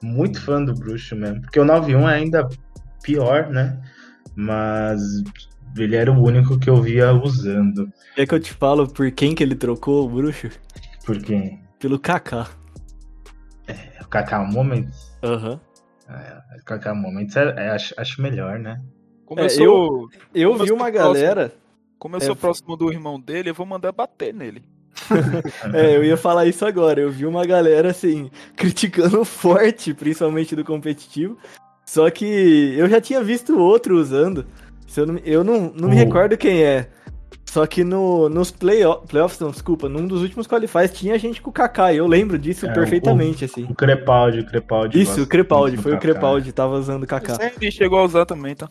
Muito 0.01 0.41
fã 0.41 0.65
do 0.65 0.73
Bruxo 0.75 1.17
mesmo. 1.17 1.41
Porque 1.43 1.59
o 1.59 1.65
9-1 1.65 2.09
é 2.09 2.15
ainda 2.15 2.49
pior, 3.03 3.49
né? 3.51 3.81
Mas 4.37 5.01
ele 5.77 5.97
era 5.97 6.13
o 6.13 6.23
único 6.25 6.59
que 6.59 6.71
eu 6.71 6.81
via 6.81 7.13
usando. 7.13 7.91
É 8.17 8.25
que 8.27 8.35
eu 8.35 8.41
te 8.41 8.53
falo 8.53 8.87
por 8.87 9.11
quem 9.11 9.35
que 9.35 9.43
ele 9.43 9.55
trocou 9.57 10.07
o 10.07 10.09
bruxo? 10.09 10.51
Porque 11.05 11.59
Pelo 11.81 11.99
Kaká. 11.99 12.47
o 14.01 14.07
Kaká 14.09 14.45
Moments. 14.45 15.13
Aham. 15.23 15.59
É, 16.15 16.59
o 16.61 16.65
Kaká 16.65 16.95
Moments 16.95 17.37
é, 17.37 17.55
é, 17.57 17.71
acho, 17.71 17.95
acho 17.97 18.21
melhor, 18.23 18.59
né? 18.59 18.81
Como 19.25 19.41
É, 19.41 19.45
eu 19.47 19.51
sou, 19.51 20.09
Eu 20.35 20.51
eu 20.53 20.59
vi 20.65 20.73
uma 20.73 20.91
próximo. 20.91 20.93
galera. 20.93 21.53
como 21.99 22.17
eu 22.17 22.21
é, 22.21 22.25
sou 22.25 22.37
próximo 22.37 22.77
do 22.77 22.91
irmão 22.93 23.19
dele, 23.21 23.51
eu 23.51 23.55
vou 23.55 23.65
mandar 23.67 23.93
bater 23.93 24.35
nele. 24.35 24.63
É, 25.75 25.97
eu 25.97 26.05
ia 26.05 26.17
falar 26.17 26.47
isso 26.47 26.65
agora. 26.67 27.01
Eu 27.01 27.11
vi 27.11 27.25
uma 27.27 27.45
galera 27.47 27.91
assim, 27.91 28.31
criticando 28.57 29.25
forte, 29.25 29.95
principalmente 29.95 30.55
do 30.55 30.65
competitivo. 30.65 31.37
Só 31.87 32.09
que 32.11 32.75
eu 32.77 32.89
já 32.89 33.01
tinha 33.01 33.23
visto 33.23 33.59
outro 33.59 33.97
usando. 33.99 34.47
Se 34.87 35.01
eu 35.01 35.07
não, 35.07 35.17
eu 35.25 35.43
não, 35.45 35.73
não 35.75 35.89
me 35.89 35.95
O- 35.95 35.99
recordo 35.99 36.37
quem 36.37 36.63
é. 36.63 36.89
Só 37.53 37.67
que 37.67 37.85
no, 37.85 38.31
nos 38.31 38.51
playoff, 38.51 39.07
playoffs, 39.07 39.39
não, 39.39 39.51
desculpa, 39.51 39.87
num 39.87 40.07
dos 40.07 40.23
últimos 40.23 40.47
qualifies 40.47 40.91
tinha 40.91 41.19
gente 41.19 41.43
com 41.43 41.51
o 41.51 41.53
Kaká. 41.53 41.93
e 41.93 41.99
Eu 41.99 42.07
lembro 42.07 42.39
disso 42.39 42.65
É, 42.65 42.73
perfeitamente, 42.73 43.45
assim. 43.45 43.67
O 43.69 43.75
Crepaldi, 43.75 44.39
o 44.41 44.47
Crepaldi. 44.47 45.03
Isso, 45.03 45.23
o 45.23 45.27
Crepaldi, 45.27 45.77
foi 45.77 45.93
o 45.93 45.97
Kaká. 45.97 46.13
Crepaldi, 46.13 46.51
tava 46.51 46.77
usando 46.79 47.03
o 47.03 47.07
Kaká. 47.07 47.37
Ele 47.61 47.71
chegou 47.71 47.99
a 47.99 48.05
usar 48.05 48.25
também, 48.25 48.55
tá? 48.55 48.71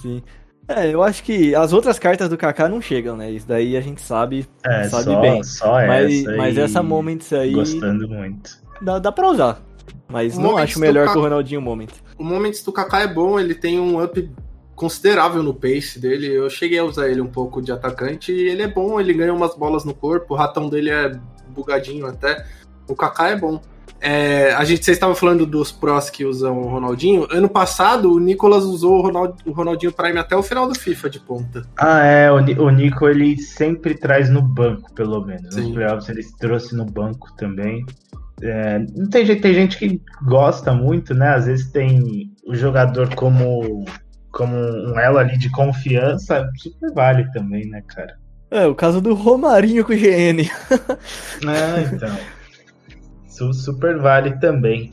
Sim. 0.00 0.22
É, 0.66 0.88
eu 0.90 1.02
acho 1.02 1.22
que 1.22 1.54
as 1.54 1.74
outras 1.74 1.98
cartas 1.98 2.30
do 2.30 2.38
Kaká 2.38 2.66
não 2.66 2.80
chegam, 2.80 3.14
né? 3.14 3.30
Isso 3.30 3.46
daí 3.46 3.76
a 3.76 3.80
gente 3.82 4.00
sabe, 4.00 4.46
É, 4.64 4.84
sabe 4.84 5.04
só, 5.04 5.20
bem. 5.20 5.42
só 5.42 5.72
mas, 5.86 6.14
essa. 6.22 6.36
mas 6.38 6.56
e 6.56 6.60
essa 6.60 6.82
Moments 6.82 7.30
aí 7.34 7.52
Gostando 7.52 8.08
muito. 8.08 8.52
dá, 8.80 8.98
dá 8.98 9.12
pra 9.12 9.28
usar. 9.28 9.62
Mas 10.10 10.34
O 10.34 10.40
não 10.40 10.52
Moments 10.52 10.70
acho 10.70 10.80
melhor 10.80 11.02
Kaká- 11.02 11.12
que 11.12 11.18
o 11.18 11.22
Ronaldinho 11.22 11.60
Moment. 11.60 11.88
O 12.18 12.24
Moments 12.24 12.62
do 12.62 12.72
Kaká 12.72 13.00
é 13.00 13.06
bom, 13.06 13.38
ele 13.38 13.54
tem 13.54 13.78
um 13.78 14.02
up 14.02 14.30
considerável 14.78 15.42
no 15.42 15.52
pace 15.52 15.98
dele. 16.00 16.28
Eu 16.28 16.48
cheguei 16.48 16.78
a 16.78 16.84
usar 16.84 17.08
ele 17.08 17.20
um 17.20 17.26
pouco 17.26 17.60
de 17.60 17.72
atacante 17.72 18.32
e 18.32 18.48
ele 18.48 18.62
é 18.62 18.68
bom, 18.68 18.98
ele 19.00 19.12
ganha 19.12 19.34
umas 19.34 19.54
bolas 19.56 19.84
no 19.84 19.92
corpo, 19.92 20.34
o 20.34 20.36
ratão 20.36 20.68
dele 20.68 20.90
é 20.90 21.12
bugadinho 21.48 22.06
até. 22.06 22.46
O 22.88 22.94
Kaká 22.94 23.28
é 23.28 23.36
bom. 23.36 23.60
É, 24.00 24.52
a 24.52 24.64
gente, 24.64 24.84
vocês 24.84 24.96
estavam 24.96 25.16
falando 25.16 25.44
dos 25.44 25.72
prós 25.72 26.08
que 26.08 26.24
usam 26.24 26.60
o 26.60 26.68
Ronaldinho. 26.68 27.26
Ano 27.32 27.48
passado, 27.48 28.12
o 28.12 28.20
Nicolas 28.20 28.62
usou 28.62 28.98
o, 28.98 29.02
Ronald- 29.02 29.42
o 29.44 29.50
Ronaldinho 29.50 29.92
Prime 29.92 30.18
até 30.18 30.36
o 30.36 30.42
final 30.42 30.68
do 30.68 30.78
FIFA 30.78 31.10
de 31.10 31.18
ponta. 31.18 31.62
Ah, 31.76 32.04
é, 32.04 32.30
o, 32.30 32.36
o 32.36 32.70
Nico 32.70 33.08
ele 33.08 33.36
sempre 33.38 33.94
traz 33.94 34.30
no 34.30 34.40
banco, 34.40 34.94
pelo 34.94 35.24
menos. 35.26 35.56
Nos 35.56 35.64
Sim. 35.64 35.74
playoffs 35.74 36.08
ele 36.08 36.22
trouxe 36.38 36.76
no 36.76 36.84
banco 36.84 37.34
também. 37.36 37.84
É, 38.40 38.78
não 38.94 39.10
tem 39.10 39.26
gente, 39.26 39.40
tem 39.40 39.52
gente 39.52 39.76
que 39.76 40.00
gosta 40.22 40.72
muito, 40.72 41.12
né? 41.12 41.34
Às 41.34 41.46
vezes 41.46 41.68
tem 41.72 42.30
o 42.46 42.54
jogador 42.54 43.12
como, 43.16 43.84
como 44.38 44.54
um 44.56 44.96
elo 45.00 45.18
ali 45.18 45.36
de 45.36 45.50
confiança, 45.50 46.48
super 46.56 46.94
vale 46.94 47.28
também, 47.32 47.66
né, 47.68 47.82
cara? 47.88 48.16
É, 48.52 48.64
o 48.66 48.74
caso 48.74 49.00
do 49.00 49.12
Romarinho 49.12 49.84
com 49.84 49.92
o 49.92 49.96
GN. 49.96 50.42
É, 50.42 51.82
então. 51.92 52.16
Su- 53.26 53.52
Super 53.52 53.98
vale 53.98 54.38
também. 54.38 54.92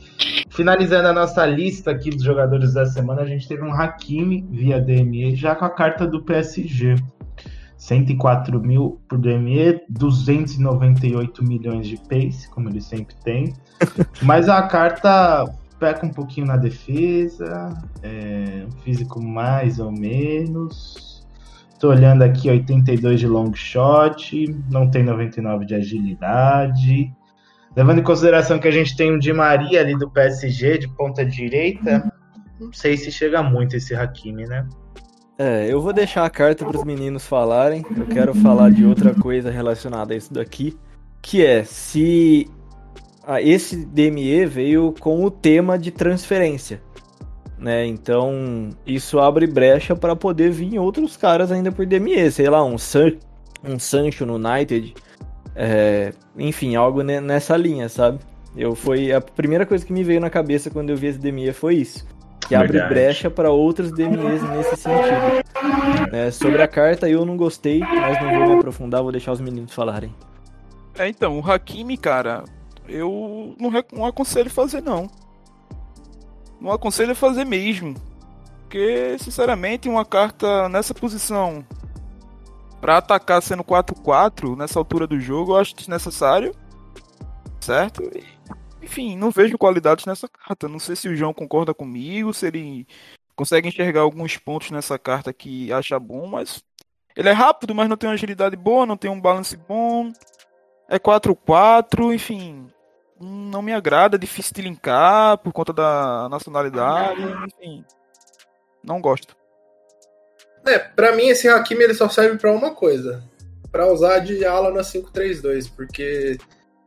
Finalizando 0.50 1.08
a 1.08 1.12
nossa 1.12 1.46
lista 1.46 1.92
aqui 1.92 2.10
dos 2.10 2.22
jogadores 2.24 2.74
da 2.74 2.84
semana, 2.84 3.22
a 3.22 3.26
gente 3.26 3.46
teve 3.46 3.62
um 3.62 3.72
Hakimi 3.72 4.44
via 4.50 4.80
DME, 4.80 5.36
já 5.36 5.54
com 5.54 5.64
a 5.64 5.70
carta 5.70 6.06
do 6.06 6.22
PSG. 6.24 6.96
104 7.78 8.60
mil 8.60 9.00
por 9.08 9.18
DME, 9.18 9.80
298 9.88 11.44
milhões 11.44 11.86
de 11.86 11.96
pace, 11.96 12.50
como 12.50 12.68
ele 12.68 12.80
sempre 12.80 13.14
tem. 13.22 13.54
Mas 14.22 14.48
a 14.48 14.62
carta 14.62 15.44
peca 15.78 16.06
um 16.06 16.10
pouquinho 16.10 16.46
na 16.46 16.56
defesa, 16.56 17.72
é, 18.02 18.66
um 18.66 18.70
físico 18.82 19.22
mais 19.22 19.78
ou 19.78 19.92
menos. 19.92 21.26
Tô 21.78 21.90
olhando 21.90 22.22
aqui 22.22 22.48
82 22.48 23.20
de 23.20 23.26
long 23.26 23.52
shot, 23.54 24.46
não 24.70 24.90
tem 24.90 25.02
99 25.02 25.66
de 25.66 25.74
agilidade. 25.74 27.12
Levando 27.76 27.98
em 27.98 28.02
consideração 28.02 28.58
que 28.58 28.66
a 28.66 28.70
gente 28.70 28.96
tem 28.96 29.12
um 29.12 29.18
Di 29.18 29.32
Maria 29.32 29.80
ali 29.80 29.96
do 29.98 30.10
PSG 30.10 30.78
de 30.78 30.88
ponta 30.88 31.24
direita, 31.24 32.10
não 32.58 32.72
sei 32.72 32.96
se 32.96 33.12
chega 33.12 33.42
muito 33.42 33.76
esse 33.76 33.94
Hakimi, 33.94 34.46
né? 34.46 34.66
É, 35.38 35.70
eu 35.70 35.82
vou 35.82 35.92
deixar 35.92 36.24
a 36.24 36.30
carta 36.30 36.64
pros 36.64 36.82
meninos 36.82 37.26
falarem. 37.26 37.84
Eu 37.94 38.06
quero 38.06 38.34
falar 38.34 38.70
de 38.70 38.86
outra 38.86 39.14
coisa 39.14 39.50
relacionada 39.50 40.14
a 40.14 40.16
isso 40.16 40.32
daqui. 40.32 40.74
Que 41.20 41.44
é 41.44 41.62
se 41.64 42.48
esse 43.40 43.84
DME 43.86 44.46
veio 44.46 44.94
com 45.00 45.24
o 45.24 45.30
tema 45.30 45.78
de 45.78 45.90
transferência. 45.90 46.80
Né? 47.58 47.86
Então 47.86 48.68
isso 48.86 49.18
abre 49.18 49.46
brecha 49.46 49.96
para 49.96 50.14
poder 50.14 50.50
vir 50.50 50.78
outros 50.78 51.16
caras 51.16 51.50
ainda 51.50 51.72
por 51.72 51.86
DME. 51.86 52.30
Sei 52.30 52.48
lá, 52.48 52.62
um, 52.64 52.76
San, 52.78 53.12
um 53.64 53.78
Sancho 53.78 54.26
no 54.26 54.34
United. 54.36 54.94
É, 55.54 56.12
enfim, 56.36 56.76
algo 56.76 57.02
ne- 57.02 57.20
nessa 57.20 57.56
linha, 57.56 57.88
sabe? 57.88 58.18
Eu 58.54 58.74
foi 58.74 59.10
a 59.12 59.20
primeira 59.20 59.64
coisa 59.66 59.84
que 59.84 59.92
me 59.92 60.04
veio 60.04 60.20
na 60.20 60.30
cabeça 60.30 60.70
quando 60.70 60.90
eu 60.90 60.96
vi 60.96 61.08
esse 61.08 61.18
DME 61.18 61.52
foi 61.52 61.76
isso. 61.76 62.06
Que 62.46 62.54
abre 62.54 62.72
Verdade. 62.72 62.94
brecha 62.94 63.30
para 63.30 63.50
outros 63.50 63.90
DMEs 63.90 64.42
nesse 64.50 64.76
sentido. 64.76 65.44
É, 66.12 66.30
sobre 66.30 66.62
a 66.62 66.68
carta 66.68 67.08
eu 67.08 67.24
não 67.24 67.36
gostei, 67.36 67.80
mas 67.80 68.22
não 68.22 68.38
vou 68.38 68.48
me 68.48 68.54
aprofundar, 68.58 69.02
vou 69.02 69.10
deixar 69.10 69.32
os 69.32 69.40
meninos 69.40 69.74
falarem. 69.74 70.14
É, 70.98 71.08
então, 71.08 71.38
o 71.38 71.50
Hakimi, 71.50 71.96
cara, 71.96 72.44
eu 72.88 73.54
não, 73.58 73.70
não 73.92 74.06
aconselho 74.06 74.50
fazer, 74.50 74.82
não. 74.82 75.08
Não 76.60 76.72
aconselho 76.72 77.14
fazer 77.14 77.44
mesmo. 77.44 77.94
Porque, 78.62 79.16
sinceramente, 79.18 79.88
uma 79.88 80.04
carta 80.04 80.68
nessa 80.68 80.92
posição 80.92 81.64
pra 82.80 82.98
atacar 82.98 83.42
sendo 83.42 83.64
4-4 83.64 84.56
nessa 84.56 84.78
altura 84.78 85.06
do 85.06 85.18
jogo, 85.18 85.52
eu 85.52 85.56
acho 85.56 85.76
desnecessário. 85.76 86.54
Certo? 87.60 88.02
Enfim, 88.82 89.16
não 89.16 89.30
vejo 89.30 89.58
qualidades 89.58 90.04
nessa 90.06 90.28
carta. 90.28 90.68
Não 90.68 90.78
sei 90.78 90.94
se 90.94 91.08
o 91.08 91.16
João 91.16 91.34
concorda 91.34 91.74
comigo, 91.74 92.32
se 92.32 92.46
ele 92.46 92.86
consegue 93.34 93.68
enxergar 93.68 94.00
alguns 94.00 94.36
pontos 94.36 94.70
nessa 94.70 94.98
carta 94.98 95.32
que 95.32 95.72
acha 95.72 95.98
bom, 95.98 96.26
mas 96.26 96.62
ele 97.16 97.28
é 97.28 97.32
rápido, 97.32 97.74
mas 97.74 97.88
não 97.88 97.96
tem 97.96 98.08
uma 98.08 98.14
agilidade 98.14 98.56
boa, 98.56 98.86
não 98.86 98.96
tem 98.96 99.10
um 99.10 99.20
balance 99.20 99.56
bom. 99.56 100.12
É 100.88 100.98
4-4, 100.98 102.14
enfim. 102.14 102.68
Não 103.20 103.62
me 103.62 103.72
agrada, 103.72 104.18
difícil 104.18 104.52
de 104.54 104.62
linkar 104.62 105.38
por 105.38 105.52
conta 105.52 105.72
da 105.72 106.28
nacionalidade, 106.28 107.22
enfim. 107.46 107.84
Não 108.84 109.00
gosto. 109.00 109.34
É, 110.66 110.78
pra 110.78 111.12
mim 111.12 111.28
esse 111.28 111.48
Hakimi 111.48 111.84
ele 111.84 111.94
só 111.94 112.08
serve 112.08 112.36
pra 112.38 112.52
uma 112.52 112.74
coisa. 112.74 113.22
Pra 113.72 113.90
usar 113.90 114.18
de 114.18 114.44
ala 114.44 114.70
na 114.70 114.82
5-3-2, 114.82 115.70
porque 115.74 116.38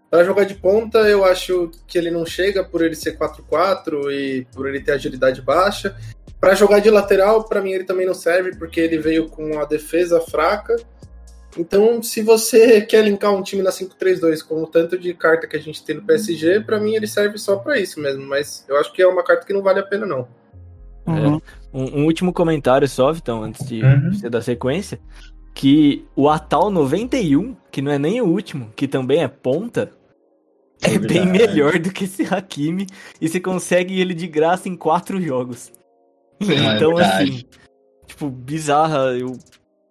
pra 0.09 0.23
jogar 0.23 0.43
de 0.43 0.55
ponta 0.55 0.99
eu 0.99 1.25
acho 1.25 1.71
que 1.87 1.97
ele 1.97 2.11
não 2.11 2.25
chega 2.25 2.63
por 2.63 2.83
ele 2.83 2.95
ser 2.95 3.17
4-4 3.17 4.11
e 4.11 4.45
por 4.53 4.67
ele 4.67 4.81
ter 4.81 4.91
agilidade 4.91 5.41
baixa. 5.41 5.95
Pra 6.39 6.55
jogar 6.55 6.79
de 6.79 6.89
lateral, 6.89 7.43
pra 7.43 7.61
mim 7.61 7.71
ele 7.71 7.83
também 7.83 8.05
não 8.05 8.13
serve, 8.13 8.55
porque 8.55 8.79
ele 8.79 8.97
veio 8.97 9.27
com 9.29 9.59
a 9.59 9.65
defesa 9.65 10.21
fraca. 10.21 10.75
Então, 11.57 12.01
se 12.03 12.21
você 12.21 12.81
quer 12.81 13.03
linkar 13.03 13.33
um 13.33 13.41
time 13.41 13.61
na 13.61 13.71
5-3-2 13.71 14.41
com 14.45 14.61
o 14.61 14.67
tanto 14.67 14.97
de 14.97 15.13
carta 15.13 15.47
que 15.47 15.57
a 15.57 15.59
gente 15.59 15.83
tem 15.83 15.95
no 15.95 16.03
PSG, 16.03 16.61
pra 16.61 16.79
mim 16.79 16.93
ele 16.95 17.07
serve 17.07 17.37
só 17.37 17.55
pra 17.57 17.79
isso 17.79 17.99
mesmo, 17.99 18.23
mas 18.25 18.63
eu 18.67 18.77
acho 18.77 18.93
que 18.93 19.01
é 19.01 19.07
uma 19.07 19.23
carta 19.23 19.45
que 19.45 19.53
não 19.53 19.63
vale 19.63 19.79
a 19.79 19.83
pena 19.83 20.05
não. 20.05 20.27
Um, 21.07 21.39
um 21.73 22.05
último 22.05 22.31
comentário 22.31 22.87
só, 22.87 23.11
Vitão, 23.11 23.43
antes 23.43 23.67
de 23.67 23.81
Uhum. 23.83 24.13
você 24.13 24.29
dar 24.29 24.41
sequência. 24.41 24.99
Que 25.55 26.05
o 26.15 26.29
Atal 26.29 26.69
91, 26.69 27.55
que 27.71 27.81
não 27.81 27.91
é 27.91 27.97
nem 27.97 28.21
o 28.21 28.25
último, 28.27 28.71
que 28.75 28.87
também 28.87 29.23
é 29.23 29.27
ponta, 29.27 29.91
é 30.83 30.93
É 30.93 30.99
bem 30.99 31.25
melhor 31.25 31.77
do 31.79 31.91
que 31.91 32.05
esse 32.05 32.23
Hakimi. 32.23 32.85
E 33.19 33.27
você 33.27 33.39
consegue 33.39 33.99
ele 33.99 34.13
de 34.13 34.27
graça 34.27 34.69
em 34.69 34.75
quatro 34.77 35.19
jogos. 35.19 35.71
é 36.41 36.75
então, 36.75 36.95
verdade. 36.95 37.23
assim, 37.31 37.43
tipo, 38.05 38.29
bizarra. 38.29 39.17
Eu 39.17 39.33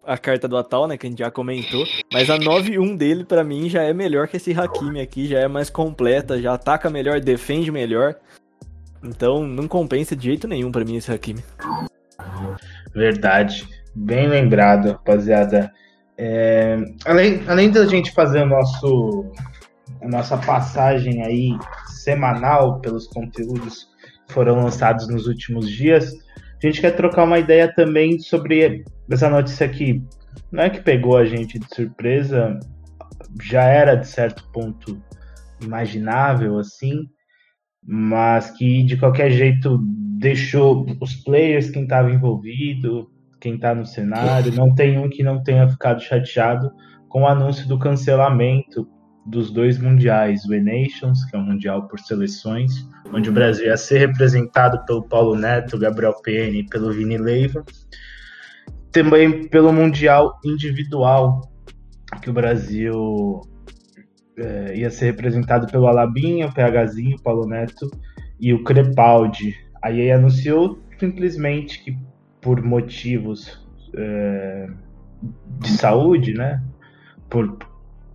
a 0.08 0.16
carta 0.16 0.48
do 0.48 0.56
Atal, 0.56 0.88
né, 0.88 0.96
que 0.96 1.06
a 1.06 1.10
gente 1.10 1.18
já 1.18 1.30
comentou, 1.30 1.84
mas 2.10 2.30
a 2.30 2.38
9-1 2.38 2.96
dele 2.96 3.24
para 3.24 3.44
mim 3.44 3.68
já 3.68 3.82
é 3.82 3.92
melhor 3.92 4.26
que 4.26 4.38
esse 4.38 4.58
Hakimi 4.58 5.00
aqui, 5.00 5.28
já 5.28 5.38
é 5.38 5.46
mais 5.46 5.68
completa, 5.68 6.40
já 6.40 6.54
ataca 6.54 6.88
melhor, 6.88 7.20
defende 7.20 7.70
melhor. 7.70 8.14
Então 9.04 9.46
não 9.46 9.68
compensa 9.68 10.16
de 10.16 10.24
jeito 10.24 10.48
nenhum 10.48 10.72
para 10.72 10.82
mim 10.84 10.96
esse 10.96 11.12
Hakimi. 11.12 11.44
Verdade. 12.94 13.68
Bem 13.94 14.28
lembrado, 14.28 14.92
rapaziada. 14.92 15.70
É, 16.16 16.78
além, 17.04 17.42
além 17.46 17.70
da 17.70 17.84
gente 17.84 18.10
fazer 18.12 18.42
o 18.42 18.46
nosso, 18.46 19.26
a 20.00 20.08
nossa 20.08 20.38
passagem 20.38 21.22
aí 21.22 21.58
semanal 21.86 22.80
pelos 22.80 23.06
conteúdos 23.06 23.88
que 24.26 24.32
foram 24.32 24.56
lançados 24.56 25.06
nos 25.06 25.26
últimos 25.26 25.70
dias, 25.70 26.14
a 26.62 26.66
gente 26.66 26.80
quer 26.80 26.96
trocar 26.96 27.24
uma 27.24 27.38
ideia 27.38 27.72
também 27.72 28.18
sobre 28.18 28.84
essa 29.10 29.28
notícia 29.28 29.66
aqui. 29.66 30.02
Não 30.50 30.62
é 30.62 30.70
que 30.70 30.80
pegou 30.80 31.16
a 31.16 31.24
gente 31.24 31.58
de 31.58 31.66
surpresa, 31.74 32.58
já 33.42 33.64
era 33.64 33.94
de 33.94 34.06
certo 34.06 34.48
ponto 34.52 35.00
imaginável 35.62 36.58
assim, 36.58 37.06
mas 37.84 38.50
que 38.50 38.82
de 38.82 38.96
qualquer 38.96 39.30
jeito 39.30 39.78
deixou 40.18 40.86
os 41.00 41.14
players, 41.16 41.70
quem 41.70 41.84
estava 41.84 42.10
envolvido, 42.10 43.10
quem 43.40 43.54
está 43.54 43.74
no 43.74 43.86
cenário, 43.86 44.52
não 44.52 44.74
tem 44.74 44.98
um 44.98 45.08
que 45.08 45.22
não 45.22 45.42
tenha 45.42 45.68
ficado 45.68 46.00
chateado 46.00 46.70
com 47.08 47.22
o 47.22 47.26
anúncio 47.26 47.68
do 47.68 47.78
cancelamento 47.78 48.88
dos 49.28 49.50
dois 49.50 49.78
mundiais, 49.78 50.44
o 50.46 50.54
E-Nations, 50.54 51.24
que 51.26 51.36
é 51.36 51.38
um 51.38 51.44
mundial 51.44 51.86
por 51.86 52.00
seleções, 52.00 52.88
onde 53.12 53.28
o 53.28 53.32
Brasil 53.32 53.66
ia 53.66 53.76
ser 53.76 53.98
representado 53.98 54.84
pelo 54.86 55.02
Paulo 55.02 55.36
Neto, 55.36 55.78
Gabriel 55.78 56.14
Pene 56.22 56.60
e 56.60 56.66
pelo 56.66 56.92
Vini 56.92 57.18
Leiva. 57.18 57.62
Também 58.90 59.46
pelo 59.48 59.70
mundial 59.70 60.40
individual, 60.42 61.42
que 62.22 62.30
o 62.30 62.32
Brasil 62.32 63.42
é, 64.38 64.78
ia 64.78 64.90
ser 64.90 65.06
representado 65.06 65.66
pelo 65.66 65.86
Alabinha, 65.86 66.46
o 66.46 66.52
PHzinho, 66.52 67.16
o 67.16 67.22
Paulo 67.22 67.46
Neto 67.46 67.90
e 68.40 68.54
o 68.54 68.64
Crepaldi. 68.64 69.54
Aí 69.82 70.10
anunciou 70.10 70.78
simplesmente 70.98 71.84
que 71.84 71.96
por 72.40 72.62
motivos 72.62 73.62
é, 73.94 74.68
de 75.60 75.68
saúde, 75.68 76.32
né? 76.32 76.62
Por, 77.28 77.58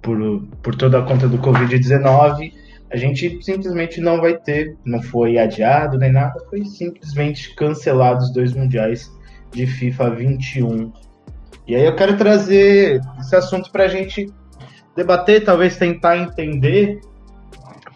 por, 0.03 0.19
por 0.61 0.75
toda 0.75 0.99
a 0.99 1.01
conta 1.01 1.27
do 1.27 1.39
Covid-19, 1.39 2.53
a 2.91 2.97
gente 2.97 3.41
simplesmente 3.41 3.99
não 3.99 4.21
vai 4.21 4.37
ter, 4.37 4.77
não 4.85 5.01
foi 5.01 5.39
adiado 5.39 5.97
nem 5.97 6.11
nada, 6.11 6.39
foi 6.49 6.63
simplesmente 6.65 7.55
cancelado 7.55 8.21
os 8.21 8.31
dois 8.31 8.53
mundiais 8.53 9.11
de 9.51 9.65
FIFA 9.65 10.11
21. 10.11 10.93
E 11.65 11.75
aí 11.75 11.85
eu 11.85 11.95
quero 11.95 12.15
trazer 12.17 13.01
esse 13.19 13.35
assunto 13.35 13.71
para 13.71 13.85
a 13.85 13.87
gente 13.87 14.31
debater, 14.95 15.43
talvez 15.43 15.77
tentar 15.77 16.17
entender 16.17 16.99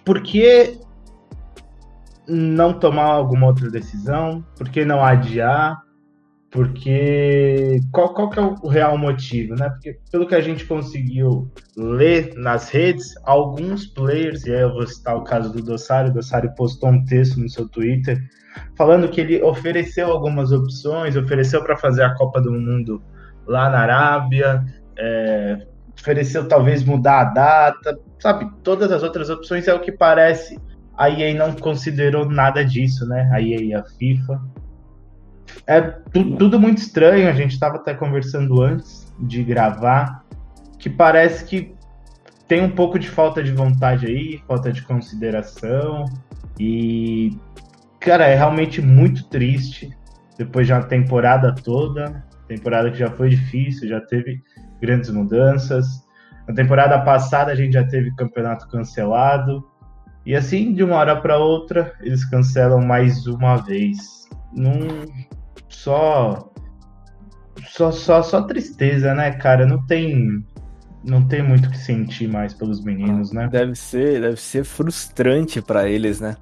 por 0.03 0.24
que 0.24 0.80
não 2.28 2.74
tomar 2.74 3.05
alguma 3.05 3.47
outra 3.47 3.70
decisão, 3.70 4.43
por 4.58 4.70
que 4.70 4.84
não 4.84 5.03
adiar, 5.03 5.78
porque 6.51 7.79
qual, 7.91 8.13
qual 8.13 8.29
que 8.29 8.39
é 8.39 8.41
o 8.41 8.67
real 8.67 8.97
motivo, 8.97 9.55
né? 9.55 9.69
Porque 9.69 9.99
pelo 10.11 10.27
que 10.27 10.35
a 10.35 10.41
gente 10.41 10.65
conseguiu 10.65 11.51
ler 11.75 12.33
nas 12.35 12.69
redes, 12.69 13.13
alguns 13.23 13.85
players, 13.85 14.45
e 14.45 14.53
aí 14.53 14.61
eu 14.61 14.73
vou 14.73 14.87
citar 14.87 15.15
o 15.15 15.23
caso 15.23 15.51
do 15.51 15.61
Dossari, 15.61 16.09
o 16.09 16.55
postou 16.55 16.89
um 16.89 17.03
texto 17.05 17.39
no 17.39 17.49
seu 17.49 17.67
Twitter 17.67 18.17
falando 18.75 19.09
que 19.09 19.21
ele 19.21 19.41
ofereceu 19.43 20.07
algumas 20.07 20.51
opções, 20.51 21.15
ofereceu 21.15 21.63
para 21.63 21.77
fazer 21.77 22.03
a 22.03 22.15
Copa 22.15 22.41
do 22.41 22.51
Mundo 22.51 23.01
lá 23.45 23.69
na 23.69 23.79
Arábia, 23.79 24.65
é, 24.97 25.67
ofereceu 25.99 26.47
talvez 26.47 26.83
mudar 26.83 27.21
a 27.21 27.25
data, 27.25 27.99
sabe? 28.19 28.49
Todas 28.63 28.91
as 28.91 29.03
outras 29.03 29.29
opções 29.29 29.67
é 29.67 29.73
o 29.73 29.79
que 29.79 29.91
parece. 29.91 30.59
A 30.97 31.09
EA 31.09 31.33
não 31.35 31.53
considerou 31.53 32.27
nada 32.27 32.63
disso, 32.65 33.07
né? 33.07 33.29
A 33.31 33.41
EA 33.41 33.61
e 33.61 33.73
a 33.73 33.83
FIFA. 33.83 34.41
É 35.66 35.82
tu, 35.82 36.36
tudo 36.38 36.60
muito 36.60 36.78
estranho, 36.80 37.30
a 37.30 37.34
gente 37.34 37.51
estava 37.51 37.78
até 37.78 37.93
conversando 37.93 38.62
antes 38.62 39.12
de 39.20 39.43
gravar, 39.43 40.24
que 40.78 40.89
parece 40.89 41.45
que 41.45 41.76
tem 42.47 42.64
um 42.64 42.70
pouco 42.70 42.97
de 42.97 43.10
falta 43.10 43.43
de 43.43 43.51
vontade 43.51 44.05
aí, 44.05 44.41
falta 44.47 44.72
de 44.72 44.82
consideração. 44.84 46.05
E, 46.60 47.38
cara, 47.99 48.26
é 48.26 48.36
realmente 48.36 48.82
muito 48.82 49.28
triste. 49.28 49.89
Depois 50.38 50.68
de 50.68 50.74
uma 50.74 50.84
temporada 50.84 51.53
toda, 51.53 52.24
temporada 52.47 52.89
que 52.89 52.97
já 52.97 53.10
foi 53.10 53.30
difícil, 53.30 53.89
já 53.89 53.99
teve 53.99 54.41
grandes 54.82 55.10
mudanças. 55.10 56.05
Na 56.47 56.53
temporada 56.53 56.99
passada 57.01 57.51
a 57.51 57.55
gente 57.55 57.74
já 57.74 57.86
teve 57.86 58.16
campeonato 58.16 58.68
cancelado. 58.70 59.68
E 60.26 60.36
assim, 60.36 60.74
de 60.74 60.84
uma 60.84 60.95
hora 60.95 61.16
para 61.16 61.38
outra, 61.38 61.93
eles 62.01 62.24
cancelam 62.24 62.82
mais 62.82 63.28
uma 63.28 63.58
vez. 63.58 64.28
Num, 64.53 65.05
só, 65.70 66.51
só, 67.68 67.91
só, 67.91 68.24
só 68.24 68.41
tristeza, 68.43 69.13
né, 69.13 69.32
cara? 69.32 69.65
Não 69.65 69.86
tem, 69.86 70.43
não 71.03 71.28
tem 71.28 71.41
muito 71.41 71.68
o 71.68 71.72
que 71.72 71.78
sentir 71.78 72.28
mais 72.28 72.53
pelos 72.53 72.84
meninos, 72.84 73.32
né? 73.32 73.47
Deve 73.51 73.76
ser, 73.76 74.22
deve 74.22 74.38
ser 74.38 74.63
frustrante 74.63 75.61
para 75.61 75.88
eles, 75.89 76.20
né? 76.20 76.36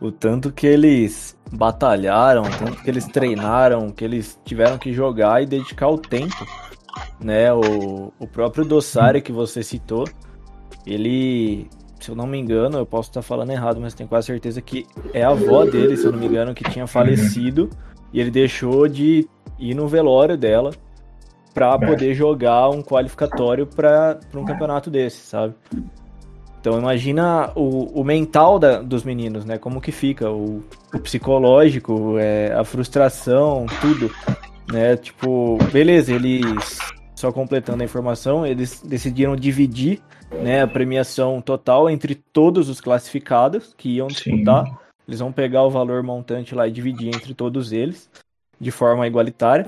O 0.00 0.10
tanto 0.10 0.52
que 0.52 0.66
eles 0.66 1.36
batalharam, 1.52 2.42
o 2.42 2.50
tanto 2.50 2.82
que 2.82 2.90
eles 2.90 3.06
treinaram, 3.06 3.90
que 3.90 4.04
eles 4.04 4.38
tiveram 4.44 4.78
que 4.78 4.92
jogar 4.92 5.42
e 5.42 5.46
dedicar 5.46 5.88
o 5.88 5.98
tempo, 5.98 6.46
né? 7.20 7.52
O, 7.52 8.12
o 8.18 8.26
próprio 8.26 8.64
Dossari 8.64 9.22
que 9.22 9.30
você 9.30 9.62
citou, 9.62 10.04
ele, 10.84 11.68
se 12.00 12.10
eu 12.10 12.16
não 12.16 12.26
me 12.26 12.38
engano, 12.38 12.78
eu 12.78 12.86
posso 12.86 13.10
estar 13.10 13.22
falando 13.22 13.50
errado, 13.50 13.80
mas 13.80 13.94
tenho 13.94 14.08
quase 14.08 14.26
certeza 14.26 14.60
que 14.60 14.86
é 15.14 15.22
a 15.22 15.30
avó 15.30 15.64
dele, 15.64 15.96
se 15.96 16.04
eu 16.04 16.12
não 16.12 16.18
me 16.18 16.26
engano, 16.26 16.54
que 16.54 16.64
tinha 16.64 16.86
falecido. 16.86 17.70
E 18.12 18.20
ele 18.20 18.30
deixou 18.30 18.86
de 18.88 19.28
ir 19.58 19.74
no 19.74 19.88
velório 19.88 20.36
dela 20.36 20.72
para 21.54 21.78
poder 21.78 22.14
jogar 22.14 22.70
um 22.70 22.82
qualificatório 22.82 23.66
para 23.66 24.18
um 24.34 24.44
campeonato 24.44 24.90
desse, 24.90 25.18
sabe? 25.18 25.54
Então 26.60 26.78
imagina 26.78 27.50
o, 27.56 28.00
o 28.00 28.04
mental 28.04 28.58
da, 28.58 28.80
dos 28.80 29.02
meninos, 29.02 29.44
né? 29.44 29.58
Como 29.58 29.80
que 29.80 29.90
fica, 29.90 30.30
o, 30.30 30.62
o 30.94 30.98
psicológico, 31.00 32.16
é, 32.18 32.52
a 32.54 32.64
frustração, 32.64 33.66
tudo, 33.80 34.10
né? 34.72 34.96
Tipo, 34.96 35.58
beleza, 35.72 36.12
eles 36.12 36.78
só 37.22 37.30
completando 37.32 37.82
a 37.82 37.86
informação, 37.86 38.44
eles 38.46 38.82
decidiram 38.84 39.36
dividir, 39.36 40.00
né, 40.42 40.62
a 40.62 40.66
premiação 40.66 41.40
total 41.40 41.88
entre 41.88 42.16
todos 42.16 42.68
os 42.68 42.80
classificados 42.80 43.74
que 43.76 43.96
iam 43.96 44.08
disputar. 44.08 44.66
Sim. 44.66 44.72
Eles 45.06 45.20
vão 45.20 45.32
pegar 45.32 45.64
o 45.64 45.70
valor 45.70 46.02
montante 46.02 46.54
lá 46.54 46.66
e 46.66 46.72
dividir 46.72 47.08
entre 47.08 47.34
todos 47.34 47.72
eles 47.72 48.10
de 48.60 48.70
forma 48.70 49.06
igualitária. 49.06 49.66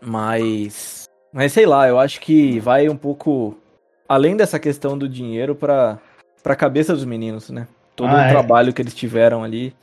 Mas 0.00 1.08
mas 1.32 1.52
sei 1.52 1.66
lá, 1.66 1.88
eu 1.88 1.98
acho 1.98 2.20
que 2.20 2.60
vai 2.60 2.88
um 2.88 2.96
pouco 2.96 3.58
além 4.08 4.36
dessa 4.36 4.58
questão 4.58 4.96
do 4.96 5.08
dinheiro 5.08 5.54
para 5.54 5.98
para 6.42 6.54
cabeça 6.54 6.92
dos 6.92 7.04
meninos, 7.04 7.50
né? 7.50 7.66
Todo 7.96 8.10
ah, 8.10 8.16
o 8.16 8.20
é. 8.20 8.28
trabalho 8.28 8.72
que 8.72 8.82
eles 8.82 8.94
tiveram 8.94 9.42
ali. 9.42 9.74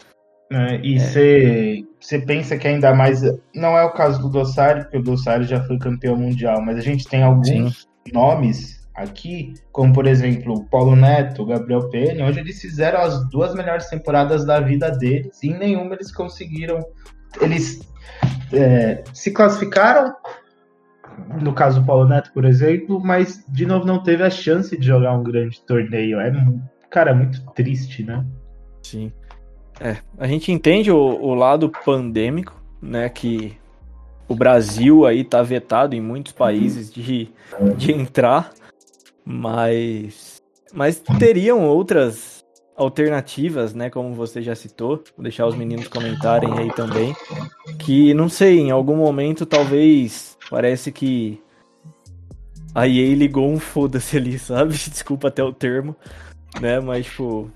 É, 0.52 0.80
e 0.84 1.00
você 1.00 1.86
é. 2.12 2.20
pensa 2.20 2.58
que 2.58 2.68
ainda 2.68 2.94
mais. 2.94 3.22
Não 3.56 3.78
é 3.78 3.84
o 3.84 3.94
caso 3.94 4.22
do 4.22 4.30
Dossari, 4.30 4.82
porque 4.82 4.98
o 4.98 5.04
Dossari 5.04 5.46
já 5.46 5.64
foi 5.64 5.78
campeão 5.80 6.16
mundial, 6.16 6.62
mas 6.62 6.78
a 6.78 6.82
gente 6.82 7.08
tem 7.08 7.24
alguns 7.24 7.48
Sim. 7.48 7.72
nomes 8.14 8.81
aqui, 8.94 9.54
como 9.72 9.94
por 9.94 10.06
exemplo 10.06 10.54
o 10.54 10.64
Paulo 10.66 10.96
Neto, 10.96 11.44
o 11.44 11.46
Gabriel 11.46 11.90
Penha, 11.90 12.26
onde 12.26 12.40
eles 12.40 12.60
fizeram 12.62 13.00
as 13.00 13.28
duas 13.30 13.54
melhores 13.54 13.88
temporadas 13.88 14.46
da 14.46 14.60
vida 14.60 14.92
deles 14.92 15.42
e 15.44 15.50
em 15.50 15.58
nenhuma 15.58 15.96
eles 15.96 16.12
conseguiram. 16.12 16.86
Eles 17.40 17.80
é, 18.52 19.04
se 19.14 19.32
classificaram, 19.32 20.14
no 21.42 21.54
caso 21.54 21.80
do 21.80 21.86
Paulo 21.86 22.08
Neto, 22.08 22.32
por 22.34 22.46
exemplo, 22.46 23.00
mas 23.00 23.44
de 23.48 23.66
novo 23.66 23.86
não 23.86 24.04
teve 24.04 24.24
a 24.24 24.30
chance 24.30 24.78
de 24.78 24.86
jogar 24.86 25.14
um 25.14 25.24
grande 25.24 25.62
torneio. 25.62 26.20
É, 26.20 26.32
cara, 26.90 27.12
é 27.12 27.14
muito 27.14 27.42
triste, 27.54 28.04
né? 28.04 28.26
Sim. 28.84 29.12
É, 29.80 29.98
a 30.18 30.28
gente 30.28 30.52
entende 30.52 30.92
o, 30.92 30.98
o 30.98 31.34
lado 31.34 31.72
pandêmico, 31.84 32.62
né, 32.82 33.10
que 33.10 33.58
o 34.28 34.36
Brasil 34.36 35.06
aí 35.06 35.24
tá 35.24 35.42
vetado 35.42 35.96
em 35.96 36.02
muitos 36.02 36.34
países 36.34 36.92
de, 36.94 37.30
de 37.78 37.92
entrar 37.92 38.52
mas, 39.32 40.42
mas 40.74 41.02
teriam 41.18 41.66
outras 41.66 42.44
alternativas, 42.76 43.74
né? 43.74 43.90
Como 43.90 44.14
você 44.14 44.42
já 44.42 44.56
citou. 44.56 45.04
Vou 45.16 45.24
deixar 45.24 45.48
os 45.48 45.56
meninos 45.56 45.88
comentarem 45.88 46.52
aí 46.58 46.72
também. 46.74 47.16
Que 47.80 48.14
não 48.14 48.28
sei, 48.28 48.60
em 48.60 48.72
algum 48.72 48.96
momento 48.96 49.46
talvez 49.46 50.38
parece 50.50 50.92
que 50.92 51.42
a 52.76 52.88
EA 52.88 53.16
ligou 53.16 53.50
um 53.50 53.60
foda-se 53.60 54.18
ali, 54.18 54.38
sabe? 54.40 54.74
Desculpa 54.74 55.30
até 55.30 55.44
o 55.44 55.54
termo, 55.54 55.96
né? 56.60 56.80
Mas, 56.80 57.06
tipo, 57.06 57.50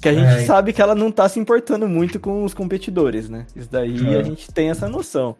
que 0.00 0.08
a 0.08 0.12
gente 0.12 0.42
é. 0.42 0.44
sabe 0.44 0.72
que 0.72 0.82
ela 0.82 0.94
não 0.94 1.10
tá 1.10 1.28
se 1.28 1.40
importando 1.40 1.88
muito 1.88 2.20
com 2.20 2.44
os 2.44 2.52
competidores, 2.52 3.28
né? 3.28 3.46
Isso 3.56 3.70
daí 3.70 4.14
é. 4.14 4.18
a 4.18 4.22
gente 4.22 4.52
tem 4.52 4.70
essa 4.70 4.88
noção. 4.88 5.36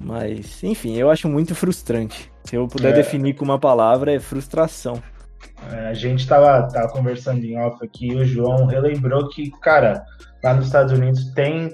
Mas, 0.00 0.62
enfim, 0.64 0.96
eu 0.96 1.10
acho 1.10 1.28
muito 1.28 1.54
frustrante. 1.54 2.29
Se 2.44 2.56
eu 2.56 2.66
puder 2.66 2.90
É. 2.90 2.96
definir 2.96 3.34
com 3.34 3.44
uma 3.44 3.58
palavra, 3.58 4.12
é 4.12 4.18
frustração. 4.18 5.02
É, 5.72 5.88
A 5.88 5.94
gente 5.94 6.26
tava, 6.26 6.66
tava 6.68 6.88
conversando 6.88 7.44
em 7.44 7.58
off 7.58 7.84
aqui 7.84 8.08
e 8.08 8.16
o 8.16 8.24
João 8.24 8.66
relembrou 8.66 9.28
que, 9.28 9.50
cara, 9.60 10.04
lá 10.42 10.54
nos 10.54 10.66
Estados 10.66 10.92
Unidos 10.92 11.32
tem 11.34 11.70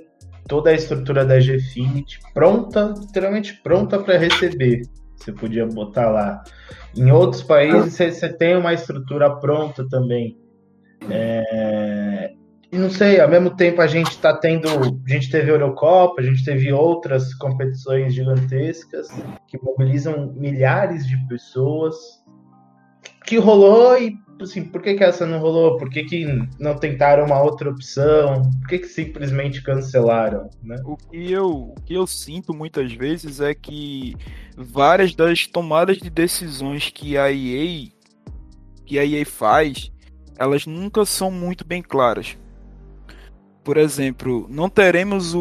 toda 0.48 0.70
a 0.70 0.74
estrutura 0.74 1.24
da 1.24 1.38
Gfinity 1.38 2.18
pronta, 2.34 2.94
literalmente 2.98 3.54
pronta 3.62 3.98
para 3.98 4.18
receber. 4.18 4.82
Você 5.16 5.32
podia 5.32 5.66
botar 5.66 6.10
lá. 6.10 6.42
Em 6.96 7.10
outros 7.10 7.42
países 7.42 7.94
você 7.94 8.28
tem 8.32 8.56
uma 8.56 8.72
estrutura 8.74 9.30
pronta 9.36 9.86
também. 9.88 10.36
É, 11.10 12.32
E 12.72 12.78
não 12.78 12.90
sei, 12.90 13.20
ao 13.20 13.28
mesmo 13.28 13.50
tempo 13.56 13.80
a 13.80 13.86
gente 13.86 14.18
tá 14.18 14.36
tendo. 14.36 14.68
A 14.68 15.10
gente 15.10 15.30
teve 15.30 15.50
a 15.50 15.54
Eurocopa, 15.54 16.20
a 16.20 16.24
gente 16.24 16.44
teve 16.44 16.72
outras 16.72 17.32
competições 17.34 18.14
gigantescas 18.14 19.08
que 19.46 19.62
mobilizam 19.62 20.32
milhares 20.34 21.06
de 21.06 21.16
pessoas 21.28 21.96
que 23.24 23.38
rolou 23.38 23.98
e 23.98 24.16
assim, 24.40 24.64
por 24.64 24.82
que, 24.82 24.94
que 24.94 25.04
essa 25.04 25.26
não 25.26 25.38
rolou? 25.38 25.76
Por 25.76 25.90
que, 25.90 26.04
que 26.04 26.26
não 26.58 26.76
tentaram 26.76 27.24
uma 27.24 27.42
outra 27.42 27.70
opção? 27.70 28.42
Por 28.60 28.68
que, 28.68 28.80
que 28.80 28.86
simplesmente 28.86 29.62
cancelaram? 29.62 30.50
Né? 30.62 30.76
O 30.84 30.96
que, 30.96 31.32
eu, 31.32 31.48
o 31.48 31.74
que 31.84 31.94
eu 31.94 32.06
sinto 32.06 32.54
muitas 32.54 32.92
vezes 32.92 33.40
é 33.40 33.54
que 33.54 34.14
várias 34.56 35.14
das 35.14 35.46
tomadas 35.46 35.98
de 35.98 36.10
decisões 36.10 36.90
que 36.90 37.16
a 37.16 37.32
EA, 37.32 37.88
que 38.84 38.98
a 38.98 39.04
EA 39.04 39.24
faz, 39.24 39.90
elas 40.38 40.66
nunca 40.66 41.04
são 41.04 41.30
muito 41.30 41.66
bem 41.66 41.82
claras. 41.82 42.36
Por 43.66 43.78
exemplo, 43.78 44.46
não 44.48 44.70
teremos 44.70 45.34
o, 45.34 45.40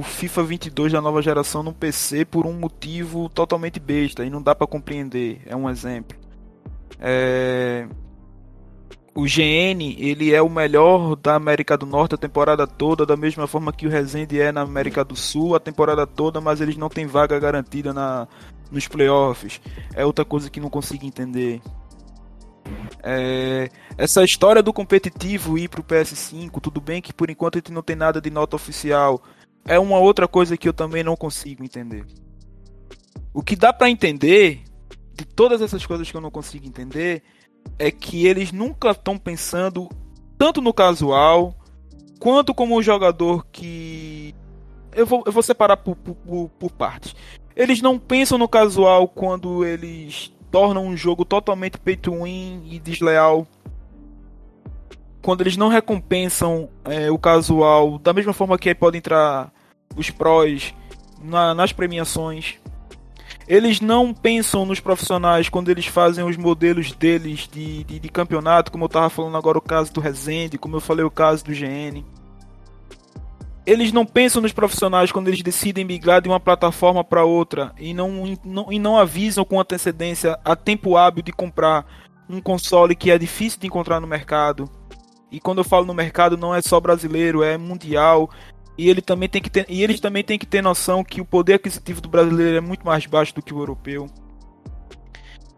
o 0.00 0.02
FIFA 0.02 0.42
22 0.42 0.92
da 0.92 1.00
nova 1.00 1.22
geração 1.22 1.62
no 1.62 1.72
PC 1.72 2.24
por 2.24 2.44
um 2.44 2.52
motivo 2.52 3.28
totalmente 3.28 3.78
besta 3.78 4.24
e 4.24 4.28
não 4.28 4.42
dá 4.42 4.52
para 4.52 4.66
compreender. 4.66 5.40
É 5.46 5.54
um 5.54 5.70
exemplo. 5.70 6.18
É, 6.98 7.86
O 9.14 9.22
GN, 9.26 9.96
ele 9.96 10.34
é 10.34 10.42
o 10.42 10.48
melhor 10.50 11.14
da 11.14 11.36
América 11.36 11.78
do 11.78 11.86
Norte 11.86 12.16
a 12.16 12.18
temporada 12.18 12.66
toda, 12.66 13.06
da 13.06 13.16
mesma 13.16 13.46
forma 13.46 13.72
que 13.72 13.86
o 13.86 13.90
Resende 13.90 14.40
é 14.40 14.50
na 14.50 14.62
América 14.62 15.04
do 15.04 15.14
Sul 15.14 15.54
a 15.54 15.60
temporada 15.60 16.04
toda, 16.08 16.40
mas 16.40 16.60
eles 16.60 16.76
não 16.76 16.88
têm 16.88 17.06
vaga 17.06 17.38
garantida 17.38 17.92
na, 17.92 18.26
nos 18.72 18.88
playoffs. 18.88 19.60
É 19.94 20.04
outra 20.04 20.24
coisa 20.24 20.50
que 20.50 20.58
não 20.58 20.68
consigo 20.68 21.06
entender. 21.06 21.60
É, 23.02 23.70
essa 23.96 24.22
história 24.24 24.62
do 24.62 24.72
competitivo 24.72 25.58
ir 25.58 25.68
pro 25.68 25.82
PS5, 25.82 26.60
tudo 26.60 26.80
bem 26.80 27.00
que 27.00 27.12
por 27.12 27.30
enquanto 27.30 27.56
a 27.56 27.58
gente 27.58 27.72
não 27.72 27.82
tem 27.82 27.96
nada 27.96 28.20
de 28.20 28.30
nota 28.30 28.56
oficial. 28.56 29.22
É 29.64 29.78
uma 29.78 29.98
outra 29.98 30.26
coisa 30.26 30.56
que 30.56 30.68
eu 30.68 30.72
também 30.72 31.02
não 31.02 31.16
consigo 31.16 31.64
entender. 31.64 32.04
O 33.32 33.42
que 33.42 33.54
dá 33.56 33.72
pra 33.72 33.90
entender, 33.90 34.62
de 35.14 35.24
todas 35.24 35.60
essas 35.60 35.84
coisas 35.84 36.10
que 36.10 36.16
eu 36.16 36.20
não 36.20 36.30
consigo 36.30 36.66
entender, 36.66 37.22
é 37.78 37.90
que 37.90 38.26
eles 38.26 38.52
nunca 38.52 38.90
estão 38.90 39.18
pensando 39.18 39.88
tanto 40.38 40.60
no 40.60 40.72
casual 40.72 41.54
quanto 42.18 42.54
como 42.54 42.76
o 42.76 42.82
jogador 42.82 43.46
que. 43.52 44.34
Eu 44.92 45.06
vou, 45.06 45.22
eu 45.24 45.32
vou 45.32 45.42
separar 45.42 45.76
por, 45.76 45.94
por, 45.96 46.48
por 46.48 46.70
partes. 46.72 47.14
Eles 47.54 47.80
não 47.80 47.98
pensam 47.98 48.38
no 48.38 48.48
casual 48.48 49.06
quando 49.06 49.64
eles 49.64 50.32
tornam 50.50 50.84
um 50.86 50.96
jogo 50.96 51.24
totalmente 51.24 51.78
pay 51.78 51.96
to 51.96 52.22
win 52.24 52.62
e 52.70 52.78
desleal. 52.78 53.46
Quando 55.22 55.42
eles 55.42 55.56
não 55.56 55.68
recompensam 55.68 56.68
é, 56.84 57.10
o 57.10 57.18
casual 57.18 57.98
da 57.98 58.12
mesma 58.12 58.32
forma 58.32 58.58
que 58.58 58.68
aí 58.68 58.74
pode 58.74 58.96
entrar 58.98 59.52
os 59.96 60.10
prós 60.10 60.74
na- 61.22 61.54
nas 61.54 61.72
premiações. 61.72 62.54
Eles 63.46 63.80
não 63.80 64.14
pensam 64.14 64.64
nos 64.64 64.78
profissionais 64.80 65.48
quando 65.48 65.68
eles 65.70 65.84
fazem 65.86 66.24
os 66.24 66.36
modelos 66.36 66.92
deles 66.92 67.48
de, 67.52 67.82
de, 67.84 67.98
de 67.98 68.08
campeonato, 68.08 68.70
como 68.70 68.84
eu 68.84 68.88
tava 68.88 69.10
falando 69.10 69.36
agora 69.36 69.58
o 69.58 69.62
caso 69.62 69.92
do 69.92 70.00
Resende, 70.00 70.56
como 70.56 70.76
eu 70.76 70.80
falei 70.80 71.04
o 71.04 71.10
caso 71.10 71.44
do 71.44 71.52
GN. 71.52 72.04
Eles 73.70 73.92
não 73.92 74.04
pensam 74.04 74.42
nos 74.42 74.50
profissionais 74.52 75.12
quando 75.12 75.28
eles 75.28 75.42
decidem 75.42 75.84
migrar 75.84 76.20
de 76.20 76.28
uma 76.28 76.40
plataforma 76.40 77.04
para 77.04 77.24
outra 77.24 77.72
e 77.78 77.94
não, 77.94 78.36
não, 78.44 78.72
e 78.72 78.80
não 78.80 78.98
avisam 78.98 79.44
com 79.44 79.60
antecedência 79.60 80.36
a 80.44 80.56
tempo 80.56 80.96
hábil 80.96 81.22
de 81.22 81.30
comprar 81.30 81.86
um 82.28 82.40
console 82.40 82.96
que 82.96 83.12
é 83.12 83.16
difícil 83.16 83.60
de 83.60 83.68
encontrar 83.68 84.00
no 84.00 84.08
mercado. 84.08 84.68
E 85.30 85.38
quando 85.38 85.58
eu 85.58 85.64
falo 85.64 85.86
no 85.86 85.94
mercado, 85.94 86.36
não 86.36 86.52
é 86.52 86.60
só 86.60 86.80
brasileiro, 86.80 87.44
é 87.44 87.56
mundial. 87.56 88.28
E, 88.76 88.90
ele 88.90 89.00
também 89.00 89.28
tem 89.28 89.40
que 89.40 89.48
ter, 89.48 89.64
e 89.68 89.84
eles 89.84 90.00
também 90.00 90.24
têm 90.24 90.36
que 90.36 90.46
ter 90.46 90.62
noção 90.62 91.04
que 91.04 91.20
o 91.20 91.24
poder 91.24 91.54
aquisitivo 91.54 92.00
do 92.00 92.08
brasileiro 92.08 92.56
é 92.56 92.60
muito 92.60 92.84
mais 92.84 93.06
baixo 93.06 93.32
do 93.36 93.42
que 93.42 93.54
o 93.54 93.60
europeu. 93.60 94.08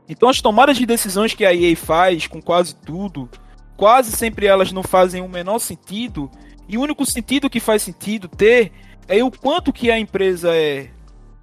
Então 0.06 0.28
as 0.28 0.38
tomadas 0.42 0.76
de 0.76 0.84
decisões 0.84 1.32
que 1.32 1.46
a 1.46 1.54
EA 1.54 1.74
faz 1.74 2.26
com 2.26 2.42
quase 2.42 2.74
tudo, 2.74 3.30
quase 3.74 4.12
sempre 4.12 4.44
elas 4.44 4.70
não 4.70 4.82
fazem 4.82 5.22
o 5.22 5.28
menor 5.30 5.60
sentido. 5.60 6.30
E 6.68 6.78
o 6.78 6.80
único 6.80 7.04
sentido 7.04 7.50
que 7.50 7.60
faz 7.60 7.82
sentido 7.82 8.28
ter 8.28 8.72
é 9.08 9.22
o 9.22 9.30
quanto 9.30 9.72
que 9.72 9.90
a 9.90 9.98
empresa 9.98 10.54
é 10.54 10.90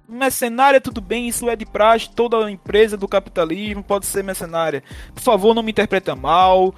mercenária, 0.08 0.80
tudo 0.80 1.00
bem, 1.00 1.28
isso 1.28 1.48
é 1.48 1.54
de 1.54 1.64
praxe, 1.64 2.10
toda 2.10 2.50
empresa 2.50 2.96
do 2.96 3.06
capitalismo 3.06 3.82
pode 3.82 4.06
ser 4.06 4.24
mercenária. 4.24 4.82
Por 5.14 5.22
favor, 5.22 5.54
não 5.54 5.62
me 5.62 5.70
interpreta 5.70 6.16
mal. 6.16 6.74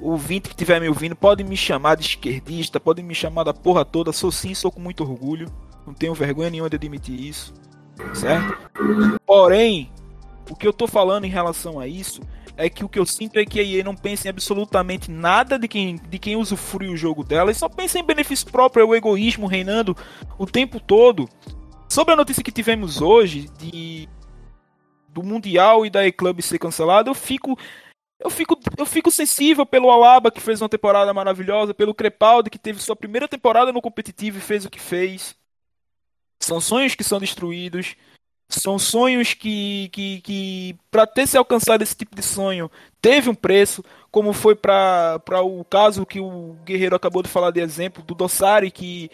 O 0.00 0.10
ouvinte 0.10 0.48
que 0.48 0.54
estiver 0.54 0.80
me 0.80 0.88
ouvindo 0.88 1.16
pode 1.16 1.42
me 1.42 1.56
chamar 1.56 1.94
de 1.94 2.04
esquerdista, 2.04 2.78
pode 2.78 3.02
me 3.02 3.14
chamar 3.14 3.44
da 3.44 3.54
porra 3.54 3.84
toda. 3.84 4.12
Sou 4.12 4.30
sim, 4.30 4.54
sou 4.54 4.70
com 4.70 4.80
muito 4.80 5.02
orgulho. 5.02 5.48
Não 5.86 5.94
tenho 5.94 6.12
vergonha 6.12 6.50
nenhuma 6.50 6.68
de 6.68 6.76
admitir 6.76 7.18
isso. 7.18 7.54
Certo? 8.12 8.58
Porém, 9.24 9.90
o 10.50 10.54
que 10.54 10.66
eu 10.66 10.72
tô 10.72 10.86
falando 10.86 11.24
em 11.24 11.30
relação 11.30 11.80
a 11.80 11.86
isso 11.86 12.20
é 12.56 12.70
que 12.70 12.84
o 12.84 12.88
que 12.88 12.98
eu 12.98 13.04
sinto 13.04 13.38
é 13.38 13.44
que 13.44 13.60
a 13.60 13.62
EA 13.62 13.84
não 13.84 13.94
pensa 13.94 14.26
em 14.26 14.30
absolutamente 14.30 15.10
nada 15.10 15.58
de 15.58 15.68
quem, 15.68 15.96
de 15.96 16.18
quem 16.18 16.36
usufrui 16.36 16.88
o 16.88 16.96
jogo 16.96 17.22
dela 17.22 17.50
e 17.50 17.54
só 17.54 17.68
pensa 17.68 17.98
em 17.98 18.04
benefício 18.04 18.50
próprio, 18.50 18.82
é 18.82 18.84
o 18.84 18.94
egoísmo 18.94 19.46
reinando 19.46 19.96
o 20.38 20.46
tempo 20.46 20.80
todo. 20.80 21.28
Sobre 21.88 22.14
a 22.14 22.16
notícia 22.16 22.42
que 22.42 22.50
tivemos 22.50 23.00
hoje 23.00 23.48
de 23.58 24.08
do 25.08 25.22
Mundial 25.22 25.86
e 25.86 25.90
da 25.90 26.06
E-Club 26.06 26.42
ser 26.42 26.58
cancelado, 26.58 27.08
eu 27.08 27.14
fico 27.14 27.56
eu 28.18 28.30
fico, 28.30 28.58
eu 28.78 28.86
fico 28.86 29.10
sensível 29.10 29.66
pelo 29.66 29.90
Alaba, 29.90 30.30
que 30.30 30.40
fez 30.40 30.60
uma 30.62 30.68
temporada 30.68 31.12
maravilhosa, 31.12 31.74
pelo 31.74 31.94
Crepaldi, 31.94 32.48
que 32.48 32.58
teve 32.58 32.82
sua 32.82 32.96
primeira 32.96 33.28
temporada 33.28 33.72
no 33.72 33.82
competitivo 33.82 34.38
e 34.38 34.40
fez 34.40 34.64
o 34.64 34.70
que 34.70 34.80
fez. 34.80 35.36
São 36.40 36.60
sonhos 36.60 36.94
que 36.94 37.04
são 37.04 37.18
destruídos. 37.18 37.94
São 38.48 38.78
sonhos 38.78 39.34
que, 39.34 39.88
que, 39.92 40.20
que 40.20 40.76
para 40.90 41.06
ter 41.06 41.26
se 41.26 41.36
alcançado 41.36 41.82
esse 41.82 41.96
tipo 41.96 42.14
de 42.14 42.22
sonho, 42.22 42.70
teve 43.02 43.28
um 43.28 43.34
preço, 43.34 43.84
como 44.10 44.32
foi 44.32 44.54
para 44.54 45.20
o 45.42 45.64
caso 45.64 46.06
que 46.06 46.20
o 46.20 46.56
Guerreiro 46.64 46.94
acabou 46.94 47.22
de 47.22 47.28
falar 47.28 47.50
de 47.50 47.60
exemplo, 47.60 48.04
do 48.04 48.14
Dossari, 48.14 48.70
que 48.70 49.10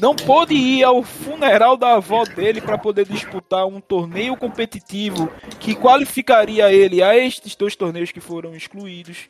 não 0.00 0.14
pôde 0.14 0.54
ir 0.54 0.84
ao 0.84 1.02
funeral 1.02 1.76
da 1.76 1.94
avó 1.94 2.24
dele 2.24 2.60
para 2.60 2.78
poder 2.78 3.06
disputar 3.06 3.66
um 3.66 3.80
torneio 3.80 4.36
competitivo 4.36 5.30
que 5.60 5.74
qualificaria 5.74 6.72
ele 6.72 7.02
a 7.02 7.16
estes 7.16 7.54
dois 7.54 7.76
torneios 7.76 8.10
que 8.10 8.20
foram 8.20 8.54
excluídos. 8.54 9.28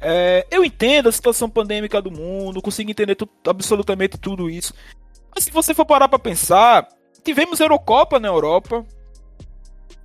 É, 0.00 0.46
eu 0.50 0.64
entendo 0.64 1.08
a 1.08 1.12
situação 1.12 1.48
pandêmica 1.48 2.02
do 2.02 2.10
mundo, 2.10 2.60
consigo 2.60 2.90
entender 2.90 3.14
tu, 3.14 3.28
absolutamente 3.46 4.18
tudo 4.18 4.50
isso. 4.50 4.74
Mas 5.34 5.44
se 5.44 5.50
você 5.50 5.72
for 5.72 5.86
parar 5.86 6.08
para 6.08 6.18
pensar, 6.18 6.88
tivemos 7.24 7.58
Eurocopa 7.58 8.20
na 8.20 8.28
Europa, 8.28 8.84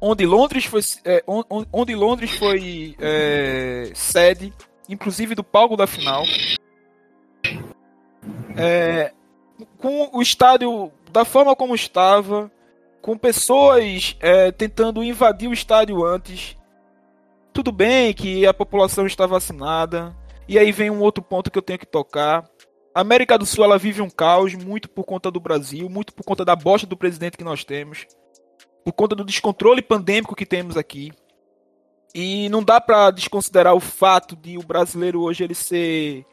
onde 0.02 0.26
Londres 0.26 0.66
foi, 0.66 0.82
é, 1.06 1.24
onde 1.72 1.94
Londres 1.94 2.32
foi 2.32 2.96
é, 3.00 3.92
sede, 3.94 4.54
inclusive 4.88 5.36
do 5.36 5.44
palco 5.44 5.76
da 5.76 5.86
final. 5.86 6.24
É, 8.58 9.12
com 9.78 10.10
o 10.14 10.22
estádio 10.22 10.92
da 11.12 11.26
forma 11.26 11.56
como 11.56 11.76
estava, 11.76 12.52
com 13.02 13.18
pessoas 13.18 14.16
é, 14.20 14.52
tentando 14.52 15.04
invadir 15.04 15.50
o 15.50 15.54
estádio 15.54 16.06
antes. 16.06 16.58
Tudo 17.52 17.72
bem 17.72 18.14
que 18.14 18.46
a 18.46 18.54
população 18.54 19.06
está 19.06 19.26
vacinada. 19.26 20.16
E 20.48 20.58
aí 20.58 20.72
vem 20.72 20.90
um 20.90 21.02
outro 21.02 21.24
ponto 21.24 21.52
que 21.52 21.58
eu 21.58 21.62
tenho 21.62 21.80
que 21.80 21.86
tocar. 21.86 22.50
América 23.00 23.38
do 23.38 23.46
Sul 23.46 23.64
ela 23.64 23.78
vive 23.78 24.02
um 24.02 24.10
caos 24.10 24.54
muito 24.56 24.90
por 24.90 25.04
conta 25.04 25.30
do 25.30 25.40
Brasil, 25.40 25.90
muito 25.90 26.14
por 26.14 26.24
conta 26.24 26.44
da 26.44 26.56
bosta 26.56 26.88
do 26.88 26.98
presidente 26.98 27.38
que 27.38 27.44
nós 27.44 27.64
temos, 27.64 28.06
por 28.84 28.94
conta 28.94 29.16
do 29.16 29.24
descontrole 29.24 29.82
pandêmico 29.82 30.36
que 30.36 30.46
temos 30.46 30.78
aqui. 30.78 31.12
E 32.14 32.50
não 32.50 32.64
dá 32.64 32.82
para 32.82 33.12
desconsiderar 33.12 33.76
o 33.76 33.80
fato 33.80 34.36
de 34.36 34.58
o 34.58 34.64
brasileiro 34.64 35.22
hoje 35.22 35.44
ele 35.44 35.54
ser 35.54 36.26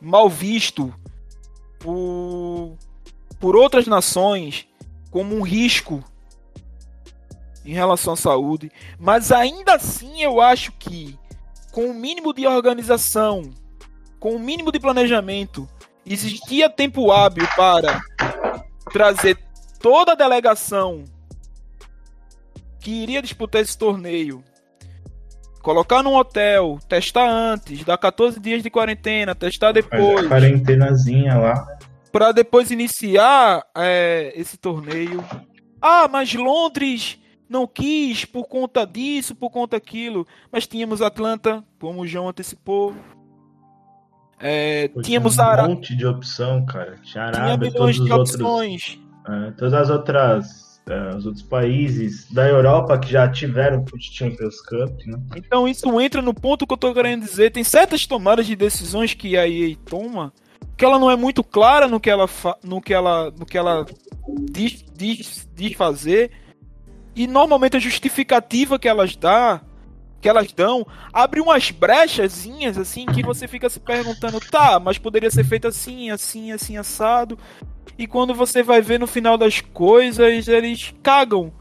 mal 0.00 0.28
visto 0.28 0.92
por, 1.78 2.76
por 3.38 3.54
outras 3.54 3.86
nações 3.86 4.66
como 5.10 5.36
um 5.36 5.42
risco 5.42 6.02
em 7.64 7.72
relação 7.72 8.14
à 8.14 8.16
saúde, 8.16 8.70
mas 8.98 9.30
ainda 9.30 9.74
assim 9.74 10.22
eu 10.22 10.40
acho 10.40 10.72
que 10.72 11.18
com 11.70 11.86
o 11.86 11.94
mínimo 11.94 12.32
de 12.32 12.46
organização, 12.46 13.50
com 14.18 14.34
o 14.34 14.38
mínimo 14.38 14.72
de 14.72 14.80
planejamento, 14.80 15.68
existia 16.04 16.68
tempo 16.68 17.12
hábil 17.12 17.46
para 17.56 18.00
trazer 18.92 19.38
toda 19.80 20.12
a 20.12 20.16
delegação 20.16 21.04
que 22.80 22.90
iria 22.90 23.22
disputar 23.22 23.60
esse 23.62 23.76
torneio 23.76 24.42
colocar 25.62 26.02
num 26.02 26.14
hotel, 26.14 26.78
testar 26.88 27.28
antes, 27.28 27.84
dar 27.84 27.98
14 27.98 28.40
dias 28.40 28.62
de 28.62 28.70
quarentena, 28.70 29.34
testar 29.34 29.72
depois. 29.72 30.28
Quarentenazinha 30.28 31.36
lá. 31.36 31.78
Pra 32.12 32.32
depois 32.32 32.70
iniciar 32.70 33.64
é, 33.76 34.32
esse 34.34 34.56
torneio. 34.56 35.24
Ah, 35.80 36.08
mas 36.08 36.34
Londres 36.34 37.18
não 37.48 37.66
quis 37.66 38.24
por 38.24 38.46
conta 38.48 38.86
disso, 38.86 39.34
por 39.34 39.50
conta 39.50 39.76
aquilo. 39.76 40.26
Mas 40.50 40.66
tínhamos 40.66 41.02
Atlanta, 41.02 41.64
como 41.78 42.00
o 42.00 42.06
João 42.06 42.28
antecipou. 42.28 42.94
É, 44.40 44.88
tínhamos 45.02 45.38
um 45.38 45.42
Ara... 45.42 45.68
monte 45.68 45.94
de 45.94 46.06
opção, 46.06 46.64
cara. 46.64 46.96
Tinha 47.02 47.24
Arábia, 47.24 47.70
Tinha 47.70 47.70
milhões 47.70 47.96
de 47.96 48.12
opções. 48.12 48.98
Outros, 49.26 49.48
é, 49.48 49.50
todas 49.52 49.74
as 49.74 49.90
outras 49.90 50.80
é, 50.88 51.16
os 51.16 51.26
outros 51.26 51.42
países 51.42 52.30
da 52.32 52.48
Europa 52.48 52.98
que 52.98 53.12
já 53.12 53.28
tiveram 53.28 53.84
Foot 53.86 54.10
Champions 54.12 54.60
Cup, 54.62 55.06
né? 55.06 55.18
Então 55.36 55.68
isso 55.68 56.00
entra 56.00 56.22
no 56.22 56.34
ponto 56.34 56.66
que 56.66 56.72
eu 56.72 56.78
tô 56.78 56.92
querendo 56.92 57.22
dizer. 57.22 57.52
Tem 57.52 57.62
certas 57.62 58.06
tomadas 58.06 58.46
de 58.46 58.56
decisões 58.56 59.14
que 59.14 59.36
a 59.36 59.46
EA 59.46 59.76
toma 59.84 60.32
que 60.80 60.84
ela 60.86 60.98
não 60.98 61.10
é 61.10 61.16
muito 61.16 61.44
clara 61.44 61.86
no 61.86 62.00
que 62.00 62.08
ela, 62.08 62.26
no 62.64 62.80
que 62.80 62.94
ela, 62.94 63.30
no 63.32 63.44
que 63.44 63.58
ela 63.58 63.84
diz, 64.50 64.82
diz, 64.96 65.46
diz 65.54 65.74
fazer 65.74 66.30
e 67.14 67.26
normalmente 67.26 67.76
a 67.76 67.80
justificativa 67.80 68.78
que 68.78 68.88
elas 68.88 69.14
dá 69.14 69.60
que 70.20 70.28
elas 70.28 70.52
dão 70.52 70.86
abre 71.12 71.40
umas 71.40 71.70
brechazinhas 71.70 72.76
assim 72.76 73.06
que 73.06 73.22
você 73.22 73.48
fica 73.48 73.68
se 73.68 73.80
perguntando, 73.80 74.38
tá, 74.40 74.78
mas 74.78 74.98
poderia 74.98 75.30
ser 75.30 75.44
feito 75.44 75.66
assim, 75.66 76.10
assim, 76.10 76.52
assim 76.52 76.76
assado. 76.76 77.38
E 77.98 78.06
quando 78.06 78.34
você 78.34 78.62
vai 78.62 78.80
ver 78.80 78.98
no 78.98 79.06
final 79.06 79.36
das 79.36 79.60
coisas, 79.60 80.48
eles 80.48 80.94
cagam. 81.02 81.52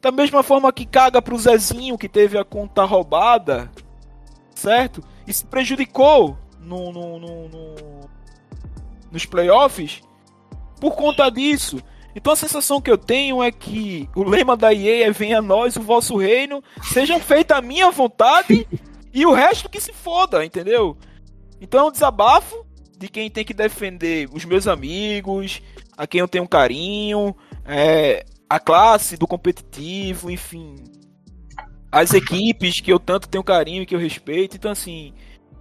Da 0.00 0.10
mesma 0.10 0.42
forma 0.42 0.72
que 0.72 0.86
caga 0.86 1.20
pro 1.20 1.38
Zezinho 1.38 1.98
que 1.98 2.08
teve 2.08 2.38
a 2.38 2.44
conta 2.44 2.84
roubada, 2.84 3.70
certo? 4.54 5.02
E 5.26 5.32
se 5.32 5.44
prejudicou 5.44 6.38
no, 6.60 6.92
no, 6.92 7.18
no, 7.18 7.48
no 7.48 8.00
nos 9.10 9.26
playoffs 9.26 10.00
por 10.80 10.94
conta 10.94 11.30
disso. 11.30 11.82
Então 12.14 12.32
a 12.32 12.36
sensação 12.36 12.80
que 12.80 12.90
eu 12.90 12.98
tenho 12.98 13.42
é 13.42 13.52
que 13.52 14.08
o 14.14 14.22
lema 14.22 14.56
da 14.56 14.74
EA 14.74 15.06
é 15.06 15.10
venha 15.10 15.38
a 15.38 15.42
nós 15.42 15.76
o 15.76 15.82
vosso 15.82 16.16
reino, 16.16 16.62
seja 16.82 17.18
feita 17.20 17.56
a 17.56 17.62
minha 17.62 17.90
vontade 17.90 18.66
e 19.12 19.24
o 19.24 19.32
resto 19.32 19.68
que 19.68 19.80
se 19.80 19.92
foda, 19.92 20.44
entendeu? 20.44 20.96
Então 21.60 21.80
é 21.80 21.84
um 21.84 21.92
desabafo 21.92 22.66
de 22.98 23.08
quem 23.08 23.30
tem 23.30 23.44
que 23.44 23.54
defender 23.54 24.28
os 24.32 24.44
meus 24.44 24.66
amigos, 24.66 25.62
a 25.96 26.06
quem 26.06 26.20
eu 26.20 26.28
tenho 26.28 26.44
um 26.44 26.48
carinho, 26.48 27.34
é, 27.64 28.24
a 28.48 28.58
classe 28.58 29.16
do 29.16 29.26
competitivo, 29.26 30.30
enfim. 30.30 30.76
As 31.92 32.12
equipes 32.12 32.80
que 32.80 32.92
eu 32.92 32.98
tanto 32.98 33.28
tenho 33.28 33.44
carinho 33.44 33.82
e 33.82 33.86
que 33.86 33.94
eu 33.94 33.98
respeito. 33.98 34.56
Então, 34.56 34.70
assim, 34.70 35.12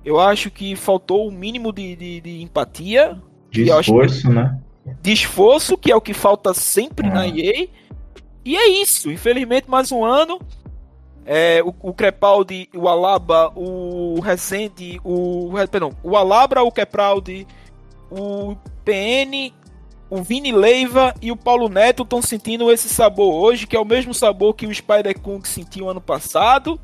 eu 0.04 0.20
acho 0.20 0.52
que 0.52 0.76
faltou 0.76 1.26
o 1.26 1.30
um 1.30 1.32
mínimo 1.32 1.72
de, 1.72 1.96
de, 1.96 2.22
de 2.22 2.42
empatia. 2.42 3.22
De 3.50 3.70
esforço, 3.70 4.28
que... 4.28 4.34
né? 4.34 4.60
De 5.02 5.12
esforço, 5.12 5.78
que 5.78 5.92
é 5.92 5.96
o 5.96 6.02
que 6.02 6.14
falta 6.14 6.54
sempre 6.54 7.10
na 7.10 7.28
EA. 7.28 7.68
E 8.44 8.58
é 8.58 8.68
isso. 8.68 9.12
Infelizmente, 9.12 9.70
mais 9.70 9.92
um 9.92 10.04
ano. 10.04 10.40
É, 11.26 11.62
o, 11.64 11.74
o 11.82 11.94
Crepaldi, 11.94 12.70
o 12.76 12.88
Alaba, 12.88 13.52
o 13.56 14.20
Resende, 14.20 15.00
o. 15.04 15.52
Perdão, 15.70 15.92
o 16.04 16.18
Alabra, 16.18 16.64
o 16.64 16.72
Crepaldi, 16.72 17.46
o 18.10 18.56
PN, 18.84 19.54
o 20.10 20.24
Vini 20.24 20.52
Leiva 20.52 21.14
e 21.22 21.32
o 21.32 21.38
Paulo 21.38 21.70
Neto 21.70 22.04
estão 22.04 22.22
sentindo 22.22 22.72
esse 22.72 22.90
sabor 22.90 23.34
hoje, 23.34 23.68
que 23.68 23.76
é 23.76 23.80
o 23.80 23.86
mesmo 23.86 24.14
sabor 24.14 24.56
que 24.56 24.66
o 24.66 24.74
Spider 24.74 25.20
Kung 25.20 25.46
sentiu 25.46 25.90
ano 25.90 26.02
passado. 26.02 26.80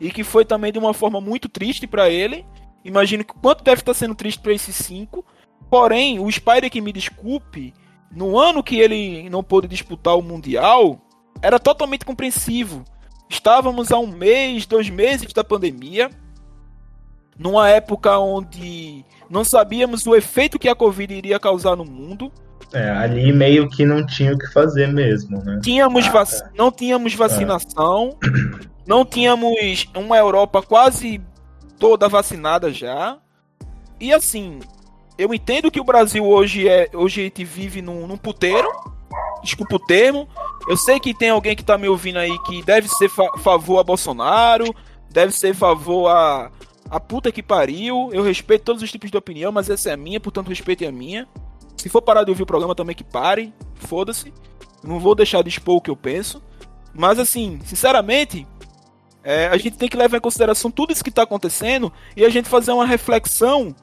E 0.00 0.10
que 0.10 0.22
foi 0.22 0.44
também 0.44 0.72
de 0.72 0.78
uma 0.78 0.92
forma 0.92 1.20
muito 1.20 1.48
triste 1.48 1.86
para 1.86 2.08
ele. 2.08 2.44
Imagino 2.84 3.24
que 3.24 3.32
quanto 3.34 3.64
deve 3.64 3.80
estar 3.80 3.94
sendo 3.94 4.14
triste 4.14 4.40
para 4.40 4.52
esses 4.52 4.76
cinco. 4.76 5.24
Porém, 5.74 6.20
o 6.20 6.30
Spider 6.30 6.70
que 6.70 6.80
me 6.80 6.92
desculpe, 6.92 7.74
no 8.08 8.38
ano 8.38 8.62
que 8.62 8.78
ele 8.78 9.28
não 9.28 9.42
pôde 9.42 9.66
disputar 9.66 10.16
o 10.16 10.22
Mundial, 10.22 11.00
era 11.42 11.58
totalmente 11.58 12.04
compreensivo. 12.04 12.84
Estávamos 13.28 13.90
a 13.90 13.98
um 13.98 14.06
mês, 14.06 14.66
dois 14.66 14.88
meses 14.88 15.32
da 15.32 15.42
pandemia, 15.42 16.12
numa 17.36 17.68
época 17.68 18.16
onde 18.20 19.04
não 19.28 19.42
sabíamos 19.42 20.06
o 20.06 20.14
efeito 20.14 20.60
que 20.60 20.68
a 20.68 20.76
Covid 20.76 21.12
iria 21.12 21.40
causar 21.40 21.74
no 21.74 21.84
mundo. 21.84 22.30
É, 22.72 22.90
ali 22.90 23.32
meio 23.32 23.68
que 23.68 23.84
não 23.84 24.06
tinha 24.06 24.32
o 24.32 24.38
que 24.38 24.46
fazer 24.52 24.86
mesmo, 24.86 25.42
né? 25.42 25.58
Tínhamos 25.60 26.06
ah, 26.06 26.22
é. 26.22 26.50
Não 26.56 26.70
tínhamos 26.70 27.14
vacinação, 27.14 28.16
é. 28.22 28.66
não 28.86 29.04
tínhamos 29.04 29.88
uma 29.92 30.16
Europa 30.16 30.62
quase 30.62 31.20
toda 31.80 32.08
vacinada 32.08 32.72
já. 32.72 33.18
E 34.00 34.14
assim, 34.14 34.60
eu 35.16 35.32
entendo 35.32 35.70
que 35.70 35.80
o 35.80 35.84
Brasil 35.84 36.24
hoje 36.24 36.68
é. 36.68 36.90
Hoje 36.92 37.20
a 37.20 37.24
gente 37.24 37.44
vive 37.44 37.80
num, 37.80 38.06
num 38.06 38.16
puteiro. 38.16 38.68
Desculpa 39.42 39.76
o 39.76 39.78
termo. 39.78 40.28
Eu 40.68 40.76
sei 40.76 40.98
que 40.98 41.14
tem 41.14 41.30
alguém 41.30 41.54
que 41.54 41.64
tá 41.64 41.78
me 41.78 41.88
ouvindo 41.88 42.18
aí 42.18 42.36
que 42.40 42.62
deve 42.62 42.88
ser 42.88 43.08
fa 43.08 43.26
favor 43.38 43.78
a 43.78 43.84
Bolsonaro, 43.84 44.74
deve 45.10 45.32
ser 45.32 45.54
favor 45.54 46.08
a, 46.08 46.50
a 46.90 46.98
puta 46.98 47.30
que 47.30 47.42
pariu. 47.42 48.10
Eu 48.12 48.22
respeito 48.22 48.64
todos 48.64 48.82
os 48.82 48.90
tipos 48.90 49.10
de 49.10 49.16
opinião, 49.16 49.52
mas 49.52 49.70
essa 49.70 49.90
é 49.90 49.92
a 49.92 49.96
minha, 49.96 50.18
portanto 50.18 50.48
respeitem 50.48 50.88
a 50.88 50.92
minha. 50.92 51.28
Se 51.76 51.88
for 51.88 52.02
parar 52.02 52.24
de 52.24 52.30
ouvir 52.30 52.42
o 52.42 52.46
programa 52.46 52.74
também 52.74 52.96
que 52.96 53.04
pare, 53.04 53.52
foda-se. 53.74 54.32
Não 54.82 54.98
vou 54.98 55.14
deixar 55.14 55.42
de 55.42 55.50
expor 55.50 55.76
o 55.76 55.80
que 55.80 55.90
eu 55.90 55.96
penso. 55.96 56.42
Mas 56.92 57.18
assim, 57.18 57.60
sinceramente, 57.64 58.46
é, 59.22 59.46
a 59.46 59.56
gente 59.56 59.76
tem 59.76 59.88
que 59.88 59.96
levar 59.96 60.16
em 60.16 60.20
consideração 60.20 60.70
tudo 60.70 60.92
isso 60.92 61.04
que 61.04 61.10
está 61.10 61.22
acontecendo 61.22 61.92
e 62.16 62.24
a 62.24 62.28
gente 62.28 62.48
fazer 62.48 62.72
uma 62.72 62.86
reflexão 62.86 63.74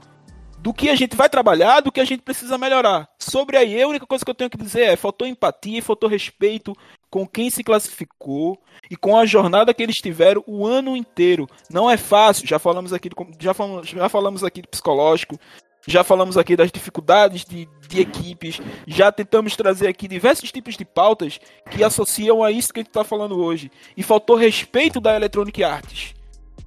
do 0.61 0.71
que 0.71 0.89
a 0.89 0.95
gente 0.95 1.15
vai 1.15 1.27
trabalhar, 1.27 1.79
do 1.79 1.91
que 1.91 1.99
a 1.99 2.05
gente 2.05 2.21
precisa 2.21 2.57
melhorar. 2.57 3.09
Sobre 3.17 3.57
aí, 3.57 3.81
a 3.81 3.87
única 3.87 4.05
coisa 4.05 4.23
que 4.23 4.29
eu 4.29 4.35
tenho 4.35 4.49
que 4.49 4.57
dizer 4.57 4.81
é: 4.81 4.95
faltou 4.95 5.27
empatia 5.27 5.79
e 5.79 5.81
faltou 5.81 6.07
respeito 6.07 6.75
com 7.09 7.27
quem 7.27 7.49
se 7.49 7.63
classificou 7.63 8.61
e 8.89 8.95
com 8.95 9.17
a 9.17 9.25
jornada 9.25 9.73
que 9.73 9.81
eles 9.81 9.97
tiveram 9.97 10.43
o 10.45 10.65
ano 10.65 10.95
inteiro. 10.95 11.47
Não 11.69 11.89
é 11.89 11.97
fácil, 11.97 12.47
já 12.47 12.59
falamos 12.59 12.93
aqui, 12.93 13.09
já 13.39 13.53
falamos, 13.53 13.89
já 13.89 14.07
falamos 14.07 14.43
aqui 14.43 14.61
de 14.61 14.67
psicológico, 14.67 15.39
já 15.87 16.03
falamos 16.03 16.37
aqui 16.37 16.55
das 16.55 16.71
dificuldades 16.71 17.43
de, 17.43 17.67
de 17.87 17.99
equipes, 17.99 18.61
já 18.85 19.11
tentamos 19.11 19.55
trazer 19.55 19.87
aqui 19.87 20.07
diversos 20.07 20.51
tipos 20.51 20.77
de 20.77 20.85
pautas 20.85 21.39
que 21.71 21.83
associam 21.83 22.43
a 22.43 22.51
isso 22.51 22.71
que 22.71 22.79
a 22.79 22.83
gente 22.83 22.89
está 22.89 23.03
falando 23.03 23.43
hoje. 23.43 23.71
E 23.97 24.03
faltou 24.03 24.35
respeito 24.35 25.01
da 25.01 25.15
Electronic 25.15 25.63
Arts 25.63 26.13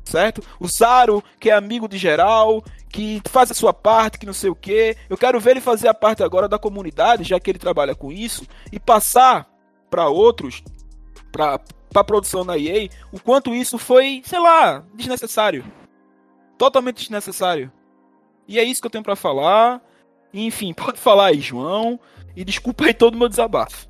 certo? 0.04 0.42
O 0.60 0.68
Zaro, 0.68 1.24
que 1.40 1.50
é 1.50 1.52
amigo 1.52 1.88
de 1.88 1.98
geral, 1.98 2.62
que 2.94 3.20
faz 3.28 3.50
a 3.50 3.54
sua 3.54 3.74
parte, 3.74 4.20
que 4.20 4.24
não 4.24 4.32
sei 4.32 4.48
o 4.48 4.54
que. 4.54 4.96
Eu 5.10 5.18
quero 5.18 5.40
ver 5.40 5.50
ele 5.50 5.60
fazer 5.60 5.88
a 5.88 5.94
parte 5.94 6.22
agora 6.22 6.48
da 6.48 6.60
comunidade, 6.60 7.24
já 7.24 7.40
que 7.40 7.50
ele 7.50 7.58
trabalha 7.58 7.92
com 7.92 8.12
isso, 8.12 8.46
e 8.70 8.78
passar 8.78 9.50
para 9.90 10.08
outros, 10.08 10.62
para 11.32 11.58
a 11.92 12.04
produção 12.04 12.44
na 12.44 12.56
EA, 12.56 12.88
o 13.10 13.18
quanto 13.18 13.52
isso 13.52 13.78
foi, 13.78 14.22
sei 14.24 14.38
lá, 14.38 14.84
desnecessário. 14.94 15.64
Totalmente 16.56 16.98
desnecessário. 16.98 17.72
E 18.46 18.60
é 18.60 18.62
isso 18.62 18.80
que 18.80 18.86
eu 18.86 18.92
tenho 18.92 19.02
para 19.02 19.16
falar. 19.16 19.82
Enfim, 20.32 20.70
pode 20.78 21.00
falar 21.00 21.26
aí, 21.26 21.40
João. 21.40 21.98
E 22.36 22.44
desculpa 22.44 22.84
aí 22.84 22.94
todo 22.94 23.16
o 23.16 23.18
meu 23.18 23.28
desabafo. 23.28 23.88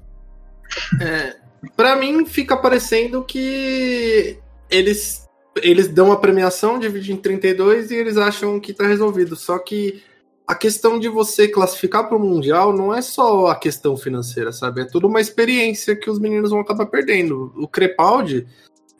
É, 1.02 1.36
para 1.76 1.94
mim 1.94 2.24
fica 2.24 2.56
parecendo 2.56 3.22
que 3.22 4.38
eles 4.70 5.23
eles 5.62 5.88
dão 5.88 6.12
a 6.12 6.16
premiação, 6.16 6.78
dividem 6.78 7.16
em 7.16 7.18
32 7.18 7.90
e 7.90 7.94
eles 7.94 8.16
acham 8.16 8.58
que 8.58 8.72
tá 8.72 8.86
resolvido. 8.86 9.36
Só 9.36 9.58
que 9.58 10.02
a 10.46 10.54
questão 10.54 10.98
de 10.98 11.08
você 11.08 11.48
classificar 11.48 12.08
para 12.08 12.16
o 12.16 12.20
Mundial 12.20 12.72
não 12.72 12.94
é 12.94 13.00
só 13.00 13.46
a 13.46 13.56
questão 13.56 13.96
financeira, 13.96 14.52
sabe? 14.52 14.82
É 14.82 14.84
tudo 14.84 15.06
uma 15.06 15.20
experiência 15.20 15.96
que 15.96 16.10
os 16.10 16.18
meninos 16.18 16.50
vão 16.50 16.60
acabar 16.60 16.86
perdendo. 16.86 17.52
O 17.56 17.66
Crepaldi 17.66 18.46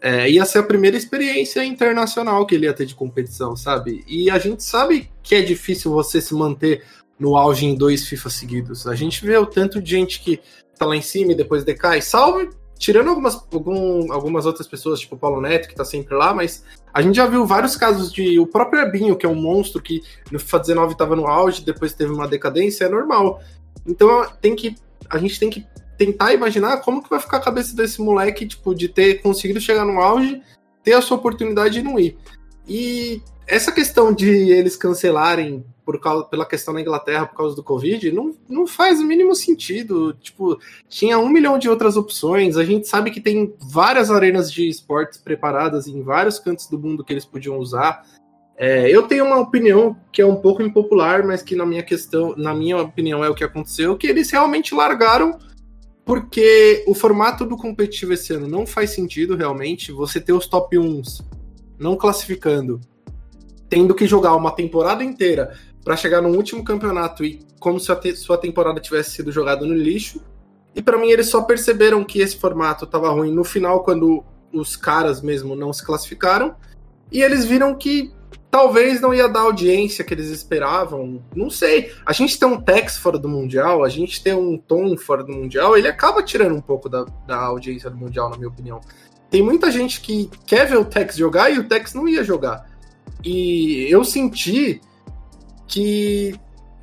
é, 0.00 0.30
ia 0.30 0.44
ser 0.46 0.58
a 0.58 0.62
primeira 0.62 0.96
experiência 0.96 1.64
internacional 1.64 2.46
que 2.46 2.54
ele 2.54 2.66
ia 2.66 2.72
ter 2.72 2.86
de 2.86 2.94
competição, 2.94 3.56
sabe? 3.56 4.04
E 4.06 4.30
a 4.30 4.38
gente 4.38 4.62
sabe 4.62 5.10
que 5.22 5.34
é 5.34 5.42
difícil 5.42 5.90
você 5.90 6.20
se 6.20 6.34
manter 6.34 6.82
no 7.18 7.36
auge 7.36 7.66
em 7.66 7.74
dois 7.74 8.06
FIFA 8.06 8.30
seguidos. 8.30 8.86
A 8.86 8.94
gente 8.94 9.24
vê 9.24 9.36
o 9.36 9.46
tanto 9.46 9.80
de 9.80 9.90
gente 9.90 10.20
que 10.20 10.40
tá 10.78 10.86
lá 10.86 10.96
em 10.96 11.02
cima 11.02 11.32
e 11.32 11.36
depois 11.36 11.64
decai. 11.64 12.00
Salve 12.00 12.50
tirando 12.78 13.08
algumas, 13.08 13.34
algum, 13.52 14.12
algumas 14.12 14.46
outras 14.46 14.66
pessoas, 14.66 15.00
tipo 15.00 15.14
o 15.14 15.18
Paulo 15.18 15.40
Neto, 15.40 15.68
que 15.68 15.74
tá 15.74 15.84
sempre 15.84 16.14
lá, 16.14 16.34
mas 16.34 16.64
a 16.92 17.02
gente 17.02 17.16
já 17.16 17.26
viu 17.26 17.46
vários 17.46 17.76
casos 17.76 18.12
de 18.12 18.38
o 18.38 18.46
próprio 18.46 18.82
Ebinho, 18.82 19.16
que 19.16 19.26
é 19.26 19.28
um 19.28 19.34
monstro 19.34 19.82
que 19.82 20.02
no 20.30 20.38
FIFA 20.38 20.58
19 20.60 20.96
tava 20.96 21.16
no 21.16 21.26
auge, 21.26 21.64
depois 21.64 21.92
teve 21.92 22.12
uma 22.12 22.28
decadência, 22.28 22.84
é 22.84 22.88
normal. 22.88 23.40
Então 23.86 24.26
tem 24.40 24.54
que. 24.54 24.76
A 25.10 25.18
gente 25.18 25.38
tem 25.38 25.50
que 25.50 25.66
tentar 25.98 26.32
imaginar 26.32 26.78
como 26.78 27.02
que 27.02 27.10
vai 27.10 27.20
ficar 27.20 27.38
a 27.38 27.42
cabeça 27.42 27.74
desse 27.74 28.00
moleque, 28.00 28.46
tipo, 28.46 28.74
de 28.74 28.88
ter 28.88 29.22
conseguido 29.22 29.60
chegar 29.60 29.84
no 29.84 30.00
auge, 30.00 30.42
ter 30.82 30.94
a 30.94 31.02
sua 31.02 31.16
oportunidade 31.16 31.78
e 31.78 31.82
não 31.82 31.98
ir. 31.98 32.16
E 32.66 33.22
essa 33.46 33.70
questão 33.70 34.12
de 34.12 34.28
eles 34.28 34.76
cancelarem 34.76 35.64
por 35.84 36.00
causa, 36.00 36.24
pela 36.24 36.46
questão 36.46 36.72
da 36.72 36.80
Inglaterra 36.80 37.26
por 37.26 37.36
causa 37.36 37.54
do 37.54 37.62
Covid 37.62 38.10
não, 38.10 38.34
não 38.48 38.66
faz 38.66 39.00
o 39.00 39.06
mínimo 39.06 39.34
sentido. 39.34 40.14
Tipo, 40.14 40.58
tinha 40.88 41.18
um 41.18 41.28
milhão 41.28 41.58
de 41.58 41.68
outras 41.68 41.96
opções. 41.96 42.56
A 42.56 42.64
gente 42.64 42.88
sabe 42.88 43.10
que 43.10 43.20
tem 43.20 43.54
várias 43.60 44.10
arenas 44.10 44.50
de 44.50 44.68
esportes 44.68 45.18
preparadas 45.18 45.86
em 45.86 46.02
vários 46.02 46.38
cantos 46.38 46.66
do 46.68 46.78
mundo 46.78 47.04
que 47.04 47.12
eles 47.12 47.24
podiam 47.24 47.58
usar. 47.58 48.04
É, 48.56 48.88
eu 48.88 49.02
tenho 49.02 49.26
uma 49.26 49.38
opinião 49.38 49.96
que 50.12 50.22
é 50.22 50.26
um 50.26 50.36
pouco 50.36 50.62
impopular, 50.62 51.26
mas 51.26 51.42
que 51.42 51.56
na 51.56 51.66
minha 51.66 51.82
questão, 51.82 52.34
na 52.36 52.54
minha 52.54 52.78
opinião, 52.78 53.22
é 53.22 53.28
o 53.28 53.34
que 53.34 53.44
aconteceu, 53.44 53.96
que 53.96 54.06
eles 54.06 54.30
realmente 54.30 54.74
largaram 54.74 55.38
porque 56.04 56.84
o 56.86 56.94
formato 56.94 57.46
do 57.46 57.56
competitivo 57.56 58.12
esse 58.12 58.32
ano 58.32 58.46
não 58.46 58.66
faz 58.66 58.90
sentido 58.90 59.36
realmente. 59.36 59.90
Você 59.92 60.20
ter 60.20 60.32
os 60.32 60.46
top 60.46 60.76
1s 60.76 61.24
não 61.78 61.96
classificando 61.96 62.80
tendo 63.68 63.94
que 63.94 64.06
jogar 64.06 64.34
uma 64.34 64.50
temporada 64.50 65.02
inteira 65.02 65.54
para 65.84 65.96
chegar 65.96 66.20
no 66.20 66.30
último 66.30 66.64
campeonato 66.64 67.24
e 67.24 67.40
como 67.58 67.78
se 67.78 67.90
a 67.92 67.96
te 67.96 68.14
sua 68.16 68.38
temporada 68.38 68.80
tivesse 68.80 69.10
sido 69.10 69.30
jogada 69.30 69.64
no 69.66 69.74
lixo. 69.74 70.20
E 70.74 70.82
para 70.82 70.98
mim 70.98 71.10
eles 71.10 71.28
só 71.28 71.42
perceberam 71.42 72.02
que 72.04 72.20
esse 72.20 72.36
formato 72.36 72.84
estava 72.84 73.10
ruim 73.10 73.32
no 73.32 73.44
final 73.44 73.84
quando 73.84 74.24
os 74.52 74.76
caras 74.76 75.20
mesmo 75.20 75.54
não 75.54 75.72
se 75.72 75.84
classificaram 75.84 76.56
e 77.12 77.22
eles 77.22 77.44
viram 77.44 77.74
que 77.74 78.12
talvez 78.50 79.00
não 79.00 79.12
ia 79.12 79.28
dar 79.28 79.40
audiência 79.40 80.04
que 80.04 80.14
eles 80.14 80.28
esperavam. 80.30 81.22
Não 81.34 81.50
sei. 81.50 81.92
A 82.06 82.12
gente 82.12 82.38
tem 82.38 82.48
um 82.48 82.60
Tex 82.60 82.96
fora 82.96 83.18
do 83.18 83.28
Mundial, 83.28 83.84
a 83.84 83.88
gente 83.88 84.22
tem 84.22 84.32
um 84.32 84.56
Tom 84.56 84.96
fora 84.96 85.24
do 85.24 85.32
Mundial, 85.32 85.76
ele 85.76 85.88
acaba 85.88 86.22
tirando 86.22 86.54
um 86.54 86.60
pouco 86.60 86.88
da, 86.88 87.04
da 87.26 87.36
audiência 87.36 87.90
do 87.90 87.96
Mundial, 87.96 88.30
na 88.30 88.36
minha 88.36 88.48
opinião. 88.48 88.80
Tem 89.28 89.42
muita 89.42 89.70
gente 89.70 90.00
que 90.00 90.30
quer 90.46 90.66
ver 90.68 90.76
o 90.76 90.84
Tex 90.84 91.16
jogar 91.16 91.50
e 91.50 91.58
o 91.58 91.68
Tex 91.68 91.94
não 91.94 92.06
ia 92.06 92.22
jogar. 92.22 92.73
E 93.22 93.86
eu 93.90 94.04
senti 94.04 94.80
que 95.66 96.34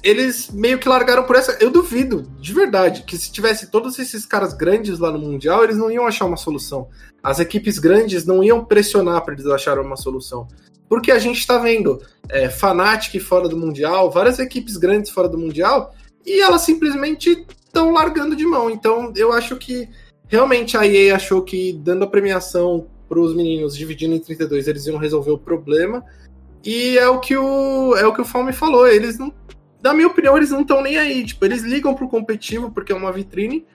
eles 0.04 0.50
meio 0.52 0.80
que 0.80 0.90
largaram 0.90 1.24
por 1.24 1.36
essa. 1.36 1.58
Eu 1.60 1.70
duvido, 1.70 2.24
de 2.40 2.54
verdade, 2.54 3.04
que 3.04 3.18
se 3.18 3.32
tivesse 3.32 3.70
todos 3.70 3.98
esses 4.00 4.26
caras 4.26 4.54
grandes 4.54 5.00
lá 5.00 5.12
no 5.12 5.20
Mundial, 5.20 5.64
eles 5.64 5.78
não 5.78 5.92
iam 5.92 6.08
achar 6.08 6.26
uma 6.26 6.38
solução. 6.38 6.88
As 7.24 7.40
equipes 7.40 7.78
grandes 7.78 8.26
não 8.26 8.44
iam 8.44 8.66
pressionar 8.66 9.24
para 9.24 9.34
eles 9.34 9.46
acharem 9.46 9.84
uma 9.84 9.96
solução. 9.96 10.48
Porque 10.90 11.12
a 11.12 11.20
gente 11.20 11.40
está 11.40 11.58
vendo 11.58 12.02
é, 12.28 12.50
Fnatic 12.50 13.22
fora 13.22 13.48
do 13.48 13.56
Mundial, 13.56 14.12
várias 14.12 14.40
equipes 14.40 14.76
grandes 14.76 15.12
fora 15.12 15.30
do 15.30 15.38
Mundial, 15.38 15.94
e 16.26 16.42
elas 16.42 16.62
simplesmente 16.62 17.46
estão 17.66 17.92
largando 17.94 18.36
de 18.36 18.46
mão. 18.46 18.70
Então 18.70 19.14
eu 19.16 19.32
acho 19.32 19.56
que 19.56 19.88
realmente 20.28 20.76
a 20.76 20.86
EA 20.86 21.16
achou 21.16 21.44
que 21.44 21.74
dando 21.74 22.04
a 22.04 22.08
premiação 22.08 22.88
para 23.08 23.20
os 23.20 23.36
meninos, 23.36 23.76
dividindo 23.76 24.16
em 24.16 24.20
32, 24.20 24.68
eles 24.68 24.86
iam 24.88 24.98
resolver 24.98 25.32
o 25.32 25.38
problema. 25.38 26.04
E 26.64 26.98
é 26.98 27.08
o 27.08 27.20
que 27.20 27.36
o 27.36 27.96
é 27.96 28.06
o 28.06 28.14
que 28.14 28.22
o 28.22 28.26
Fome 28.26 28.54
falou, 28.54 28.88
eles 28.88 29.18
não 29.18 29.34
na 29.82 29.94
minha 29.94 30.08
opinião, 30.08 30.38
eles 30.38 30.52
não 30.52 30.62
estão 30.62 30.82
nem 30.82 30.98
aí, 30.98 31.26
tipo, 31.26 31.44
eles 31.44 31.64
ligam 31.64 31.94
pro 31.94 32.08
competitivo 32.08 32.70
porque 32.70 32.92
é 32.92 32.96
uma 32.96 33.12
vitrine, 33.12 33.66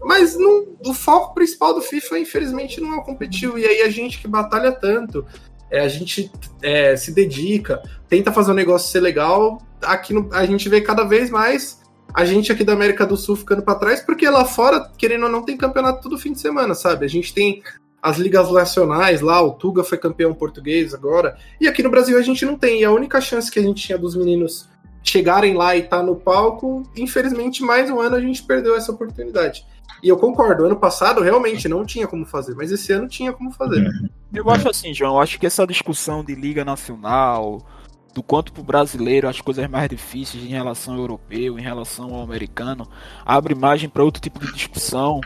mas 0.00 0.38
não, 0.38 0.66
o 0.84 0.94
foco 0.94 1.34
principal 1.34 1.74
do 1.74 1.80
FIFA, 1.80 2.20
infelizmente, 2.20 2.80
não 2.80 2.94
é 2.94 2.96
o 2.98 3.02
competitivo. 3.02 3.58
E 3.58 3.64
aí 3.64 3.82
a 3.82 3.90
gente 3.90 4.20
que 4.20 4.28
batalha 4.28 4.70
tanto, 4.70 5.26
é, 5.68 5.80
a 5.80 5.88
gente 5.88 6.30
é, 6.62 6.96
se 6.96 7.12
dedica, 7.12 7.82
tenta 8.08 8.32
fazer 8.32 8.52
o 8.52 8.54
negócio 8.54 8.90
ser 8.90 9.00
legal, 9.00 9.60
aqui 9.82 10.14
no, 10.14 10.32
a 10.32 10.46
gente 10.46 10.68
vê 10.68 10.80
cada 10.80 11.02
vez 11.02 11.30
mais 11.30 11.84
a 12.14 12.24
gente 12.24 12.50
aqui 12.50 12.64
da 12.64 12.72
América 12.72 13.04
do 13.04 13.16
Sul 13.16 13.36
ficando 13.36 13.62
para 13.62 13.78
trás, 13.78 14.00
porque 14.00 14.28
lá 14.30 14.44
fora, 14.44 14.90
querendo 14.96 15.24
ou 15.24 15.28
não, 15.28 15.42
tem 15.42 15.56
campeonato 15.56 16.00
todo 16.00 16.16
fim 16.16 16.32
de 16.32 16.40
semana, 16.40 16.74
sabe? 16.74 17.04
A 17.04 17.08
gente 17.08 17.34
tem 17.34 17.62
as 18.06 18.18
ligas 18.18 18.52
nacionais 18.52 19.20
lá, 19.20 19.42
o 19.42 19.50
Tuga 19.50 19.82
foi 19.82 19.98
campeão 19.98 20.32
português 20.32 20.94
agora, 20.94 21.36
e 21.60 21.66
aqui 21.66 21.82
no 21.82 21.90
Brasil 21.90 22.16
a 22.16 22.22
gente 22.22 22.46
não 22.46 22.56
tem. 22.56 22.82
E 22.82 22.84
a 22.84 22.92
única 22.92 23.20
chance 23.20 23.50
que 23.50 23.58
a 23.58 23.62
gente 23.62 23.84
tinha 23.84 23.98
dos 23.98 24.14
meninos 24.14 24.68
chegarem 25.02 25.54
lá 25.54 25.74
e 25.74 25.80
estar 25.80 25.98
tá 25.98 26.02
no 26.04 26.14
palco, 26.14 26.84
infelizmente, 26.96 27.64
mais 27.64 27.90
um 27.90 27.98
ano 28.00 28.14
a 28.14 28.20
gente 28.20 28.44
perdeu 28.44 28.76
essa 28.76 28.92
oportunidade. 28.92 29.66
E 30.04 30.08
eu 30.08 30.16
concordo, 30.16 30.66
ano 30.66 30.76
passado 30.76 31.20
realmente 31.20 31.68
não 31.68 31.84
tinha 31.84 32.06
como 32.06 32.24
fazer, 32.24 32.54
mas 32.54 32.70
esse 32.70 32.92
ano 32.92 33.08
tinha 33.08 33.32
como 33.32 33.50
fazer. 33.50 33.90
Eu 34.32 34.48
acho 34.50 34.68
assim, 34.68 34.94
João, 34.94 35.14
eu 35.14 35.20
acho 35.20 35.40
que 35.40 35.46
essa 35.46 35.66
discussão 35.66 36.22
de 36.22 36.36
Liga 36.36 36.64
Nacional, 36.64 37.66
do 38.14 38.22
quanto 38.22 38.52
para 38.52 38.60
o 38.60 38.64
brasileiro 38.64 39.28
as 39.28 39.40
coisas 39.40 39.68
mais 39.68 39.88
difíceis 39.88 40.44
em 40.44 40.50
relação 40.50 40.94
ao 40.94 41.00
europeu, 41.00 41.58
em 41.58 41.62
relação 41.62 42.14
ao 42.14 42.22
americano, 42.22 42.88
abre 43.24 43.52
margem 43.52 43.88
para 43.88 44.04
outro 44.04 44.22
tipo 44.22 44.38
de 44.38 44.52
discussão 44.52 45.20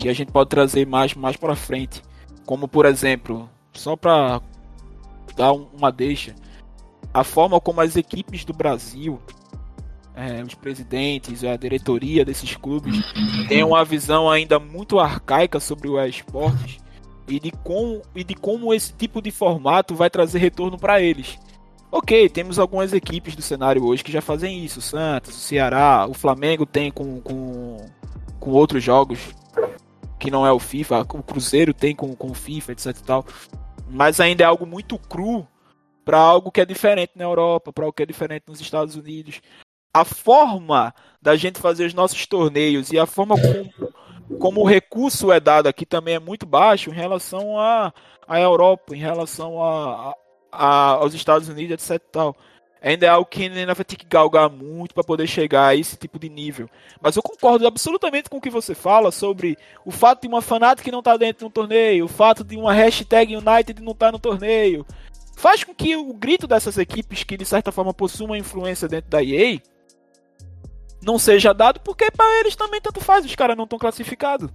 que 0.00 0.08
a 0.08 0.14
gente 0.14 0.32
pode 0.32 0.48
trazer 0.48 0.86
mais, 0.86 1.14
mais 1.14 1.36
para 1.36 1.54
frente. 1.54 2.02
Como, 2.46 2.66
por 2.66 2.86
exemplo, 2.86 3.48
só 3.74 3.94
para 3.94 4.40
dar 5.36 5.52
uma 5.52 5.92
deixa, 5.92 6.34
a 7.12 7.22
forma 7.22 7.60
como 7.60 7.82
as 7.82 7.94
equipes 7.96 8.42
do 8.42 8.54
Brasil, 8.54 9.20
é, 10.16 10.42
os 10.42 10.54
presidentes, 10.54 11.44
a 11.44 11.54
diretoria 11.54 12.24
desses 12.24 12.56
clubes, 12.56 12.96
têm 13.46 13.62
uma 13.62 13.84
visão 13.84 14.28
ainda 14.28 14.58
muito 14.58 14.98
arcaica 14.98 15.60
sobre 15.60 15.86
o 15.86 16.02
esportes 16.04 16.78
e 17.28 17.38
de 17.38 17.50
como, 17.50 18.00
e 18.14 18.24
de 18.24 18.34
como 18.34 18.72
esse 18.72 18.94
tipo 18.94 19.20
de 19.20 19.30
formato 19.30 19.94
vai 19.94 20.08
trazer 20.08 20.38
retorno 20.38 20.78
para 20.78 21.00
eles. 21.00 21.38
Ok, 21.92 22.28
temos 22.30 22.58
algumas 22.58 22.92
equipes 22.94 23.36
do 23.36 23.42
cenário 23.42 23.84
hoje 23.84 24.02
que 24.02 24.12
já 24.12 24.22
fazem 24.22 24.64
isso. 24.64 24.78
O 24.78 24.82
Santos, 24.82 25.36
o 25.36 25.40
Ceará, 25.40 26.06
o 26.08 26.14
Flamengo 26.14 26.64
tem 26.64 26.90
com, 26.90 27.20
com, 27.20 27.76
com 28.38 28.50
outros 28.52 28.82
jogos 28.82 29.18
que 30.20 30.30
não 30.30 30.46
é 30.46 30.52
o 30.52 30.58
FIFA, 30.58 31.00
o 31.00 31.22
Cruzeiro 31.22 31.72
tem 31.72 31.96
com, 31.96 32.14
com 32.14 32.30
o 32.30 32.34
FIFA, 32.34 32.72
etc 32.72 32.86
e 32.86 33.02
tal. 33.02 33.26
Mas 33.88 34.20
ainda 34.20 34.44
é 34.44 34.46
algo 34.46 34.66
muito 34.66 34.98
cru 34.98 35.48
para 36.04 36.18
algo 36.18 36.52
que 36.52 36.60
é 36.60 36.66
diferente 36.66 37.12
na 37.16 37.24
Europa, 37.24 37.72
para 37.72 37.84
algo 37.84 37.94
que 37.94 38.02
é 38.02 38.06
diferente 38.06 38.44
nos 38.46 38.60
Estados 38.60 38.94
Unidos. 38.94 39.40
A 39.92 40.04
forma 40.04 40.94
da 41.20 41.34
gente 41.34 41.58
fazer 41.58 41.86
os 41.86 41.94
nossos 41.94 42.26
torneios 42.26 42.92
e 42.92 42.98
a 42.98 43.06
forma 43.06 43.34
como, 43.40 44.38
como 44.38 44.60
o 44.60 44.66
recurso 44.66 45.32
é 45.32 45.40
dado 45.40 45.66
aqui 45.66 45.86
também 45.86 46.14
é 46.14 46.20
muito 46.20 46.46
baixo 46.46 46.90
em 46.90 46.94
relação 46.94 47.58
à 47.58 47.92
a, 48.28 48.36
a 48.36 48.40
Europa, 48.40 48.94
em 48.94 49.00
relação 49.00 49.62
a, 49.62 50.14
a, 50.52 50.90
aos 50.92 51.14
Estados 51.14 51.48
Unidos, 51.48 51.90
etc. 51.90 52.00
Tal 52.12 52.36
ainda 52.82 53.06
é 53.06 53.08
algo 53.08 53.28
que 53.28 53.44
ainda 53.44 53.74
vai 53.74 53.84
ter 53.84 53.96
que 53.96 54.06
galgar 54.06 54.48
muito 54.50 54.94
para 54.94 55.04
poder 55.04 55.26
chegar 55.26 55.66
a 55.66 55.76
esse 55.76 55.96
tipo 55.96 56.18
de 56.18 56.28
nível. 56.28 56.68
Mas 57.00 57.16
eu 57.16 57.22
concordo 57.22 57.66
absolutamente 57.66 58.30
com 58.30 58.38
o 58.38 58.40
que 58.40 58.50
você 58.50 58.74
fala 58.74 59.10
sobre 59.10 59.56
o 59.84 59.90
fato 59.90 60.22
de 60.22 60.28
uma 60.28 60.40
fanática 60.40 60.90
não 60.90 61.02
tá 61.02 61.16
dentro 61.16 61.40
de 61.40 61.44
um 61.44 61.50
torneio, 61.50 62.04
o 62.06 62.08
fato 62.08 62.42
de 62.42 62.56
uma 62.56 62.72
hashtag 62.72 63.36
United 63.36 63.82
não 63.82 63.92
estar 63.92 64.06
tá 64.06 64.12
no 64.12 64.18
torneio. 64.18 64.86
Faz 65.36 65.64
com 65.64 65.74
que 65.74 65.96
o 65.96 66.12
grito 66.12 66.46
dessas 66.46 66.76
equipes 66.78 67.24
que 67.24 67.36
de 67.36 67.44
certa 67.44 67.72
forma 67.72 67.94
possuem 67.94 68.28
uma 68.28 68.38
influência 68.38 68.88
dentro 68.88 69.10
da 69.10 69.22
EA 69.22 69.60
não 71.02 71.18
seja 71.18 71.54
dado, 71.54 71.80
porque 71.80 72.10
para 72.10 72.40
eles 72.40 72.54
também 72.54 72.80
tanto 72.80 73.00
faz, 73.00 73.24
os 73.24 73.34
caras 73.34 73.56
não 73.56 73.64
estão 73.64 73.78
classificados. 73.78 74.50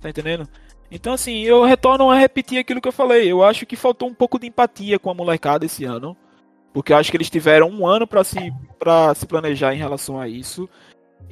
Tá 0.00 0.08
entendendo? 0.08 0.48
Então, 0.90 1.12
assim, 1.12 1.42
eu 1.42 1.64
retorno 1.64 2.10
a 2.10 2.18
repetir 2.18 2.58
aquilo 2.58 2.80
que 2.80 2.88
eu 2.88 2.92
falei. 2.92 3.30
Eu 3.30 3.44
acho 3.44 3.64
que 3.64 3.76
faltou 3.76 4.08
um 4.08 4.14
pouco 4.14 4.38
de 4.38 4.46
empatia 4.46 4.98
com 4.98 5.10
a 5.10 5.14
molecada 5.14 5.64
esse 5.64 5.84
ano. 5.84 6.16
Porque 6.72 6.92
eu 6.92 6.96
acho 6.96 7.10
que 7.10 7.16
eles 7.16 7.30
tiveram 7.30 7.68
um 7.68 7.86
ano 7.86 8.06
para 8.06 8.22
se, 8.22 8.52
pra 8.78 9.14
se 9.14 9.26
planejar 9.26 9.74
em 9.74 9.78
relação 9.78 10.20
a 10.20 10.28
isso. 10.28 10.68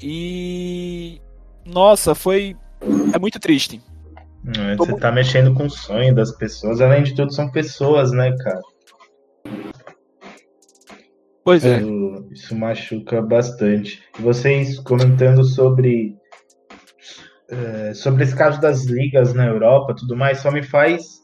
E. 0.00 1.20
Nossa, 1.64 2.14
foi. 2.14 2.56
É 3.14 3.18
muito 3.18 3.38
triste. 3.38 3.80
É, 4.56 4.76
você 4.76 4.96
tá 4.96 5.12
mexendo 5.12 5.54
com 5.54 5.66
o 5.66 5.70
sonho 5.70 6.14
das 6.14 6.32
pessoas. 6.32 6.80
Além 6.80 7.02
de 7.02 7.14
tudo, 7.14 7.32
são 7.32 7.50
pessoas, 7.50 8.12
né, 8.12 8.34
cara? 8.38 8.62
Pois 11.44 11.64
é. 11.64 11.80
Isso, 11.80 12.28
isso 12.32 12.56
machuca 12.56 13.22
bastante. 13.22 14.02
Vocês 14.18 14.78
comentando 14.80 15.44
sobre. 15.44 16.16
É, 17.50 17.94
sobre 17.94 18.24
esse 18.24 18.36
caso 18.36 18.60
das 18.60 18.84
ligas 18.84 19.32
na 19.32 19.46
Europa 19.46 19.94
tudo 19.96 20.14
mais, 20.14 20.40
só 20.40 20.50
me 20.50 20.62
faz 20.62 21.17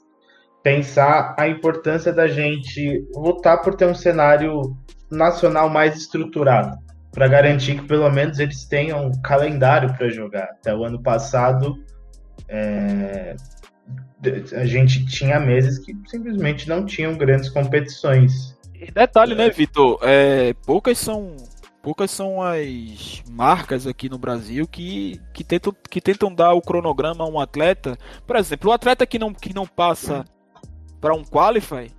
pensar 0.64 1.36
a 1.38 1.46
importância 1.46 2.10
da 2.10 2.26
gente 2.26 3.06
lutar 3.14 3.60
por 3.60 3.74
ter 3.74 3.86
um 3.86 3.94
cenário 3.94 4.74
nacional 5.10 5.68
mais 5.68 5.94
estruturado, 5.94 6.78
para 7.12 7.28
garantir 7.28 7.76
que 7.76 7.86
pelo 7.86 8.10
menos 8.10 8.38
eles 8.38 8.64
tenham 8.64 9.06
um 9.06 9.12
calendário 9.20 9.94
para 9.94 10.08
jogar. 10.08 10.44
Até 10.44 10.74
o 10.74 10.82
ano 10.82 11.00
passado, 11.02 11.76
é, 12.48 13.36
a 14.56 14.64
gente 14.64 15.04
tinha 15.04 15.38
meses 15.38 15.78
que 15.78 15.94
simplesmente 16.06 16.66
não 16.66 16.86
tinham 16.86 17.14
grandes 17.14 17.50
competições. 17.50 18.56
E 18.74 18.90
detalhe, 18.90 19.34
né, 19.34 19.50
Vitor? 19.50 19.98
É, 20.02 20.54
poucas 20.64 20.98
são 20.98 21.36
poucas 21.82 22.10
são 22.10 22.40
as 22.40 23.22
marcas 23.30 23.86
aqui 23.86 24.08
no 24.08 24.16
Brasil 24.16 24.66
que, 24.66 25.20
que, 25.34 25.44
tentam, 25.44 25.76
que 25.90 26.00
tentam 26.00 26.34
dar 26.34 26.54
o 26.54 26.62
cronograma 26.62 27.24
a 27.24 27.28
um 27.28 27.38
atleta. 27.38 27.98
Por 28.26 28.36
exemplo, 28.36 28.70
o 28.70 28.72
atleta 28.72 29.06
que 29.06 29.18
não, 29.18 29.34
que 29.34 29.52
não 29.52 29.66
passa 29.66 30.24
para 31.04 31.14
um 31.14 31.22
qualify, 31.22 31.90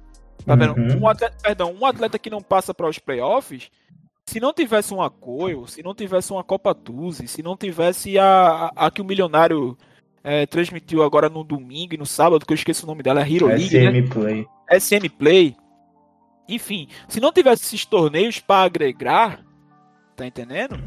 tá 0.43 0.55
vendo? 0.55 0.73
Uhum. 0.73 1.03
Um 1.03 1.07
atleta, 1.07 1.37
perdão, 1.39 1.71
um 1.79 1.85
atleta 1.85 2.17
que 2.17 2.27
não 2.27 2.41
passa 2.41 2.73
para 2.73 2.89
os 2.89 2.97
playoffs, 2.97 3.69
se 4.25 4.39
não 4.39 4.51
tivesse 4.51 4.95
um 4.95 4.99
apoio, 4.99 5.67
se 5.67 5.83
não 5.83 5.93
tivesse 5.93 6.31
uma 6.31 6.43
Copa 6.43 6.73
Tuzi, 6.73 7.27
se 7.27 7.43
não 7.43 7.55
tivesse 7.55 8.17
a, 8.17 8.71
a, 8.75 8.87
a 8.87 8.89
que 8.89 9.03
o 9.03 9.05
milionário 9.05 9.77
é, 10.23 10.47
transmitiu 10.47 11.03
agora 11.03 11.29
no 11.29 11.43
domingo 11.43 11.93
e 11.93 11.97
no 11.99 12.05
sábado, 12.07 12.43
que 12.43 12.51
eu 12.51 12.55
esqueço 12.55 12.83
o 12.83 12.87
nome 12.87 13.03
dela, 13.03 13.21
é 13.21 13.31
Hero 13.31 13.45
League, 13.45 13.67
SM 13.67 13.91
né? 13.91 14.01
Play. 14.01 14.47
SM 14.71 15.09
Play. 15.19 15.55
enfim, 16.49 16.87
se 17.07 17.19
não 17.19 17.31
tivesse 17.31 17.61
esses 17.61 17.85
torneios 17.85 18.39
pra 18.39 18.63
agregar, 18.63 19.45
tá 20.15 20.25
entendendo? 20.25 20.79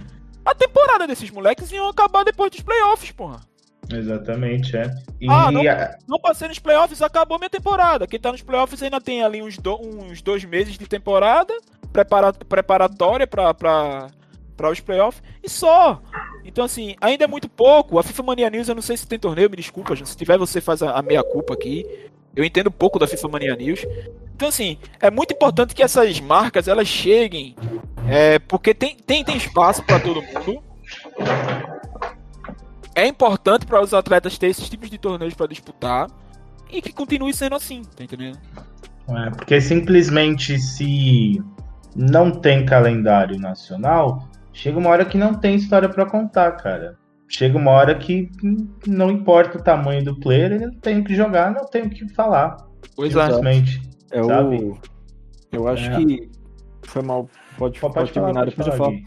A 0.44 0.56
temporada 0.56 1.06
desses 1.06 1.30
moleques 1.30 1.70
iam 1.70 1.88
acabar 1.88 2.24
depois 2.24 2.50
dos 2.50 2.62
playoffs, 2.62 3.12
porra. 3.12 3.47
Exatamente, 3.90 4.76
é. 4.76 4.90
E 5.20 5.26
Ah, 5.30 5.50
não- 5.50 5.62
Não 6.06 6.18
passei 6.20 6.46
nos 6.48 6.58
playoffs, 6.58 7.00
acabou 7.00 7.38
minha 7.38 7.48
temporada. 7.50 8.06
Quem 8.06 8.20
tá 8.20 8.30
nos 8.32 8.42
playoffs 8.42 8.82
ainda 8.82 9.00
tem 9.00 9.22
ali 9.22 9.40
uns, 9.42 9.56
do- 9.56 9.80
uns 9.80 10.20
dois 10.20 10.44
meses 10.44 10.76
de 10.76 10.86
temporada 10.86 11.54
prepara- 11.92 12.32
preparatória 12.32 13.26
pra 13.26 14.10
os 14.70 14.80
playoffs 14.80 15.22
e 15.42 15.48
só. 15.48 16.02
Então, 16.44 16.64
assim, 16.64 16.96
ainda 17.00 17.24
é 17.24 17.26
muito 17.26 17.48
pouco. 17.48 17.98
A 17.98 18.02
FIFA 18.02 18.22
Mania 18.22 18.50
News, 18.50 18.68
eu 18.68 18.74
não 18.74 18.82
sei 18.82 18.96
se 18.96 19.06
tem 19.06 19.18
torneio, 19.18 19.48
me 19.50 19.56
desculpa, 19.56 19.94
gente. 19.96 20.08
Se 20.10 20.16
tiver, 20.16 20.36
você 20.38 20.60
faz 20.60 20.82
a, 20.82 20.92
a 20.92 21.02
meia-culpa 21.02 21.54
aqui. 21.54 21.84
Eu 22.36 22.44
entendo 22.44 22.70
pouco 22.70 22.98
da 22.98 23.06
FIFA 23.06 23.28
Mania 23.28 23.56
News. 23.56 23.84
Então, 24.36 24.48
assim, 24.48 24.78
é 25.00 25.10
muito 25.10 25.32
importante 25.34 25.74
que 25.74 25.82
essas 25.82 26.20
marcas 26.20 26.68
elas 26.68 26.86
cheguem. 26.88 27.56
é, 28.08 28.38
porque 28.38 28.72
tem, 28.74 28.94
tem, 28.96 29.24
tem 29.24 29.36
espaço 29.36 29.82
pra 29.82 29.98
todo 30.00 30.22
mundo. 30.22 30.62
É 32.98 33.06
importante 33.06 33.64
para 33.64 33.80
os 33.80 33.94
atletas 33.94 34.36
ter 34.36 34.48
esses 34.48 34.68
tipos 34.68 34.90
de 34.90 34.98
torneios 34.98 35.32
pra 35.32 35.46
disputar 35.46 36.10
e 36.68 36.82
que 36.82 36.92
continue 36.92 37.32
sendo 37.32 37.54
assim, 37.54 37.82
tá 37.96 38.02
entendendo? 38.02 38.36
É, 39.08 39.30
porque 39.30 39.60
simplesmente 39.60 40.58
se 40.58 41.40
não 41.94 42.32
tem 42.32 42.66
calendário 42.66 43.38
nacional, 43.38 44.28
chega 44.52 44.76
uma 44.76 44.90
hora 44.90 45.04
que 45.04 45.16
não 45.16 45.32
tem 45.32 45.54
história 45.54 45.88
pra 45.88 46.06
contar, 46.06 46.50
cara. 46.56 46.96
Chega 47.28 47.56
uma 47.56 47.70
hora 47.70 47.94
que 47.94 48.28
não 48.84 49.12
importa 49.12 49.58
o 49.58 49.62
tamanho 49.62 50.02
do 50.04 50.18
player, 50.18 50.50
ele 50.50 50.66
não 50.66 50.74
tem 50.80 50.98
o 50.98 51.04
que 51.04 51.14
jogar, 51.14 51.52
não 51.52 51.66
tem 51.66 51.82
o 51.82 51.90
que 51.90 52.08
falar. 52.14 52.56
Pois 52.96 53.14
é. 53.14 53.22
Simplesmente. 53.26 53.80
É 54.10 54.24
Sabe? 54.24 54.56
o. 54.56 54.76
Eu 55.52 55.68
acho 55.68 55.88
É. 55.88 55.96
que. 55.96 56.28
Foi 56.82 57.02
mal. 57.02 57.28
Pode, 57.56 57.78
Pode, 57.78 57.94
pode, 57.94 58.12
falar, 58.12 58.26
terminar, 58.32 58.44
pode 58.46 58.50
depois 58.56 58.66
eu 58.66 58.72
falar, 58.72 58.90
falo. 58.90 59.04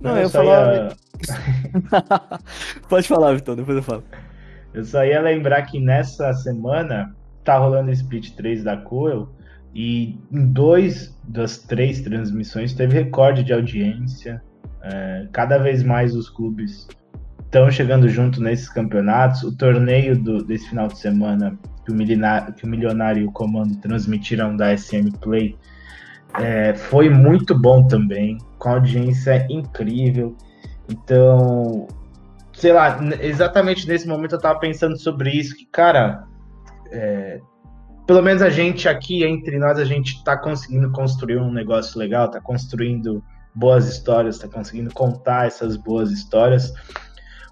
Gui. 0.00 0.04
Não, 0.08 0.16
eu 0.16 0.22
eu 0.24 0.30
falar- 0.30 0.74
ia- 0.74 0.88
pode 2.88 3.08
falar, 3.08 3.34
Vitão, 3.34 3.56
depois 3.56 3.76
eu 3.76 3.82
falo. 3.82 4.04
Eu 4.72 4.84
só 4.84 5.04
ia 5.04 5.20
lembrar 5.20 5.62
que 5.62 5.78
nessa 5.80 6.32
semana 6.32 7.14
tá 7.44 7.58
rolando 7.58 7.90
o 7.90 7.92
Split 7.92 8.34
3 8.34 8.64
da 8.64 8.76
Coel 8.76 9.28
e 9.74 10.18
em 10.32 10.46
dois 10.46 11.16
das 11.28 11.58
três 11.58 12.00
transmissões 12.00 12.74
teve 12.74 12.94
recorde 12.94 13.42
de 13.44 13.52
audiência. 13.52 14.42
É, 14.82 15.26
cada 15.32 15.58
vez 15.58 15.82
mais 15.82 16.14
os 16.14 16.28
clubes 16.28 16.86
estão 17.44 17.70
chegando 17.70 18.08
junto 18.08 18.42
nesses 18.42 18.68
campeonatos. 18.68 19.42
O 19.44 19.56
torneio 19.56 20.18
do- 20.20 20.44
desse 20.44 20.68
final 20.68 20.88
de 20.88 20.98
semana 20.98 21.56
que 21.84 21.92
o, 21.92 21.94
Milina- 21.94 22.52
que 22.52 22.64
o 22.64 22.68
Milionário 22.68 23.22
e 23.22 23.26
o 23.26 23.32
Comando 23.32 23.76
transmitiram 23.76 24.56
da 24.56 24.76
SM 24.76 25.10
Play 25.20 25.56
é, 26.38 26.74
foi 26.74 27.08
muito 27.08 27.58
bom 27.58 27.86
também, 27.86 28.38
com 28.58 28.70
audiência 28.70 29.46
incrível. 29.50 30.36
Então, 30.88 31.86
sei 32.52 32.72
lá, 32.72 32.98
exatamente 33.20 33.86
nesse 33.88 34.06
momento 34.06 34.34
eu 34.34 34.40
tava 34.40 34.58
pensando 34.58 34.98
sobre 34.98 35.30
isso, 35.30 35.56
que, 35.56 35.66
cara, 35.66 36.24
é, 36.90 37.40
pelo 38.06 38.22
menos 38.22 38.42
a 38.42 38.50
gente 38.50 38.88
aqui, 38.88 39.24
entre 39.24 39.58
nós, 39.58 39.78
a 39.78 39.84
gente 39.84 40.22
tá 40.24 40.36
conseguindo 40.36 40.90
construir 40.90 41.38
um 41.38 41.52
negócio 41.52 41.98
legal, 41.98 42.30
tá 42.30 42.40
construindo 42.40 43.22
boas 43.54 43.88
histórias, 43.88 44.38
tá 44.38 44.48
conseguindo 44.48 44.92
contar 44.92 45.46
essas 45.46 45.76
boas 45.76 46.10
histórias. 46.10 46.72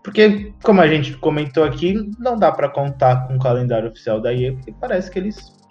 Porque, 0.02 0.52
como 0.62 0.80
a 0.80 0.88
gente 0.88 1.16
comentou 1.18 1.62
aqui, 1.62 2.10
não 2.18 2.36
dá 2.36 2.50
pra 2.50 2.68
contar 2.68 3.28
com 3.28 3.36
o 3.36 3.38
calendário 3.38 3.88
oficial 3.88 4.20
da 4.20 4.34
EA, 4.34 4.52
porque 4.52 4.72
parece 4.72 5.10
que 5.10 5.18
eles 5.18 5.61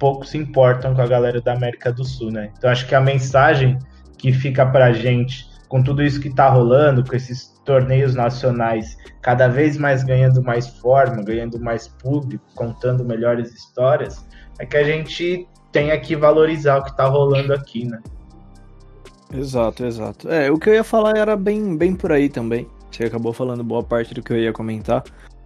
pouco 0.00 0.24
se 0.24 0.38
importam 0.38 0.94
com 0.94 1.02
a 1.02 1.06
galera 1.06 1.40
da 1.40 1.52
América 1.52 1.92
do 1.92 2.04
Sul, 2.04 2.32
né? 2.32 2.50
Então 2.56 2.70
acho 2.70 2.88
que 2.88 2.94
a 2.94 3.00
mensagem 3.00 3.78
que 4.18 4.32
fica 4.32 4.66
pra 4.66 4.92
gente 4.92 5.48
com 5.68 5.82
tudo 5.82 6.02
isso 6.02 6.20
que 6.20 6.34
tá 6.34 6.48
rolando, 6.48 7.04
com 7.04 7.14
esses 7.14 7.54
torneios 7.64 8.14
nacionais 8.16 8.96
cada 9.22 9.46
vez 9.46 9.76
mais 9.76 10.02
ganhando 10.02 10.42
mais 10.42 10.66
forma, 10.66 11.22
ganhando 11.22 11.60
mais 11.60 11.86
público, 11.86 12.44
contando 12.56 13.04
melhores 13.04 13.54
histórias, 13.54 14.26
é 14.58 14.66
que 14.66 14.76
a 14.76 14.82
gente 14.82 15.46
tem 15.70 15.98
que 16.00 16.16
valorizar 16.16 16.78
o 16.78 16.82
que 16.82 16.96
tá 16.96 17.06
rolando 17.06 17.54
aqui, 17.54 17.84
né? 17.84 18.00
Exato, 19.32 19.84
exato. 19.84 20.28
É, 20.28 20.50
o 20.50 20.58
que 20.58 20.70
eu 20.70 20.74
ia 20.74 20.82
falar 20.82 21.16
era 21.16 21.36
bem, 21.36 21.76
bem 21.76 21.94
por 21.94 22.10
aí 22.10 22.28
também. 22.28 22.66
Você 22.90 23.04
acabou 23.04 23.32
falando 23.32 23.62
boa 23.62 23.82
parte 23.82 24.12
do 24.12 24.22
que 24.22 24.32
eu 24.32 24.38
ia 24.38 24.52
comentar. 24.52 25.04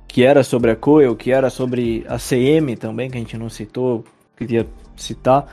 Que 0.08 0.24
era 0.24 0.42
sobre 0.42 0.70
a 0.70 0.76
Coel, 0.76 1.14
que 1.14 1.30
era 1.30 1.50
sobre 1.50 2.06
a 2.08 2.16
CM 2.18 2.76
também, 2.76 3.10
que 3.10 3.18
a 3.18 3.20
gente 3.20 3.36
não 3.36 3.50
citou, 3.50 4.04
queria 4.36 4.66
citar. 4.96 5.46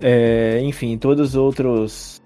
É, 0.00 0.60
enfim, 0.62 0.96
todos 0.98 1.30
os 1.30 1.36
outros 1.36 2.22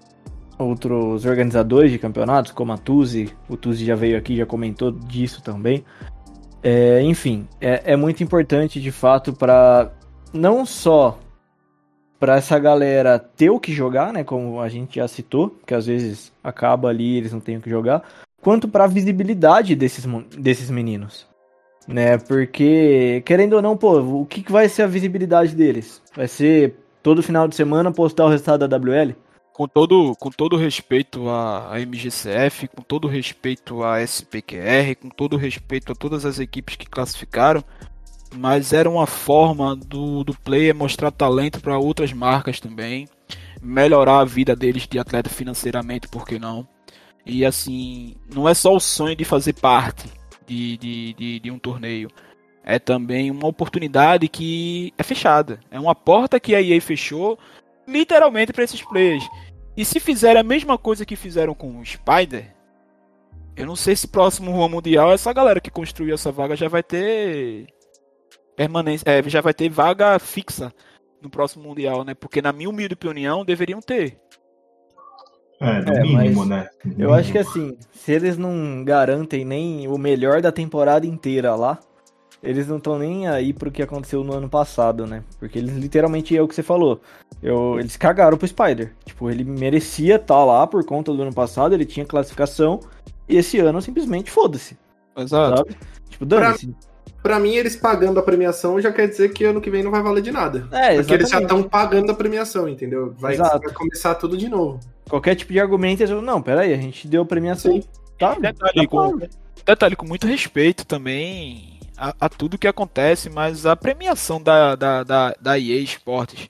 outros 0.57 1.25
organizadores 1.25 1.91
de 1.91 1.97
campeonatos, 1.97 2.51
como 2.51 2.71
a 2.71 2.77
Tuzi, 2.77 3.33
o 3.49 3.57
Tuzi 3.57 3.83
já 3.85 3.95
veio 3.95 4.17
aqui, 4.17 4.35
já 4.35 4.45
comentou 4.45 4.91
disso 4.91 5.41
também. 5.41 5.83
É, 6.61 7.01
enfim, 7.01 7.47
é, 7.59 7.93
é 7.93 7.95
muito 7.95 8.23
importante 8.23 8.79
de 8.79 8.91
fato 8.91 9.33
para 9.33 9.91
não 10.31 10.65
só 10.65 11.17
para 12.19 12.35
essa 12.35 12.59
galera 12.59 13.17
ter 13.17 13.49
o 13.49 13.59
que 13.59 13.73
jogar, 13.73 14.13
né, 14.13 14.23
como 14.23 14.61
a 14.61 14.69
gente 14.69 14.97
já 14.97 15.07
citou, 15.07 15.55
que 15.65 15.73
às 15.73 15.87
vezes 15.87 16.31
acaba 16.43 16.89
ali 16.89 17.17
eles 17.17 17.33
não 17.33 17.39
têm 17.39 17.57
o 17.57 17.61
que 17.61 17.69
jogar, 17.69 18.03
quanto 18.39 18.67
para 18.67 18.83
a 18.83 18.87
visibilidade 18.87 19.75
desses 19.75 20.05
desses 20.37 20.69
meninos, 20.69 21.25
né? 21.87 22.17
Porque 22.17 23.21
querendo 23.25 23.53
ou 23.53 23.61
não, 23.61 23.75
pô, 23.77 23.99
o 23.99 24.25
que, 24.25 24.49
vai 24.51 24.69
ser 24.69 24.83
a 24.83 24.87
visibilidade 24.87 25.55
deles? 25.55 26.01
Vai 26.15 26.27
ser 26.27 26.75
todo 27.01 27.23
final 27.23 27.47
de 27.47 27.55
semana 27.55 27.91
postar 27.91 28.25
o 28.25 28.29
resultado 28.29 28.67
da 28.67 28.77
WL? 28.77 29.15
Com 29.53 29.67
todo, 29.67 30.15
com 30.15 30.29
todo 30.29 30.55
respeito 30.55 31.29
à 31.29 31.73
MGCF, 31.85 32.67
com 32.69 32.81
todo 32.81 33.07
respeito 33.07 33.83
à 33.83 34.01
SPQR, 34.01 34.95
com 34.99 35.09
todo 35.09 35.37
respeito 35.37 35.91
a 35.91 35.95
todas 35.95 36.25
as 36.25 36.39
equipes 36.39 36.77
que 36.77 36.89
classificaram, 36.89 37.63
mas 38.33 38.71
era 38.71 38.89
uma 38.89 39.05
forma 39.05 39.75
do, 39.75 40.23
do 40.23 40.33
player 40.33 40.73
mostrar 40.73 41.11
talento 41.11 41.59
para 41.59 41.77
outras 41.77 42.13
marcas 42.13 42.59
também, 42.59 43.07
melhorar 43.61 44.19
a 44.19 44.25
vida 44.25 44.55
deles 44.55 44.87
de 44.87 44.97
atleta 44.97 45.29
financeiramente, 45.29 46.07
por 46.07 46.25
que 46.25 46.39
não? 46.39 46.67
E 47.25 47.45
assim, 47.45 48.15
não 48.33 48.47
é 48.47 48.53
só 48.53 48.73
o 48.73 48.79
sonho 48.79 49.15
de 49.15 49.25
fazer 49.25 49.53
parte 49.53 50.20
de, 50.45 50.77
de, 50.77 51.13
de, 51.13 51.39
de 51.39 51.51
um 51.51 51.59
torneio, 51.59 52.09
é 52.63 52.77
também 52.79 53.31
uma 53.31 53.47
oportunidade 53.47 54.27
que 54.27 54.93
é 54.97 55.03
fechada, 55.03 55.59
é 55.69 55.79
uma 55.79 55.95
porta 55.95 56.39
que 56.39 56.55
a 56.55 56.61
EA 56.61 56.79
fechou 56.81 57.37
literalmente 57.87 58.53
para 58.53 58.63
esses 58.63 58.81
players. 58.81 59.27
E 59.75 59.85
se 59.85 59.99
fizerem 59.99 60.39
a 60.39 60.43
mesma 60.43 60.77
coisa 60.77 61.05
que 61.05 61.15
fizeram 61.15 61.53
com 61.53 61.79
o 61.79 61.85
Spider, 61.85 62.53
eu 63.55 63.65
não 63.65 63.75
sei 63.75 63.95
se 63.95 64.07
próximo 64.07 64.51
Rua 64.51 64.69
Mundial 64.69 65.11
essa 65.11 65.31
galera 65.33 65.59
que 65.59 65.71
construiu 65.71 66.13
essa 66.13 66.31
vaga 66.31 66.55
já 66.55 66.67
vai 66.67 66.83
ter 66.83 67.67
permanência, 68.55 69.03
é, 69.07 69.23
já 69.29 69.41
vai 69.41 69.53
ter 69.53 69.69
vaga 69.69 70.17
fixa 70.19 70.73
no 71.21 71.29
próximo 71.29 71.67
Mundial, 71.67 72.03
né? 72.03 72.13
Porque 72.13 72.41
na 72.41 72.51
minha 72.51 72.69
humilde 72.69 72.93
opinião 72.93 73.45
deveriam 73.45 73.79
ter. 73.81 74.19
É, 75.61 75.81
no 75.81 75.93
É, 75.93 76.01
mínimo, 76.01 76.45
né? 76.45 76.67
No 76.83 77.05
Eu 77.05 77.13
acho 77.13 77.31
que 77.31 77.37
mínimo. 77.37 77.49
assim, 77.49 77.77
se 77.93 78.11
eles 78.11 78.37
não 78.37 78.83
garantem 78.83 79.45
nem 79.45 79.87
o 79.87 79.97
melhor 79.97 80.41
da 80.41 80.51
temporada 80.51 81.05
inteira 81.05 81.55
lá, 81.55 81.79
eles 82.41 82.67
não 82.67 82.77
estão 82.77 82.97
nem 82.97 83.27
aí 83.27 83.53
pro 83.53 83.69
que 83.71 83.83
aconteceu 83.83 84.23
no 84.23 84.33
ano 84.33 84.49
passado, 84.49 85.05
né? 85.05 85.23
Porque 85.39 85.59
eles 85.59 85.75
literalmente 85.77 86.35
é 86.35 86.41
o 86.41 86.47
que 86.47 86.55
você 86.55 86.63
falou. 86.63 86.99
Eu, 87.41 87.79
eles 87.79 87.95
cagaram 87.95 88.37
pro 88.37 88.47
Spider. 88.47 88.93
Tipo, 89.05 89.29
ele 89.29 89.43
merecia 89.43 90.15
estar 90.15 90.43
lá 90.43 90.65
por 90.65 90.83
conta 90.83 91.13
do 91.13 91.21
ano 91.21 91.33
passado, 91.33 91.73
ele 91.73 91.85
tinha 91.85 92.05
classificação, 92.05 92.79
e 93.29 93.37
esse 93.37 93.59
ano 93.59 93.81
simplesmente 93.81 94.31
foda-se. 94.31 94.75
Exato. 95.15 95.57
Sabe? 95.57 95.77
Tipo, 96.09 96.25
dane-se. 96.25 96.67
Pra 96.67 96.90
mim, 97.39 97.55
eles 97.55 97.75
pagando 97.75 98.19
a 98.19 98.23
premiação 98.23 98.81
já 98.81 98.91
quer 98.91 99.07
dizer 99.07 99.31
que 99.33 99.43
ano 99.43 99.61
que 99.61 99.69
vem 99.69 99.83
não 99.83 99.91
vai 99.91 100.01
valer 100.01 100.21
de 100.21 100.31
nada. 100.31 100.67
É, 100.71 100.95
Porque 100.95 101.13
eles 101.13 101.29
já 101.29 101.37
exatamente. 101.37 101.43
estão 101.43 101.63
pagando 101.63 102.11
a 102.11 102.15
premiação, 102.15 102.67
entendeu? 102.67 103.13
Vai, 103.17 103.37
vai 103.37 103.73
começar 103.73 104.15
tudo 104.15 104.37
de 104.37 104.49
novo. 104.49 104.79
Qualquer 105.09 105.35
tipo 105.35 105.53
de 105.53 105.59
argumento, 105.59 106.01
eles 106.01 106.09
falam, 106.09 106.25
não, 106.25 106.41
peraí, 106.41 106.73
a 106.73 106.77
gente 106.77 107.07
deu 107.07 107.25
premiação. 107.25 107.73
Sim. 107.73 107.83
Tá, 108.17 108.35
Detalhe, 108.35 108.81
tá 108.81 108.87
com, 108.87 109.19
detalhe, 109.65 109.95
com 109.95 110.05
muito 110.05 110.27
respeito 110.27 110.85
também 110.85 111.79
a, 111.97 112.13
a 112.19 112.29
tudo 112.29 112.57
que 112.57 112.67
acontece, 112.67 113.29
mas 113.29 113.65
a 113.65 113.75
premiação 113.75 114.41
da, 114.41 114.75
da, 114.75 115.03
da, 115.03 115.35
da 115.39 115.59
EA 115.59 115.79
Esportes 115.79 116.49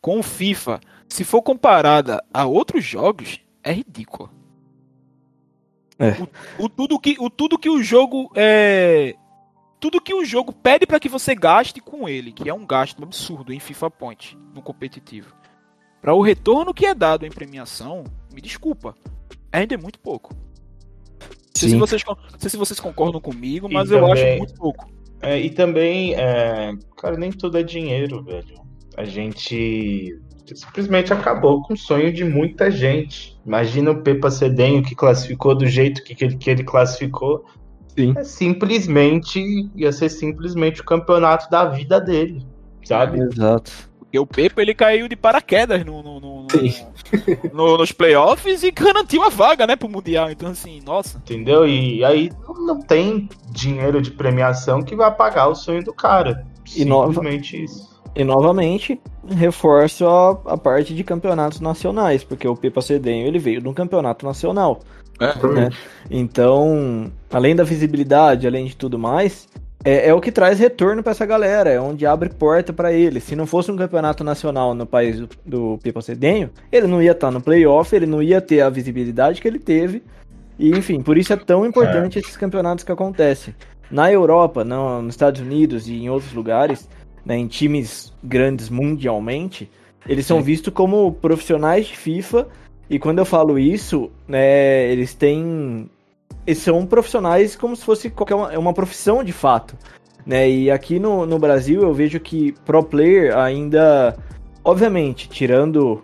com 0.00 0.18
o 0.18 0.22
FIFA, 0.22 0.80
se 1.08 1.24
for 1.24 1.40
comparada 1.40 2.22
a 2.32 2.44
outros 2.44 2.84
jogos, 2.84 3.40
é 3.62 3.72
ridícula. 3.72 4.28
É. 5.98 6.10
O, 6.58 6.64
o 6.64 6.68
tudo 6.68 7.00
que, 7.00 7.16
o 7.18 7.30
tudo 7.30 7.58
que 7.58 7.70
o 7.70 7.82
jogo 7.82 8.30
é. 8.34 9.14
Tudo 9.84 10.00
que 10.00 10.14
o 10.14 10.24
jogo 10.24 10.50
pede 10.50 10.86
para 10.86 10.98
que 10.98 11.10
você 11.10 11.34
gaste 11.34 11.78
com 11.78 12.08
ele, 12.08 12.32
que 12.32 12.48
é 12.48 12.54
um 12.54 12.64
gasto 12.64 13.02
absurdo 13.02 13.52
em 13.52 13.60
FIFA 13.60 13.90
Point, 13.90 14.38
no 14.54 14.62
competitivo. 14.62 15.34
Para 16.00 16.14
o 16.14 16.22
retorno 16.22 16.72
que 16.72 16.86
é 16.86 16.94
dado 16.94 17.26
em 17.26 17.30
premiação, 17.30 18.02
me 18.32 18.40
desculpa, 18.40 18.94
ainda 19.52 19.74
é 19.74 19.76
muito 19.76 19.98
pouco. 19.98 20.34
Não 21.20 21.28
sei 21.54 21.68
se 21.68 21.76
vocês, 21.76 22.02
não 22.02 22.16
sei 22.38 22.48
se 22.48 22.56
vocês 22.56 22.80
concordam 22.80 23.20
comigo, 23.20 23.68
E 23.70 23.74
mas 23.74 23.90
eu 23.90 24.00
também- 24.00 24.12
acho 24.14 24.38
muito 24.38 24.54
pouco. 24.54 24.90
É, 25.20 25.38
e 25.38 25.50
também, 25.50 26.14
é, 26.14 26.72
cara, 26.96 27.18
nem 27.18 27.30
tudo 27.30 27.58
é 27.58 27.62
dinheiro, 27.62 28.24
velho. 28.24 28.62
A 28.96 29.04
gente 29.04 30.18
simplesmente 30.54 31.12
acabou 31.12 31.60
com 31.60 31.74
o 31.74 31.76
sonho 31.76 32.10
de 32.10 32.24
muita 32.24 32.70
gente. 32.70 33.38
Imagina 33.44 33.90
o 33.90 34.02
Pepa 34.02 34.30
Cedenho 34.30 34.82
que 34.82 34.94
classificou 34.94 35.54
do 35.54 35.66
jeito 35.66 36.02
que, 36.02 36.14
que, 36.14 36.24
ele, 36.24 36.36
que 36.38 36.48
ele 36.48 36.64
classificou. 36.64 37.44
Sim. 37.96 38.14
É 38.16 38.24
simplesmente, 38.24 39.68
ia 39.74 39.92
ser 39.92 40.08
simplesmente 40.08 40.80
o 40.80 40.84
campeonato 40.84 41.48
da 41.50 41.64
vida 41.66 42.00
dele, 42.00 42.44
sabe? 42.84 43.20
Exato. 43.20 43.70
Porque 43.98 44.18
o 44.18 44.26
Pepa 44.26 44.62
ele 44.62 44.74
caiu 44.74 45.08
de 45.08 45.16
paraquedas 45.16 45.84
no, 45.84 46.02
no, 46.02 46.20
no- 46.20 46.42
no- 46.42 46.46
no- 47.52 47.78
nos 47.78 47.90
playoffs 47.92 48.62
e 48.62 48.70
garantiu 48.70 49.22
a 49.22 49.28
vaga, 49.28 49.66
né, 49.66 49.74
pro 49.76 49.88
Mundial. 49.88 50.30
Então, 50.30 50.50
assim, 50.50 50.80
nossa. 50.84 51.18
Entendeu? 51.18 51.66
E 51.66 52.04
aí 52.04 52.30
não 52.66 52.80
tem 52.80 53.28
dinheiro 53.50 54.00
de 54.00 54.10
premiação 54.10 54.82
que 54.82 54.94
vai 54.94 55.12
pagar 55.12 55.48
o 55.48 55.54
sonho 55.54 55.82
do 55.82 55.92
cara. 55.92 56.46
E 56.76 56.84
nova- 56.84 57.12
Simplesmente 57.12 57.64
isso. 57.64 57.92
E 58.16 58.22
novamente, 58.22 59.00
reforço 59.28 60.06
a, 60.06 60.30
a 60.52 60.56
parte 60.56 60.94
de 60.94 61.02
campeonatos 61.02 61.58
nacionais, 61.60 62.22
porque 62.22 62.46
o 62.46 62.54
Pepa 62.54 62.80
Cedenho 62.80 63.26
ele 63.26 63.40
veio 63.40 63.60
de 63.60 63.66
um 63.68 63.74
campeonato 63.74 64.24
nacional. 64.24 64.78
Né? 65.54 65.70
Então, 66.10 67.10
além 67.32 67.54
da 67.54 67.64
visibilidade, 67.64 68.46
além 68.46 68.66
de 68.66 68.76
tudo 68.76 68.98
mais, 68.98 69.48
é, 69.84 70.08
é 70.08 70.14
o 70.14 70.20
que 70.20 70.32
traz 70.32 70.58
retorno 70.58 71.02
pra 71.02 71.12
essa 71.12 71.26
galera, 71.26 71.70
é 71.70 71.80
onde 71.80 72.06
abre 72.06 72.28
porta 72.30 72.72
pra 72.72 72.92
ele. 72.92 73.20
Se 73.20 73.36
não 73.36 73.46
fosse 73.46 73.70
um 73.70 73.76
campeonato 73.76 74.24
nacional 74.24 74.74
no 74.74 74.86
país 74.86 75.20
do, 75.20 75.28
do 75.44 75.78
Pepa 75.82 76.00
Cedenho, 76.00 76.50
ele 76.72 76.86
não 76.86 77.02
ia 77.02 77.12
estar 77.12 77.30
no 77.30 77.40
playoff, 77.40 77.94
ele 77.94 78.06
não 78.06 78.22
ia 78.22 78.40
ter 78.40 78.60
a 78.62 78.70
visibilidade 78.70 79.40
que 79.40 79.48
ele 79.48 79.58
teve. 79.58 80.02
E, 80.58 80.70
enfim, 80.70 81.00
por 81.02 81.18
isso 81.18 81.32
é 81.32 81.36
tão 81.36 81.66
importante 81.66 82.18
esses 82.18 82.36
campeonatos 82.36 82.84
que 82.84 82.92
acontecem. 82.92 83.54
Na 83.90 84.10
Europa, 84.10 84.64
no- 84.64 85.02
nos 85.02 85.14
Estados 85.14 85.40
Unidos 85.40 85.88
e 85.88 85.94
em 85.94 86.08
outros 86.08 86.32
lugares, 86.32 86.88
né, 87.24 87.36
em 87.36 87.46
times 87.46 88.12
grandes 88.22 88.68
mundialmente, 88.70 89.70
eles 90.08 90.26
são 90.26 90.42
vistos 90.42 90.72
como 90.72 91.12
profissionais 91.12 91.86
de 91.86 91.96
FIFA. 91.96 92.46
E 92.88 92.98
quando 92.98 93.18
eu 93.18 93.24
falo 93.24 93.58
isso, 93.58 94.10
né, 94.28 94.90
eles 94.90 95.14
têm. 95.14 95.88
Eles 96.46 96.58
são 96.58 96.84
profissionais 96.84 97.56
como 97.56 97.74
se 97.74 97.84
fosse 97.84 98.10
qualquer 98.10 98.34
uma, 98.34 98.52
é 98.52 98.58
uma 98.58 98.74
profissão 98.74 99.24
de 99.24 99.32
fato. 99.32 99.76
Né? 100.26 100.48
E 100.48 100.70
aqui 100.70 100.98
no, 100.98 101.24
no 101.24 101.38
Brasil 101.38 101.82
eu 101.82 101.94
vejo 101.94 102.20
que 102.20 102.52
pro 102.64 102.82
player 102.82 103.36
ainda. 103.36 104.16
Obviamente, 104.62 105.28
tirando 105.28 106.02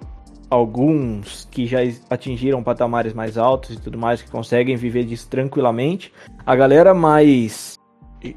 alguns 0.51 1.47
que 1.51 1.67
já 1.67 1.79
atingiram 2.11 2.63
patamares 2.63 3.15
mais 3.15 3.39
altos 3.39 3.71
e 3.71 3.81
tudo 3.81 3.97
mais, 3.97 4.21
que 4.21 4.31
conseguem 4.31 4.77
viver 4.77 5.05
disso 5.05 5.29
tranquilamente, 5.31 6.13
a 6.45 6.57
galera 6.57 6.93
mais 6.93 7.79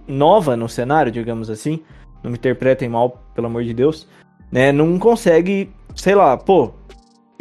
nova 0.08 0.56
no 0.56 0.70
cenário, 0.70 1.12
digamos 1.12 1.50
assim, 1.50 1.82
não 2.24 2.32
me 2.32 2.38
interpretem 2.38 2.88
mal, 2.88 3.22
pelo 3.34 3.48
amor 3.48 3.64
de 3.64 3.74
Deus, 3.74 4.08
né, 4.52 4.72
não 4.72 4.98
consegue, 5.00 5.72
sei 5.96 6.16
lá, 6.16 6.38
pô, 6.38 6.72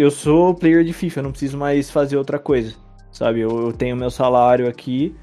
eu 0.02 0.10
sou 0.10 0.54
player 0.54 0.84
de 0.84 0.92
FIFA, 0.92 1.20
eu 1.20 1.24
não 1.24 1.30
preciso 1.30 1.56
mais 1.56 1.90
fazer 1.90 2.16
outra 2.16 2.38
coisa, 2.38 2.74
sabe? 3.10 3.40
Eu, 3.40 3.66
eu 3.66 3.72
tenho 3.72 3.96
meu 3.96 4.10
salário 4.10 4.68
aqui, 4.68 5.14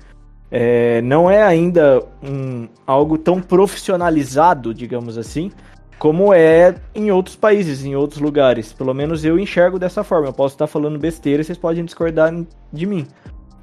é, 0.52 1.02
não 1.02 1.30
é 1.30 1.44
ainda 1.44 2.04
um, 2.24 2.68
algo 2.86 3.18
tão 3.18 3.42
profissionalizado, 3.42 4.74
digamos 4.74 5.18
assim, 5.18 5.52
como 6.00 6.34
é 6.34 6.76
em 6.96 7.12
outros 7.12 7.36
países, 7.36 7.84
em 7.84 7.96
outros 7.96 8.20
lugares. 8.20 8.74
Pelo 8.74 8.94
menos 8.94 9.24
eu 9.24 9.38
enxergo 9.38 9.78
dessa 9.78 10.04
forma. 10.04 10.30
Eu 10.30 10.34
posso 10.34 10.56
estar 10.56 10.66
falando 10.66 10.98
besteira, 10.98 11.44
vocês 11.44 11.58
podem 11.58 11.86
discordar 11.86 12.34
de 12.72 12.86
mim. 12.86 13.06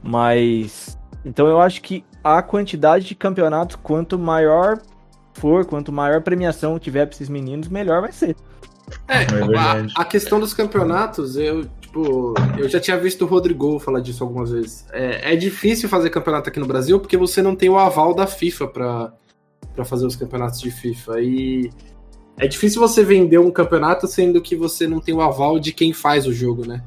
Mas. 0.02 0.96
Então 1.24 1.48
eu 1.48 1.60
acho 1.60 1.82
que 1.82 2.04
a 2.22 2.40
quantidade 2.40 3.06
de 3.06 3.14
campeonatos, 3.14 3.76
quanto 3.76 4.18
maior 4.18 4.78
for, 5.32 5.64
quanto 5.64 5.90
maior 5.90 6.22
premiação 6.22 6.78
tiver 6.78 7.06
pra 7.06 7.14
esses 7.14 7.28
meninos, 7.28 7.68
melhor 7.68 8.00
vai 8.00 8.12
ser. 8.12 8.36
É, 9.08 9.24
verdade. 9.24 9.92
a, 9.96 10.02
a 10.02 10.04
questão 10.04 10.38
dos 10.38 10.54
campeonatos, 10.54 11.36
eu, 11.36 11.64
tipo, 11.80 12.34
eu 12.58 12.68
já 12.68 12.80
tinha 12.80 12.98
visto 12.98 13.22
o 13.22 13.28
Rodrigo 13.28 13.78
falar 13.78 14.00
disso 14.00 14.22
algumas 14.22 14.50
vezes. 14.50 14.86
É, 14.92 15.32
é 15.32 15.36
difícil 15.36 15.88
fazer 15.88 16.10
campeonato 16.10 16.48
aqui 16.48 16.60
no 16.60 16.66
Brasil 16.66 17.00
porque 17.00 17.16
você 17.16 17.42
não 17.42 17.56
tem 17.56 17.68
o 17.68 17.78
aval 17.78 18.14
da 18.14 18.26
FIFA 18.26 18.68
pra, 18.68 19.12
pra 19.74 19.84
fazer 19.84 20.06
os 20.06 20.16
campeonatos 20.16 20.60
de 20.60 20.70
FIFA. 20.70 21.20
E 21.20 21.70
é 22.36 22.46
difícil 22.46 22.80
você 22.80 23.02
vender 23.02 23.38
um 23.38 23.50
campeonato 23.50 24.06
sendo 24.06 24.40
que 24.40 24.54
você 24.54 24.86
não 24.86 25.00
tem 25.00 25.14
o 25.14 25.20
aval 25.20 25.58
de 25.58 25.72
quem 25.72 25.92
faz 25.92 26.26
o 26.26 26.32
jogo, 26.32 26.66
né? 26.66 26.84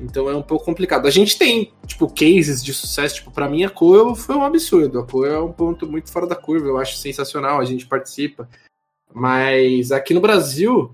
Então 0.00 0.28
é 0.28 0.34
um 0.34 0.42
pouco 0.42 0.64
complicado. 0.64 1.06
A 1.06 1.10
gente 1.10 1.38
tem, 1.38 1.72
tipo, 1.86 2.08
cases 2.08 2.62
de 2.64 2.74
sucesso, 2.74 3.16
tipo, 3.16 3.30
pra 3.30 3.48
mim 3.48 3.64
a 3.64 3.70
Coel 3.70 4.14
foi 4.14 4.34
um 4.34 4.44
absurdo. 4.44 4.98
A 4.98 5.06
Coel 5.06 5.34
é 5.34 5.42
um 5.42 5.52
ponto 5.52 5.86
muito 5.86 6.10
fora 6.10 6.26
da 6.26 6.34
curva, 6.34 6.66
eu 6.66 6.78
acho 6.78 6.96
sensacional, 6.96 7.60
a 7.60 7.64
gente 7.64 7.86
participa. 7.86 8.48
Mas 9.14 9.92
aqui 9.92 10.12
no 10.14 10.20
Brasil, 10.20 10.92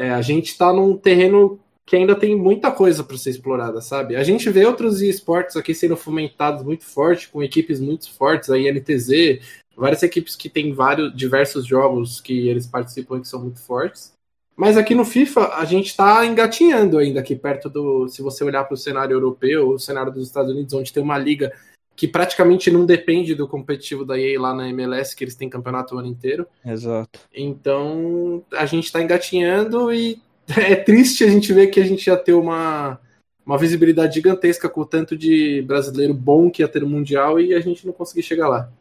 é, 0.00 0.10
a 0.10 0.22
gente 0.22 0.56
tá 0.56 0.72
num 0.72 0.96
terreno 0.96 1.60
que 1.84 1.94
ainda 1.94 2.14
tem 2.14 2.34
muita 2.34 2.72
coisa 2.72 3.04
para 3.04 3.18
ser 3.18 3.30
explorada, 3.30 3.82
sabe? 3.82 4.16
A 4.16 4.22
gente 4.22 4.48
vê 4.48 4.64
outros 4.64 5.02
esportes 5.02 5.56
aqui 5.56 5.74
sendo 5.74 5.94
fomentados 5.94 6.64
muito 6.64 6.86
forte, 6.86 7.28
com 7.28 7.42
equipes 7.42 7.78
muito 7.78 8.10
fortes, 8.10 8.48
a 8.48 8.58
INTZ, 8.58 9.40
várias 9.76 10.02
equipes 10.02 10.34
que 10.34 10.48
têm 10.48 10.72
vários 10.72 11.14
diversos 11.14 11.66
jogos 11.66 12.18
que 12.18 12.48
eles 12.48 12.66
participam 12.66 13.18
e 13.18 13.20
que 13.20 13.28
são 13.28 13.42
muito 13.42 13.60
fortes. 13.60 14.14
Mas 14.56 14.78
aqui 14.78 14.94
no 14.94 15.04
FIFA 15.04 15.54
a 15.56 15.66
gente 15.66 15.88
está 15.88 16.24
engatinhando 16.24 16.96
ainda 16.96 17.20
aqui 17.20 17.36
perto 17.36 17.68
do. 17.68 18.08
Se 18.08 18.22
você 18.22 18.42
olhar 18.42 18.64
para 18.64 18.74
o 18.74 18.78
cenário 18.78 19.14
europeu, 19.14 19.68
o 19.68 19.78
cenário 19.78 20.12
dos 20.12 20.26
Estados 20.26 20.50
Unidos, 20.50 20.72
onde 20.72 20.92
tem 20.92 21.02
uma 21.02 21.18
liga 21.18 21.52
que 22.00 22.08
praticamente 22.08 22.70
não 22.70 22.86
depende 22.86 23.34
do 23.34 23.46
competitivo 23.46 24.06
da 24.06 24.18
EA 24.18 24.40
lá 24.40 24.54
na 24.54 24.66
MLS, 24.70 25.14
que 25.14 25.22
eles 25.22 25.34
têm 25.34 25.50
campeonato 25.50 25.94
o 25.94 25.98
ano 25.98 26.08
inteiro. 26.08 26.48
Exato. 26.64 27.20
Então 27.30 28.42
a 28.54 28.64
gente 28.64 28.86
está 28.86 29.02
engatinhando 29.02 29.92
e 29.92 30.18
é 30.56 30.76
triste 30.76 31.24
a 31.24 31.28
gente 31.28 31.52
ver 31.52 31.66
que 31.66 31.78
a 31.78 31.84
gente 31.84 32.06
ia 32.06 32.16
ter 32.16 32.32
uma, 32.32 32.98
uma 33.44 33.58
visibilidade 33.58 34.14
gigantesca 34.14 34.66
com 34.66 34.80
o 34.80 34.86
tanto 34.86 35.14
de 35.14 35.60
brasileiro 35.60 36.14
bom 36.14 36.50
que 36.50 36.62
ia 36.62 36.68
ter 36.68 36.80
no 36.80 36.88
Mundial 36.88 37.38
e 37.38 37.52
a 37.52 37.60
gente 37.60 37.86
não 37.86 37.92
conseguir 37.92 38.22
chegar 38.22 38.48
lá. 38.48 38.72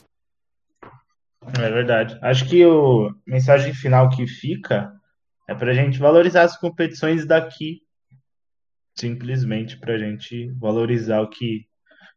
É 1.59 1.69
verdade. 1.69 2.17
Acho 2.21 2.47
que 2.47 2.65
o 2.65 3.13
mensagem 3.27 3.73
final 3.73 4.07
que 4.07 4.25
fica 4.27 4.93
é 5.45 5.53
pra 5.53 5.73
gente 5.73 5.99
valorizar 5.99 6.43
as 6.43 6.55
competições 6.55 7.25
daqui. 7.25 7.81
Simplesmente 8.97 9.77
pra 9.77 9.97
gente 9.97 10.53
valorizar 10.57 11.19
o 11.19 11.29
que, 11.29 11.68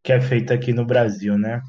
que 0.03 0.13
é 0.13 0.21
feito 0.21 0.53
aqui 0.53 0.73
no 0.73 0.85
Brasil, 0.85 1.39
né? 1.39 1.63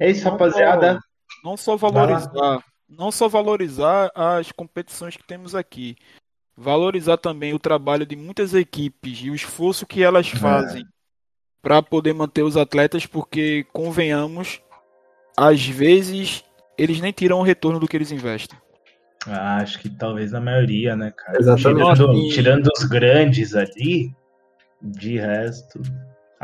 É 0.00 0.10
isso, 0.10 0.28
rapaziada. 0.28 0.98
Não 1.42 1.56
só 1.56 1.76
Vai 1.76 1.90
lá. 1.90 2.06
valorizar, 2.06 2.64
não 2.88 3.10
só 3.10 3.28
valorizar 3.28 4.10
as 4.14 4.52
competições 4.52 5.16
que 5.16 5.26
temos 5.26 5.54
aqui, 5.54 5.96
valorizar 6.56 7.16
também 7.16 7.52
o 7.52 7.58
trabalho 7.58 8.06
de 8.06 8.16
muitas 8.16 8.54
equipes 8.54 9.18
e 9.22 9.30
o 9.30 9.34
esforço 9.34 9.86
que 9.86 10.02
elas 10.02 10.28
fazem 10.28 10.84
para 11.60 11.82
poder 11.82 12.12
manter 12.12 12.42
os 12.42 12.56
atletas, 12.56 13.06
porque 13.06 13.66
convenhamos, 13.72 14.60
às 15.36 15.66
vezes 15.66 16.44
eles 16.78 17.00
nem 17.00 17.12
tiram 17.12 17.40
o 17.40 17.42
retorno 17.42 17.80
do 17.80 17.88
que 17.88 17.96
eles 17.96 18.12
investem. 18.12 18.58
Ah, 19.26 19.56
acho 19.56 19.78
que 19.78 19.88
talvez 19.88 20.34
a 20.34 20.40
maioria, 20.40 20.94
né, 20.94 21.10
cara? 21.16 21.38
Exatamente. 21.38 21.94
Tirando, 21.94 22.28
tirando 22.28 22.70
os 22.76 22.84
grandes 22.84 23.54
ali, 23.54 24.14
de 24.82 25.18
resto. 25.18 25.80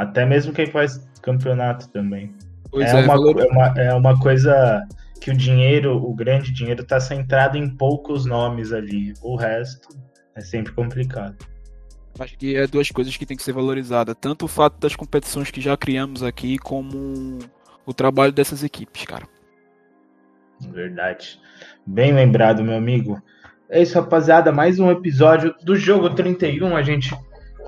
Até 0.00 0.24
mesmo 0.24 0.52
quem 0.52 0.66
faz 0.66 1.06
campeonato 1.20 1.88
também. 1.90 2.34
Pois 2.70 2.88
é, 2.88 2.94
uma, 2.94 3.06
valor- 3.06 3.38
é, 3.38 3.46
uma, 3.46 3.66
é 3.76 3.94
uma 3.94 4.18
coisa 4.18 4.82
que 5.20 5.30
o 5.30 5.36
dinheiro, 5.36 5.96
o 5.96 6.14
grande 6.14 6.50
dinheiro, 6.52 6.82
tá 6.84 6.98
centrado 6.98 7.58
em 7.58 7.68
poucos 7.68 8.24
nomes 8.24 8.72
ali. 8.72 9.12
O 9.22 9.36
resto 9.36 9.88
é 10.34 10.40
sempre 10.40 10.72
complicado. 10.72 11.36
Acho 12.18 12.38
que 12.38 12.56
é 12.56 12.66
duas 12.66 12.90
coisas 12.90 13.14
que 13.16 13.26
tem 13.26 13.36
que 13.36 13.42
ser 13.42 13.52
valorizadas. 13.52 14.14
Tanto 14.18 14.46
o 14.46 14.48
fato 14.48 14.78
das 14.80 14.96
competições 14.96 15.50
que 15.50 15.60
já 15.60 15.76
criamos 15.76 16.22
aqui, 16.22 16.56
como 16.56 17.38
o 17.84 17.92
trabalho 17.92 18.32
dessas 18.32 18.64
equipes, 18.64 19.04
cara. 19.04 19.26
Verdade. 20.72 21.38
Bem 21.86 22.12
lembrado, 22.12 22.62
meu 22.62 22.74
amigo. 22.76 23.22
É 23.68 23.82
isso, 23.82 23.94
rapaziada. 24.00 24.50
Mais 24.50 24.80
um 24.80 24.90
episódio 24.90 25.54
do 25.62 25.76
Jogo 25.76 26.10
31. 26.10 26.76
A 26.76 26.82
gente 26.82 27.14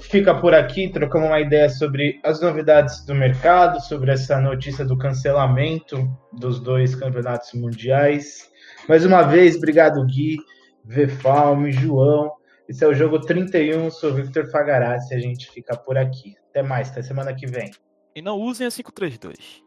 fica 0.01 0.35
por 0.35 0.55
aqui, 0.55 0.89
trocamos 0.89 1.29
uma 1.29 1.41
ideia 1.41 1.69
sobre 1.69 2.21
as 2.25 2.41
novidades 2.41 3.05
do 3.05 3.15
mercado, 3.15 3.81
sobre 3.81 4.13
essa 4.13 4.41
notícia 4.41 4.85
do 4.85 4.97
cancelamento 4.97 6.09
dos 6.33 6.61
dois 6.61 6.95
campeonatos 6.95 7.53
mundiais. 7.55 8.51
Mais 8.89 9.05
uma 9.05 9.23
vez, 9.23 9.57
obrigado, 9.57 10.05
Gui, 10.07 10.37
Vefalme, 10.85 11.73
João. 11.73 12.33
Esse 12.69 12.85
é 12.85 12.89
o 12.89 12.95
Jogo 12.95 13.21
31. 13.21 13.91
Sou 13.91 14.15
Victor 14.15 14.51
Fagarazzi. 14.51 15.15
A 15.15 15.19
gente 15.19 15.51
fica 15.51 15.77
por 15.77 15.99
aqui. 15.99 16.35
Até 16.51 16.63
mais, 16.63 16.91
até 16.91 17.03
semana 17.03 17.35
que 17.35 17.47
vem. 17.47 17.71
E 18.15 18.23
não 18.23 18.39
usem 18.39 18.67
a 18.67 18.71
532. 18.71 19.61